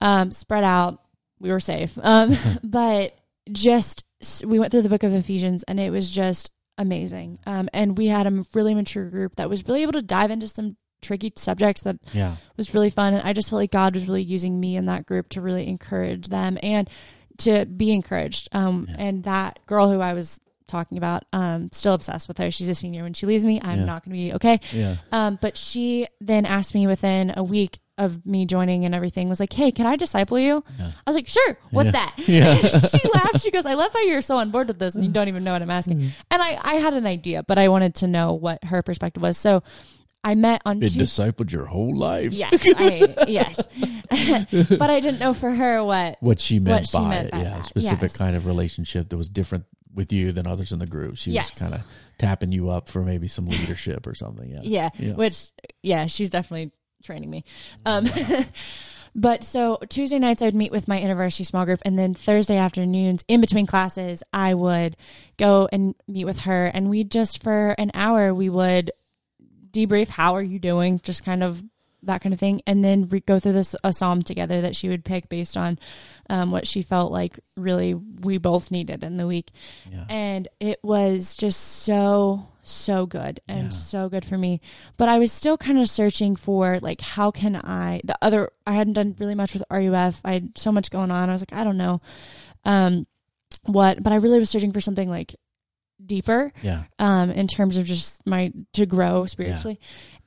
um, 0.00 0.30
spread 0.30 0.64
out. 0.64 1.02
We 1.40 1.50
were 1.50 1.60
safe, 1.60 1.98
um, 2.02 2.36
but 2.62 3.18
just 3.50 4.04
we 4.46 4.58
went 4.58 4.70
through 4.70 4.82
the 4.82 4.88
book 4.88 5.02
of 5.02 5.12
Ephesians, 5.12 5.64
and 5.64 5.80
it 5.80 5.90
was 5.90 6.10
just 6.10 6.50
amazing. 6.78 7.38
Um, 7.44 7.68
and 7.72 7.98
we 7.98 8.06
had 8.06 8.26
a 8.26 8.44
really 8.54 8.74
mature 8.74 9.06
group 9.06 9.36
that 9.36 9.50
was 9.50 9.66
really 9.66 9.82
able 9.82 9.92
to 9.92 10.02
dive 10.02 10.30
into 10.30 10.46
some 10.46 10.76
tricky 11.00 11.32
subjects 11.36 11.82
that 11.82 11.96
Yeah. 12.12 12.36
was 12.56 12.74
really 12.74 12.90
fun. 12.90 13.14
And 13.14 13.22
I 13.26 13.32
just 13.32 13.50
felt 13.50 13.60
like 13.60 13.70
God 13.70 13.94
was 13.94 14.06
really 14.06 14.22
using 14.22 14.58
me 14.60 14.76
in 14.76 14.86
that 14.86 15.06
group 15.06 15.28
to 15.30 15.40
really 15.40 15.66
encourage 15.68 16.28
them 16.28 16.58
and 16.62 16.88
to 17.38 17.64
be 17.66 17.90
encouraged. 17.92 18.48
Um, 18.52 18.86
Yeah. 18.88 18.96
And 18.98 19.24
that 19.24 19.58
girl 19.66 19.88
who 19.90 20.00
I 20.00 20.12
was 20.12 20.40
talking 20.66 20.98
about, 20.98 21.24
um, 21.32 21.68
still 21.72 21.94
obsessed 21.94 22.28
with 22.28 22.38
her. 22.38 22.50
She's 22.50 22.68
a 22.68 22.74
senior. 22.74 23.02
When 23.02 23.12
she 23.12 23.26
leaves 23.26 23.44
me, 23.44 23.60
I'm 23.62 23.80
Yeah. 23.80 23.84
not 23.86 24.04
going 24.04 24.16
to 24.16 24.22
be 24.22 24.32
okay. 24.34 24.60
Yeah. 24.72 24.96
Um, 25.10 25.38
but 25.40 25.56
she 25.56 26.06
then 26.20 26.46
asked 26.46 26.74
me 26.74 26.86
within 26.86 27.32
a 27.36 27.42
week 27.42 27.80
of 27.98 28.24
me 28.24 28.46
joining 28.46 28.84
and 28.86 28.94
everything 28.94 29.28
was 29.28 29.40
like, 29.40 29.52
Hey, 29.52 29.70
can 29.72 29.84
I 29.84 29.96
disciple 29.96 30.38
you? 30.38 30.64
Yeah. 30.78 30.92
I 31.06 31.10
was 31.10 31.16
like, 31.16 31.28
sure. 31.28 31.58
What's 31.70 31.86
Yeah. 31.88 31.90
that? 31.92 32.14
Yeah. 32.28 32.54
she 32.56 33.08
laughed. 33.12 33.40
She 33.42 33.50
goes, 33.50 33.66
I 33.66 33.74
love 33.74 33.92
how 33.92 34.00
you're 34.00 34.22
so 34.22 34.36
on 34.38 34.50
board 34.50 34.68
with 34.68 34.78
this 34.78 34.94
and 34.94 35.04
you 35.04 35.10
don't 35.10 35.28
even 35.28 35.44
know 35.44 35.52
what 35.52 35.60
I'm 35.60 35.70
asking. 35.70 35.98
Mm. 36.00 36.10
And 36.30 36.42
I, 36.42 36.58
I 36.62 36.74
had 36.74 36.94
an 36.94 37.06
idea, 37.06 37.42
but 37.42 37.58
I 37.58 37.68
wanted 37.68 37.94
to 37.96 38.06
know 38.06 38.32
what 38.32 38.62
her 38.64 38.80
perspective 38.82 39.22
was. 39.22 39.36
So 39.36 39.62
I 40.22 40.34
met 40.34 40.60
on 40.66 40.80
Been 40.80 40.90
two 40.90 41.00
discipled 41.00 41.50
your 41.50 41.64
whole 41.66 41.96
life. 41.96 42.32
Yes, 42.32 42.62
I 42.76 43.14
yes, 43.26 43.56
but 44.68 44.90
I 44.90 45.00
didn't 45.00 45.20
know 45.20 45.32
for 45.34 45.50
her 45.50 45.82
what. 45.82 46.18
What 46.20 46.40
she 46.40 46.58
meant 46.58 46.80
What 46.80 46.86
she 46.88 46.98
by 46.98 47.08
meant 47.08 47.26
it. 47.28 47.32
by 47.32 47.38
yeah. 47.38 47.54
that, 47.56 47.64
specific 47.64 48.02
yes. 48.10 48.16
kind 48.16 48.36
of 48.36 48.44
relationship 48.46 49.08
that 49.08 49.16
was 49.16 49.30
different 49.30 49.64
with 49.94 50.12
you 50.12 50.32
than 50.32 50.46
others 50.46 50.72
in 50.72 50.78
the 50.78 50.86
group. 50.86 51.16
She 51.16 51.32
Yes. 51.32 51.50
was 51.50 51.58
kind 51.58 51.74
of 51.74 51.80
tapping 52.18 52.52
you 52.52 52.68
up 52.70 52.88
for 52.88 53.02
maybe 53.02 53.28
some 53.28 53.46
leadership 53.46 54.06
or 54.06 54.14
something. 54.14 54.48
Yeah. 54.50 54.60
Yeah, 54.62 54.90
Yeah. 54.98 55.14
which 55.14 55.48
yeah, 55.82 56.06
she's 56.06 56.28
definitely 56.30 56.70
training 57.02 57.30
me. 57.30 57.42
Um, 57.86 58.06
but 59.14 59.42
so 59.42 59.78
Tuesday 59.88 60.18
nights 60.18 60.42
I 60.42 60.44
would 60.44 60.54
meet 60.54 60.70
with 60.70 60.86
my 60.86 61.00
university 61.00 61.44
small 61.44 61.64
group, 61.64 61.80
and 61.84 61.98
then 61.98 62.14
Thursday 62.14 62.56
afternoons 62.56 63.24
in 63.26 63.40
between 63.40 63.66
classes 63.66 64.22
I 64.32 64.54
would 64.54 64.96
go 65.38 65.68
and 65.72 65.94
meet 66.06 66.24
with 66.26 66.40
her, 66.40 66.66
and 66.66 66.88
we 66.90 67.04
just 67.04 67.42
for 67.42 67.70
an 67.70 67.90
hour 67.94 68.32
we 68.34 68.48
would 68.48 68.92
debrief. 69.72 70.08
How 70.08 70.34
are 70.36 70.42
you 70.42 70.58
doing? 70.58 71.00
Just 71.02 71.24
kind 71.24 71.42
of 71.42 71.62
that 72.02 72.22
kind 72.22 72.32
of 72.32 72.40
thing, 72.40 72.62
and 72.66 72.82
then 72.82 73.08
re- 73.08 73.20
go 73.20 73.38
through 73.38 73.52
this 73.52 73.76
a 73.84 73.92
psalm 73.92 74.22
together 74.22 74.62
that 74.62 74.74
she 74.74 74.88
would 74.88 75.04
pick 75.04 75.28
based 75.28 75.54
on 75.56 75.78
um, 76.30 76.50
what 76.50 76.66
she 76.66 76.80
felt 76.80 77.12
like 77.12 77.38
really 77.56 77.92
we 77.92 78.38
both 78.38 78.70
needed 78.70 79.04
in 79.04 79.18
the 79.18 79.26
week. 79.26 79.50
Yeah. 79.90 80.04
and 80.08 80.48
it 80.60 80.78
was 80.82 81.36
just 81.36 81.60
so 81.60 82.46
so 82.62 83.04
good 83.04 83.40
and 83.48 83.64
Yeah. 83.64 83.68
so 83.70 84.08
good 84.10 84.24
for 84.24 84.36
me 84.38 84.60
but 84.98 85.08
i 85.08 85.18
was 85.18 85.32
still 85.32 85.56
kind 85.56 85.78
of 85.78 85.88
searching 85.88 86.36
for 86.36 86.78
like 86.80 87.00
how 87.00 87.30
can 87.30 87.56
i 87.56 88.00
the 88.04 88.14
other 88.20 88.50
i 88.66 88.74
hadn't 88.74 88.92
done 88.92 89.16
really 89.18 89.34
much 89.34 89.54
with 89.54 89.62
ruf 89.70 90.20
i 90.26 90.34
had 90.34 90.56
so 90.58 90.70
much 90.70 90.90
going 90.90 91.10
on 91.10 91.30
i 91.30 91.32
was 91.32 91.40
like 91.40 91.54
i 91.54 91.64
don't 91.64 91.78
know 91.78 92.00
um 92.66 93.06
what 93.64 94.02
but 94.02 94.12
i 94.12 94.16
really 94.16 94.38
was 94.38 94.50
searching 94.50 94.72
for 94.72 94.80
something 94.80 95.08
like 95.08 95.34
deeper 96.06 96.52
Yeah. 96.62 96.84
um 96.98 97.30
in 97.30 97.46
terms 97.46 97.76
of 97.76 97.84
just 97.86 98.26
my 98.26 98.52
to 98.72 98.86
grow 98.86 99.26
spiritually 99.26 99.78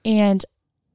and 0.06 0.44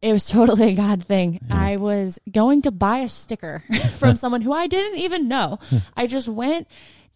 it 0.03 0.13
was 0.13 0.25
totally 0.29 0.69
a 0.71 0.75
god 0.75 1.03
thing 1.05 1.41
Yeah. 1.49 1.61
i 1.61 1.77
was 1.77 2.19
going 2.31 2.63
to 2.63 2.71
buy 2.71 2.99
a 2.99 3.09
sticker 3.09 3.65
from 3.97 4.17
someone 4.23 4.43
who 4.43 4.53
i 4.53 4.67
didn't 4.67 4.99
even 4.99 5.29
know 5.29 5.59
i 5.97 6.07
just 6.07 6.29
went 6.29 6.67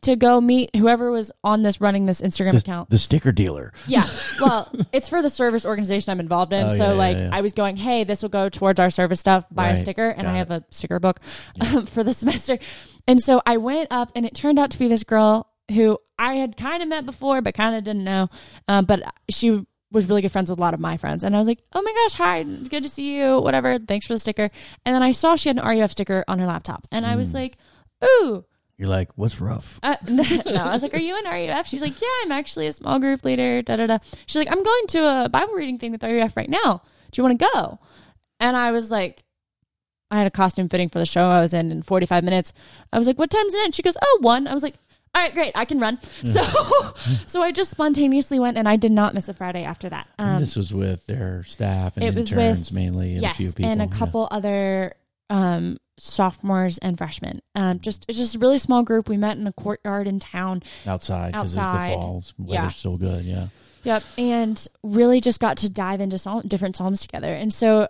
to 0.03 0.17
go 0.17 0.41
meet 0.41 0.75
whoever 0.75 1.13
was 1.13 1.31
on 1.45 1.63
this 1.63 1.81
running 1.81 2.07
this 2.07 2.21
instagram 2.21 2.51
The, 2.53 2.59
account 2.59 2.91
the 2.91 2.99
sticker 2.99 3.31
dealer. 3.31 3.73
yeah. 3.87 4.05
Well, 4.41 4.69
it's 4.93 5.09
for 5.09 5.23
the 5.23 5.31
service 5.31 5.65
organization 5.65 6.11
I'm 6.11 6.19
involved 6.19 6.53
in. 6.53 6.65
Oh, 6.67 6.69
so 6.71 6.75
yeah, 6.77 6.89
yeah, 6.91 6.93
like 6.99 7.17
yeah. 7.19 7.31
I 7.33 7.41
was 7.41 7.53
going, 7.53 7.77
hey, 7.77 8.03
this 8.03 8.21
will 8.21 8.29
go 8.29 8.49
towards 8.49 8.81
our 8.81 8.91
service 8.91 9.21
stuff, 9.21 9.47
buy 9.53 9.67
Right. 9.67 9.71
a 9.75 9.77
sticker. 9.77 10.09
And 10.09 10.23
Got 10.23 10.35
I 10.35 10.39
have 10.39 10.51
a 10.51 10.65
sticker 10.73 10.99
book 10.99 11.21
um, 11.61 11.87
for 11.87 12.03
the 12.03 12.13
semester. 12.13 12.59
And 13.07 13.21
so 13.21 13.43
I 13.47 13.59
went 13.59 13.93
up 13.93 14.11
and 14.17 14.27
it 14.27 14.35
turned 14.35 14.59
out 14.59 14.73
to 14.73 14.79
be 14.81 14.89
this 14.89 15.05
girl 15.05 15.47
who 15.73 15.99
I 16.19 16.35
had 16.35 16.57
kind 16.57 16.83
of 16.83 16.89
met 16.89 17.05
before, 17.07 17.41
but 17.43 17.55
kind 17.55 17.75
of 17.75 17.85
didn't 17.85 18.05
know. 18.05 18.29
Um, 18.69 18.85
but 18.85 19.03
she 19.29 19.65
was 19.91 20.09
really 20.09 20.23
good 20.23 20.33
friends 20.33 20.49
with 20.49 20.59
a 20.59 20.63
lot 20.63 20.73
of 20.75 20.81
my 20.81 20.97
friends. 20.97 21.23
And 21.25 21.35
I 21.35 21.39
was 21.39 21.47
like, 21.49 21.59
oh 21.75 21.83
my 21.83 21.93
gosh, 21.93 22.15
hi, 22.15 22.39
it's 22.39 22.69
good 22.69 22.83
to 22.83 22.89
see 22.89 23.19
you, 23.19 23.39
whatever. 23.41 23.79
Thanks 23.79 24.07
for 24.07 24.15
the 24.15 24.19
sticker. 24.19 24.49
And 24.87 24.95
then 24.95 25.03
I 25.03 25.11
saw 25.13 25.37
she 25.37 25.49
had 25.51 25.59
an 25.59 25.65
RUF 25.67 25.91
sticker 25.93 26.25
on 26.29 26.39
her 26.39 26.47
laptop. 26.47 26.87
And 26.91 27.05
I 27.07 27.15
Mm. 27.15 27.19
was 27.19 27.35
like, 27.35 27.59
ooh, 28.05 28.45
You're 28.79 28.89
like, 28.89 29.11
what's 29.17 29.41
rough? 29.41 29.79
uh, 29.83 29.97
no, 30.09 30.23
I 30.65 30.73
was 30.73 30.83
like, 30.83 30.95
"Are 30.95 30.99
you 30.99 31.17
in 31.19 31.25
RUF?" 31.25 31.67
She's 31.69 31.83
like, 31.83 32.01
"Yeah, 32.01 32.09
I'm 32.25 32.33
actually 32.33 32.67
a 32.67 32.73
small 32.73 32.99
group 32.99 33.23
leader." 33.25 33.61
Da 33.63 33.77
da 33.77 33.87
da. 33.87 33.99
She's 34.27 34.37
like, 34.37 34.51
"I'm 34.51 34.63
going 34.63 34.87
to 34.89 35.25
a 35.25 35.29
Bible 35.29 35.53
reading 35.55 35.79
thing 35.79 35.93
with 35.93 36.03
RUF 36.03 36.37
right 36.37 36.49
now. 36.51 36.83
Do 37.13 37.21
you 37.21 37.25
want 37.29 37.39
to 37.39 37.47
go?" 37.55 37.79
And 38.41 38.57
I 38.57 38.73
was 38.73 38.91
like, 38.91 39.23
I 40.11 40.17
had 40.19 40.27
a 40.27 40.31
costume 40.33 40.69
fitting 40.69 40.89
for 40.89 40.99
the 40.99 41.07
show 41.07 41.29
I 41.29 41.41
was 41.41 41.55
in 41.55 41.71
in 41.71 41.83
45 41.83 42.25
minutes. 42.25 42.55
I 42.93 42.99
was 42.99 43.07
like, 43.07 43.19
"What 43.19 43.31
time's 43.31 43.55
it?" 43.55 43.65
And 43.65 43.75
she 43.75 43.83
goes, 43.83 43.97
"Oh, 44.03 44.19
one." 44.23 44.49
I 44.49 44.55
was 44.55 44.63
like, 44.65 44.75
"All 45.15 45.23
right, 45.23 45.33
great, 45.35 45.53
I 45.55 45.65
can 45.65 45.79
run." 45.79 46.01
So, 46.25 46.43
so 47.27 47.43
I 47.43 47.53
just 47.53 47.71
spontaneously 47.71 48.39
went, 48.39 48.57
and 48.59 48.69
I 48.69 48.77
did 48.77 48.93
not 48.93 49.15
miss 49.15 49.29
a 49.29 49.35
Friday 49.35 49.65
after 49.65 49.89
that. 49.89 50.09
Um, 50.19 50.41
this 50.41 50.57
was 50.57 50.73
with 50.75 51.07
their 51.07 51.45
staff 51.45 51.97
and 51.97 52.05
it 52.05 52.15
was 52.15 52.31
interns 52.31 52.71
with- 52.71 52.77
mainly, 52.77 53.13
and 53.13 53.23
yes, 53.23 53.35
a 53.35 53.39
few 53.39 53.53
people, 53.53 53.71
and 53.71 53.83
a 53.83 53.85
Yeah. 53.87 53.91
couple 53.91 54.29
other 54.31 54.95
um, 55.31 55.79
sophomores 55.99 56.79
and 56.79 56.99
freshmen. 56.99 57.41
Um, 57.55 57.81
just 57.81 58.05
it's 58.09 58.19
just 58.19 58.37
a 58.37 58.39
really 58.39 58.59
small 58.59 58.83
group. 58.83 59.09
We 59.09 59.17
met 59.17 59.37
in 59.39 59.47
a 59.47 59.53
courtyard 59.53 60.07
in 60.07 60.19
town. 60.19 60.63
outside 60.87 61.33
because 61.33 61.47
it's 61.47 61.55
the 61.57 61.63
fall. 61.63 62.25
Weather's 62.39 62.63
Yeah. 62.65 62.69
still 62.69 62.97
good. 62.99 63.25
Yeah. 63.25 63.49
Yep, 63.85 64.03
and 64.19 64.69
really 64.85 65.21
just 65.21 65.41
got 65.41 65.57
to 65.59 65.69
dive 65.69 66.01
into 66.01 66.17
psalm, 66.19 66.43
different 66.47 66.77
psalms 66.77 67.01
together. 67.01 67.35
And 67.35 67.53
so 67.53 67.89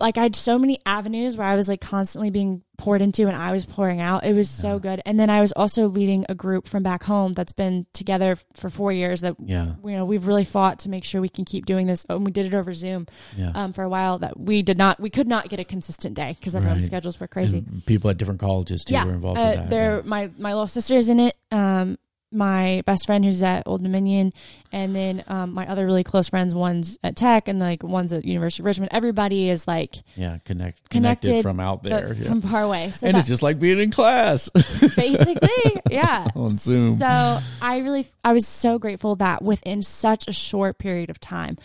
like 0.00 0.18
I 0.18 0.22
had 0.22 0.34
so 0.36 0.58
many 0.58 0.78
avenues 0.86 1.36
where 1.36 1.46
I 1.46 1.54
was 1.56 1.68
like 1.68 1.80
constantly 1.80 2.30
being 2.30 2.62
poured 2.78 3.02
into 3.02 3.26
and 3.26 3.36
I 3.36 3.50
was 3.52 3.66
pouring 3.66 4.00
out. 4.00 4.24
It 4.24 4.34
was 4.36 4.48
so 4.48 4.78
good. 4.78 5.02
And 5.04 5.18
then 5.18 5.30
I 5.30 5.40
was 5.40 5.50
also 5.52 5.88
leading 5.88 6.24
a 6.28 6.34
group 6.34 6.68
from 6.68 6.82
back 6.84 7.02
home 7.04 7.32
that's 7.32 7.50
been 7.52 7.86
together 7.92 8.36
for 8.54 8.70
four 8.70 8.92
years 8.92 9.20
that 9.22 9.34
Yeah. 9.44 9.72
you 9.84 9.92
know 9.96 10.04
we've 10.04 10.26
really 10.26 10.44
fought 10.44 10.78
to 10.80 10.88
make 10.88 11.02
sure 11.04 11.20
we 11.20 11.28
can 11.28 11.44
keep 11.44 11.66
doing 11.66 11.86
this 11.88 12.06
and 12.08 12.24
we 12.24 12.30
did 12.30 12.46
it 12.46 12.54
over 12.54 12.72
zoom 12.72 13.06
Yeah. 13.36 13.50
um, 13.54 13.72
for 13.72 13.82
a 13.82 13.88
while 13.88 14.18
that 14.18 14.38
we 14.38 14.62
did 14.62 14.78
not 14.78 15.00
we 15.00 15.10
could 15.10 15.26
not 15.26 15.48
get 15.48 15.58
a 15.58 15.64
consistent 15.64 16.14
day 16.14 16.36
because 16.38 16.54
everyone's 16.54 16.82
Right. 16.82 16.86
schedules 16.86 17.18
were 17.18 17.26
crazy 17.28 17.58
And 17.58 17.84
people 17.84 18.10
at 18.10 18.16
different 18.16 18.38
colleges 18.40 18.84
too 18.84 18.94
yeah 18.94 19.04
were 19.04 19.12
involved 19.12 19.38
uh, 19.38 19.42
with 19.42 19.56
that. 19.56 19.70
they're 19.70 20.02
my 20.04 20.30
my 20.38 20.52
little 20.52 20.66
sister's 20.68 21.08
in 21.08 21.18
it 21.18 21.36
um 21.50 21.98
my 22.30 22.82
best 22.86 23.06
friend 23.06 23.24
who's 23.24 23.42
at 23.42 23.62
Old 23.66 23.82
Dominion, 23.82 24.32
and 24.72 24.94
then 24.94 25.24
um, 25.28 25.54
my 25.54 25.66
other 25.66 25.86
really 25.86 26.04
close 26.04 26.28
friends. 26.28 26.54
One's 26.54 26.98
at 27.02 27.16
Tech, 27.16 27.48
and 27.48 27.58
like 27.58 27.82
one's 27.82 28.12
at 28.12 28.24
University 28.24 28.62
of 28.62 28.66
Richmond. 28.66 28.90
Everybody 28.92 29.48
is 29.48 29.66
like 29.66 29.96
yeah, 30.16 30.38
connect 30.44 30.88
connected, 30.90 31.26
connected, 31.28 31.42
from 31.42 31.60
out 31.60 31.82
there. 31.82 32.14
yeah. 32.14 32.28
from 32.28 32.40
far 32.40 32.62
away. 32.62 32.90
So 32.90 33.06
and 33.06 33.14
that, 33.14 33.20
it's 33.20 33.28
just 33.28 33.42
like 33.42 33.58
being 33.58 33.78
in 33.78 33.90
class 33.90 34.48
basically 34.96 35.80
yeah 35.90 36.28
on 36.34 36.50
Zoom. 36.50 36.96
so 36.96 37.38
i 37.60 37.78
really 37.78 38.06
i 38.24 38.32
was 38.32 38.46
so 38.46 38.78
grateful 38.78 39.16
that 39.16 39.42
within 39.42 39.82
such 39.82 40.26
a 40.28 40.32
short 40.32 40.78
period 40.78 41.10
of 41.10 41.20
time 41.20 41.56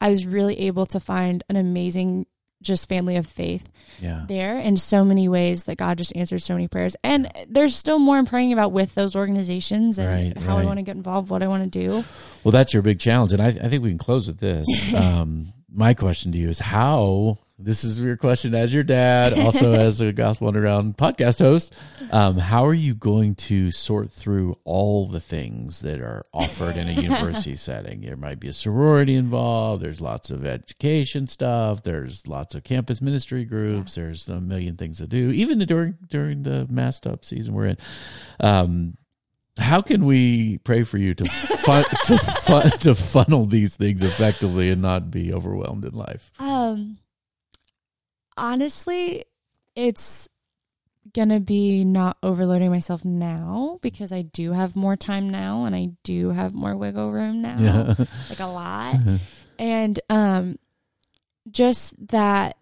i 0.00 0.08
was 0.08 0.26
really 0.26 0.58
able 0.60 0.86
to 0.86 1.00
find 1.00 1.42
an 1.48 1.56
amazing 1.56 2.26
just 2.62 2.88
family 2.88 3.16
of 3.16 3.26
faith 3.26 3.68
yeah. 4.00 4.24
there 4.28 4.58
in 4.58 4.76
so 4.76 5.04
many 5.04 5.28
ways 5.28 5.64
that 5.64 5.76
god 5.76 5.96
just 5.98 6.14
answered 6.14 6.40
so 6.40 6.54
many 6.54 6.68
prayers 6.68 6.94
and 7.02 7.30
there's 7.48 7.74
still 7.74 7.98
more 7.98 8.18
i'm 8.18 8.26
praying 8.26 8.52
about 8.52 8.70
with 8.72 8.94
those 8.94 9.16
organizations 9.16 9.98
and 9.98 10.34
Right, 10.34 10.42
how 10.44 10.56
right. 10.56 10.62
i 10.62 10.66
want 10.66 10.78
to 10.78 10.82
get 10.82 10.96
involved 10.96 11.30
what 11.30 11.42
i 11.42 11.48
want 11.48 11.70
to 11.72 11.78
do 11.78 12.04
Well, 12.44 12.52
that's 12.52 12.72
your 12.72 12.82
big 12.82 12.98
challenge, 12.98 13.32
and 13.34 13.42
I, 13.42 13.48
I 13.48 13.68
think 13.68 13.82
we 13.82 13.90
can 13.90 13.98
close 13.98 14.26
with 14.26 14.38
this. 14.38 14.66
Um, 14.94 15.52
my 15.72 15.94
question 15.94 16.32
to 16.32 16.38
you 16.38 16.48
is 16.48 16.58
how. 16.58 17.38
This 17.62 17.84
is 17.84 18.00
your 18.00 18.16
question 18.16 18.54
as 18.54 18.72
your 18.72 18.82
dad, 18.84 19.38
also 19.38 19.72
as 19.78 20.00
a 20.00 20.12
Gospel 20.12 20.48
Underground 20.48 20.96
podcast 20.96 21.40
host. 21.40 21.76
Um, 22.10 22.38
how 22.38 22.64
are 22.64 22.72
you 22.72 22.94
going 22.94 23.34
to 23.34 23.70
sort 23.70 24.10
through 24.10 24.56
all 24.64 25.06
the 25.06 25.20
things 25.20 25.80
that 25.80 26.00
are 26.00 26.24
offered 26.32 26.76
in 26.76 26.88
a 26.88 26.92
university 27.02 27.56
setting? 27.56 28.00
There 28.00 28.16
might 28.16 28.40
be 28.40 28.48
a 28.48 28.54
sorority 28.54 29.14
involved. 29.14 29.82
There's 29.82 30.00
lots 30.00 30.30
of 30.30 30.46
education 30.46 31.26
stuff. 31.26 31.82
There's 31.82 32.26
lots 32.26 32.54
of 32.54 32.64
campus 32.64 33.02
ministry 33.02 33.44
groups. 33.44 33.94
There's 33.94 34.26
a 34.26 34.40
million 34.40 34.78
things 34.78 34.96
to 34.96 35.06
do, 35.06 35.30
even 35.30 35.58
during 35.58 35.98
during 36.08 36.44
the 36.44 36.66
masked 36.70 37.06
up 37.06 37.26
season 37.26 37.52
we're 37.52 37.66
in. 37.66 37.76
Um, 38.40 38.96
how 39.58 39.80
can 39.82 40.06
we 40.06 40.58
pray 40.58 40.82
for 40.84 40.96
you 40.98 41.14
to 41.14 41.24
fun, 41.26 41.84
to 42.06 42.16
fun, 42.18 42.70
to 42.80 42.94
funnel 42.94 43.44
these 43.46 43.76
things 43.76 44.02
effectively 44.02 44.70
and 44.70 44.80
not 44.82 45.10
be 45.10 45.32
overwhelmed 45.32 45.84
in 45.84 45.94
life? 45.94 46.30
um 46.38 46.98
honestly 48.36 49.24
it's 49.74 50.28
gonna 51.14 51.40
be 51.40 51.84
not 51.84 52.16
overloading 52.22 52.70
myself 52.70 53.04
now 53.04 53.78
because 53.82 54.12
i 54.12 54.22
do 54.22 54.52
have 54.52 54.76
more 54.76 54.96
time 54.96 55.28
now 55.28 55.64
and 55.64 55.74
i 55.74 55.88
do 56.04 56.30
have 56.30 56.54
more 56.54 56.76
wiggle 56.76 57.10
room 57.10 57.42
now 57.42 57.56
Yeah, 57.58 58.04
like 58.28 58.40
a 58.40 58.46
lot 58.46 58.96
and 59.58 59.98
um 60.08 60.58
just 61.50 61.94
that 62.08 62.56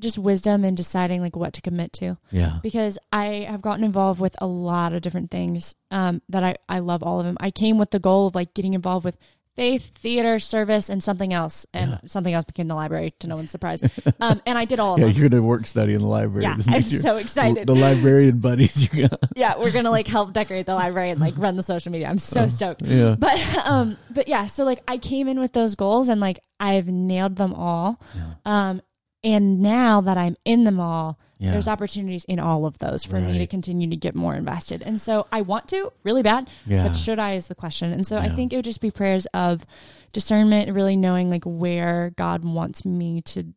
just 0.00 0.18
wisdom 0.18 0.64
in 0.64 0.74
deciding 0.74 1.22
like 1.22 1.36
what 1.36 1.52
to 1.52 1.60
commit 1.62 1.92
to 1.92 2.16
yeah, 2.32 2.58
because 2.62 2.98
i 3.12 3.46
have 3.48 3.62
gotten 3.62 3.84
involved 3.84 4.20
with 4.20 4.34
a 4.40 4.46
lot 4.46 4.92
of 4.92 5.02
different 5.02 5.30
things 5.30 5.74
um 5.90 6.20
that 6.28 6.42
i 6.42 6.56
i 6.68 6.78
love 6.80 7.02
all 7.02 7.20
of 7.20 7.26
them 7.26 7.36
i 7.40 7.50
came 7.50 7.78
with 7.78 7.90
the 7.90 8.00
goal 8.00 8.26
of 8.26 8.34
like 8.34 8.54
getting 8.54 8.74
involved 8.74 9.04
with 9.04 9.16
faith 9.56 9.92
theater 9.96 10.40
service 10.40 10.90
and 10.90 11.00
something 11.00 11.32
else 11.32 11.64
and 11.72 11.92
Yeah. 11.92 11.98
something 12.06 12.34
else 12.34 12.44
became 12.44 12.66
the 12.66 12.74
library 12.74 13.14
to 13.20 13.28
no 13.28 13.36
one's 13.36 13.52
surprise 13.52 13.80
um 14.20 14.42
and 14.46 14.58
i 14.58 14.64
did 14.64 14.80
all 14.80 14.94
of 14.94 14.98
yeah. 15.00 15.06
them 15.06 15.14
You're 15.16 15.28
gonna 15.28 15.42
work 15.44 15.64
study 15.68 15.94
in 15.94 16.00
the 16.00 16.08
library. 16.08 16.42
yeah 16.42 16.56
i'm 16.68 16.82
year. 16.82 17.00
so 17.00 17.14
excited 17.14 17.68
the 17.68 17.74
librarian 17.76 18.38
buddies 18.40 18.92
you 18.92 19.06
got. 19.08 19.20
yeah 19.36 19.54
we're 19.56 19.70
gonna 19.70 19.92
like 19.92 20.08
help 20.08 20.32
decorate 20.32 20.66
the 20.66 20.74
library 20.74 21.10
and 21.10 21.20
like 21.20 21.34
run 21.38 21.54
the 21.54 21.62
social 21.62 21.92
media 21.92 22.08
i'm 22.08 22.18
so 22.18 22.48
stoked 22.48 22.82
Yeah, 22.82 23.14
but 23.16 23.38
um 23.64 23.96
but 24.10 24.26
yeah 24.26 24.46
so 24.48 24.64
like 24.64 24.82
i 24.88 24.98
came 24.98 25.28
in 25.28 25.38
with 25.38 25.52
those 25.52 25.76
goals 25.76 26.08
and 26.08 26.20
like 26.20 26.40
i've 26.58 26.88
nailed 26.88 27.36
them 27.36 27.54
all 27.54 28.00
um 28.44 28.82
and 29.24 29.60
now 29.60 30.00
that 30.00 30.16
i'm 30.16 30.36
in 30.44 30.62
them 30.64 30.78
all 30.78 31.18
yeah. 31.38 31.50
there's 31.50 31.66
opportunities 31.66 32.24
in 32.24 32.38
all 32.38 32.64
of 32.66 32.78
those 32.78 33.02
for 33.04 33.20
me 33.20 33.38
to 33.38 33.46
continue 33.46 33.88
to 33.90 33.96
get 33.96 34.14
more 34.14 34.34
invested 34.36 34.82
and 34.82 35.00
so 35.00 35.26
i 35.32 35.40
want 35.40 35.66
to 35.68 35.92
really 36.04 36.22
bad 36.22 36.48
Yeah. 36.66 36.86
but 36.86 36.94
should 36.96 37.18
i 37.18 37.32
is 37.34 37.48
the 37.48 37.54
question 37.56 37.92
and 37.92 38.06
so 38.06 38.18
i 38.18 38.28
think 38.28 38.52
it 38.52 38.56
would 38.56 38.64
just 38.64 38.80
be 38.80 38.90
prayers 38.90 39.26
of 39.34 39.64
discernment 40.12 40.70
really 40.72 40.96
knowing 40.96 41.30
like 41.30 41.44
where 41.44 42.12
god 42.16 42.44
wants 42.44 42.84
me 42.84 43.20
to 43.22 43.52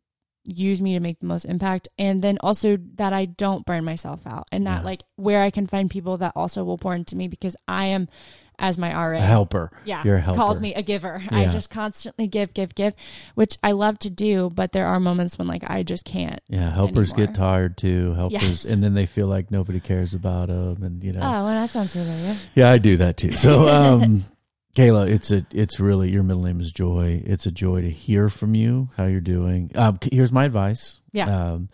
use 0.47 0.81
me 0.81 0.93
to 0.93 0.99
make 1.01 1.19
the 1.19 1.25
most 1.25 1.43
impact 1.45 1.89
and 1.99 2.21
then 2.21 2.37
also 2.41 2.77
that 2.95 3.11
i 3.11 3.25
don't 3.25 3.65
burn 3.65 3.83
myself 3.83 4.21
out 4.25 4.47
and 4.51 4.65
that 4.65 4.79
Yeah. 4.79 4.85
like 4.85 5.03
where 5.17 5.41
i 5.43 5.49
can 5.51 5.67
find 5.67 5.89
people 5.91 6.15
that 6.17 6.31
also 6.35 6.63
will 6.63 6.77
pour 6.77 6.95
into 6.95 7.17
me 7.17 7.27
because 7.27 7.55
i 7.67 7.87
am 7.87 8.07
as 8.59 8.75
my 8.75 8.91
RA 8.91 9.17
a 9.19 9.21
helper. 9.21 9.69
yeah, 9.85 10.01
you're 10.03 10.17
helper. 10.17 10.39
calls 10.39 10.59
me 10.59 10.73
a 10.73 10.81
giver. 10.81 11.21
I 11.29 11.45
just 11.45 11.69
constantly 11.69 12.25
give, 12.27 12.55
give, 12.55 12.73
give, 12.73 12.95
which 13.35 13.55
I 13.61 13.73
love 13.73 13.99
to 13.99 14.09
do, 14.09 14.49
but 14.49 14.71
there 14.71 14.87
are 14.87 14.99
moments 14.99 15.37
when 15.37 15.47
like 15.47 15.63
I 15.69 15.83
just 15.83 16.05
can't. 16.05 16.39
Yeah, 16.49 16.71
helpers 16.73 17.13
anymore. 17.13 17.27
get 17.27 17.35
tired 17.35 17.77
too. 17.77 18.13
Helpers, 18.15 18.41
Yes. 18.41 18.65
and 18.65 18.83
then 18.83 18.95
they 18.95 19.05
feel 19.05 19.27
like 19.27 19.51
nobody 19.51 19.79
cares 19.79 20.15
about 20.15 20.47
them, 20.47 20.81
and 20.81 21.03
you 21.03 21.13
know. 21.13 21.19
Oh, 21.19 21.43
well, 21.43 21.45
that 21.45 21.69
sounds 21.69 21.93
familiar. 21.93 22.35
Yeah, 22.55 22.71
I 22.71 22.79
do 22.79 22.97
that 22.97 23.17
too. 23.17 23.33
So, 23.33 23.67
um, 24.01 24.23
Kayla, 24.75 25.09
it's 25.09 25.31
a, 25.31 25.45
it's 25.51 25.79
really 25.79 26.11
your 26.11 26.23
middle 26.23 26.43
name 26.43 26.59
is 26.59 26.71
Joy. 26.71 27.21
It's 27.25 27.45
a 27.47 27.51
joy 27.51 27.81
to 27.81 27.89
hear 27.89 28.29
from 28.29 28.53
you, 28.53 28.89
how 28.95 29.05
you're 29.05 29.21
doing. 29.21 29.71
Um, 29.75 29.97
here's 30.11 30.31
my 30.31 30.45
advice. 30.45 31.01
Yeah. 31.11 31.25
Um, 31.53 31.69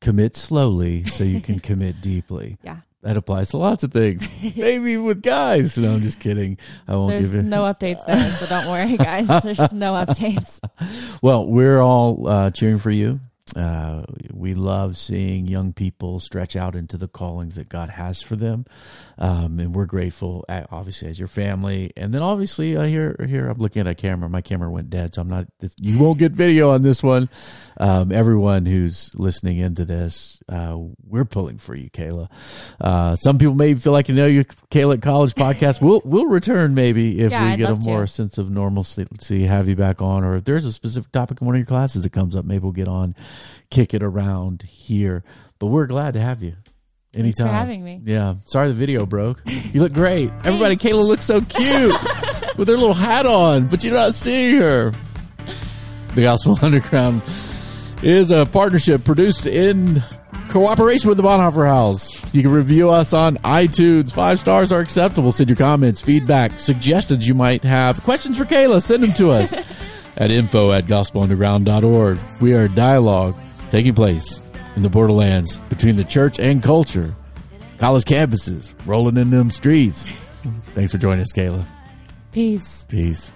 commit 0.00 0.36
slowly 0.36 1.08
so 1.10 1.22
you 1.24 1.40
can 1.42 1.60
commit 1.60 2.00
deeply. 2.00 2.56
Yeah. 2.62 2.78
That 3.02 3.16
applies 3.18 3.50
to 3.50 3.58
lots 3.58 3.84
of 3.84 3.92
things. 3.92 4.26
Maybe 4.56 4.96
with 4.96 5.22
guys. 5.22 5.76
No, 5.78 5.92
I'm 5.94 6.02
just 6.02 6.18
kidding. 6.18 6.58
I 6.88 6.96
won't 6.96 7.10
There's 7.12 7.32
give 7.34 7.44
it. 7.44 7.48
no 7.48 7.62
updates 7.62 8.04
there, 8.06 8.30
so 8.30 8.46
don't 8.46 8.66
worry, 8.68 8.96
guys. 8.96 9.28
There's 9.44 9.72
no 9.72 9.92
updates. 10.04 10.58
Well, 11.22 11.46
we're 11.46 11.80
all 11.80 12.26
uh, 12.26 12.50
cheering 12.50 12.78
for 12.78 12.90
you. 12.90 13.20
Uh, 13.54 14.02
we 14.32 14.54
love 14.54 14.96
seeing 14.96 15.46
young 15.46 15.72
people 15.72 16.18
stretch 16.18 16.56
out 16.56 16.74
into 16.74 16.96
the 16.96 17.06
callings 17.06 17.54
that 17.54 17.68
God 17.68 17.90
has 17.90 18.20
for 18.20 18.34
them, 18.34 18.64
um, 19.18 19.60
and 19.60 19.72
we're 19.72 19.86
grateful, 19.86 20.44
obviously, 20.48 21.08
as 21.08 21.18
your 21.18 21.28
family. 21.28 21.92
And 21.96 22.12
then, 22.12 22.22
obviously, 22.22 22.76
uh, 22.76 22.82
here, 22.82 23.14
here, 23.28 23.48
I'm 23.48 23.58
looking 23.58 23.80
at 23.80 23.86
a 23.86 23.94
camera. 23.94 24.28
My 24.28 24.40
camera 24.40 24.68
went 24.68 24.90
dead, 24.90 25.14
so 25.14 25.22
I'm 25.22 25.28
not. 25.28 25.46
You 25.80 25.98
won't 25.98 26.18
get 26.18 26.32
video 26.32 26.70
on 26.70 26.82
this 26.82 27.04
one. 27.04 27.28
Um, 27.78 28.10
everyone 28.10 28.66
who's 28.66 29.12
listening 29.14 29.58
into 29.58 29.84
this, 29.84 30.40
uh, 30.48 30.76
we're 31.06 31.24
pulling 31.24 31.58
for 31.58 31.76
you, 31.76 31.88
Kayla. 31.88 32.28
Uh, 32.80 33.14
some 33.14 33.38
people 33.38 33.54
may 33.54 33.74
feel 33.74 33.92
like 33.92 34.08
you 34.08 34.14
know 34.16 34.26
you, 34.26 34.44
Kayla 34.72 34.94
at 34.94 35.02
College 35.02 35.34
Podcast. 35.36 35.80
We'll 35.80 36.02
we'll 36.04 36.26
return 36.26 36.74
maybe 36.74 37.20
if 37.20 37.30
Yeah, 37.30 37.44
we 37.44 37.52
I'd 37.52 37.58
get 37.58 37.68
a 37.70 37.74
love 37.74 37.84
to. 37.84 37.90
more 37.90 38.06
sense 38.08 38.38
of 38.38 38.50
normalcy, 38.50 39.06
have 39.44 39.68
you 39.68 39.76
back 39.76 40.02
on, 40.02 40.24
or 40.24 40.34
if 40.34 40.44
there's 40.44 40.64
a 40.66 40.72
specific 40.72 41.12
topic 41.12 41.40
in 41.40 41.46
one 41.46 41.54
of 41.54 41.60
your 41.60 41.66
classes 41.66 42.02
that 42.02 42.10
comes 42.10 42.34
up, 42.34 42.44
maybe 42.44 42.62
we'll 42.64 42.72
get 42.72 42.88
on, 42.88 43.14
kick 43.70 43.94
it 43.94 44.02
around 44.02 44.62
here. 44.62 45.24
But 45.58 45.66
we're 45.66 45.86
glad 45.86 46.14
to 46.14 46.20
have 46.20 46.42
you. 46.42 46.52
Thanks 47.12 47.40
Anytime. 47.40 47.46
for 47.48 47.52
having 47.54 47.82
me. 47.84 48.02
Yeah. 48.04 48.34
Sorry 48.44 48.68
the 48.68 48.74
video 48.74 49.06
broke. 49.06 49.40
You 49.46 49.80
look 49.80 49.92
great. 49.94 50.30
Everybody, 50.44 50.76
Kayla 50.76 51.04
looks 51.06 51.24
so 51.24 51.40
cute 51.40 51.92
with 52.58 52.68
her 52.68 52.76
little 52.76 52.92
hat 52.94 53.24
on, 53.26 53.68
but 53.68 53.82
you're 53.82 53.94
not 53.94 54.14
seeing 54.14 54.60
her. 54.60 54.92
The 56.14 56.22
Gospel 56.22 56.58
Underground 56.62 57.22
is 58.02 58.30
a 58.30 58.44
partnership 58.44 59.04
produced 59.04 59.46
in 59.46 60.02
cooperation 60.50 61.08
with 61.08 61.16
the 61.16 61.22
Bonhoeffer 61.24 61.66
House. 61.66 62.22
You 62.34 62.42
can 62.42 62.52
review 62.52 62.90
us 62.90 63.14
on 63.14 63.36
iTunes. 63.38 64.12
Five 64.12 64.38
stars 64.38 64.70
are 64.70 64.80
acceptable. 64.80 65.32
Send 65.32 65.48
your 65.48 65.56
comments, 65.56 66.02
feedback, 66.02 66.58
suggestions 66.60 67.26
you 67.26 67.34
might 67.34 67.64
have. 67.64 68.02
Questions 68.02 68.36
for 68.36 68.44
Kayla, 68.44 68.82
send 68.82 69.02
them 69.02 69.14
to 69.14 69.30
us 69.30 69.56
at 70.16 70.30
info 70.30 70.72
at 70.72 70.86
gospelunderground.org. 70.86 72.18
We 72.40 72.54
are 72.54 72.68
dialogue 72.68 73.36
taking 73.70 73.94
place 73.94 74.40
in 74.76 74.82
the 74.82 74.90
borderlands 74.90 75.56
between 75.68 75.96
the 75.96 76.04
church 76.04 76.38
and 76.38 76.62
culture. 76.62 77.14
College 77.78 78.04
campuses 78.04 78.72
rolling 78.86 79.16
in 79.16 79.30
them 79.30 79.50
streets. 79.50 80.06
Thanks 80.74 80.92
for 80.92 80.98
joining 80.98 81.22
us, 81.22 81.32
Kayla. 81.32 81.66
Peace. 82.32 82.86
Peace. 82.88 83.32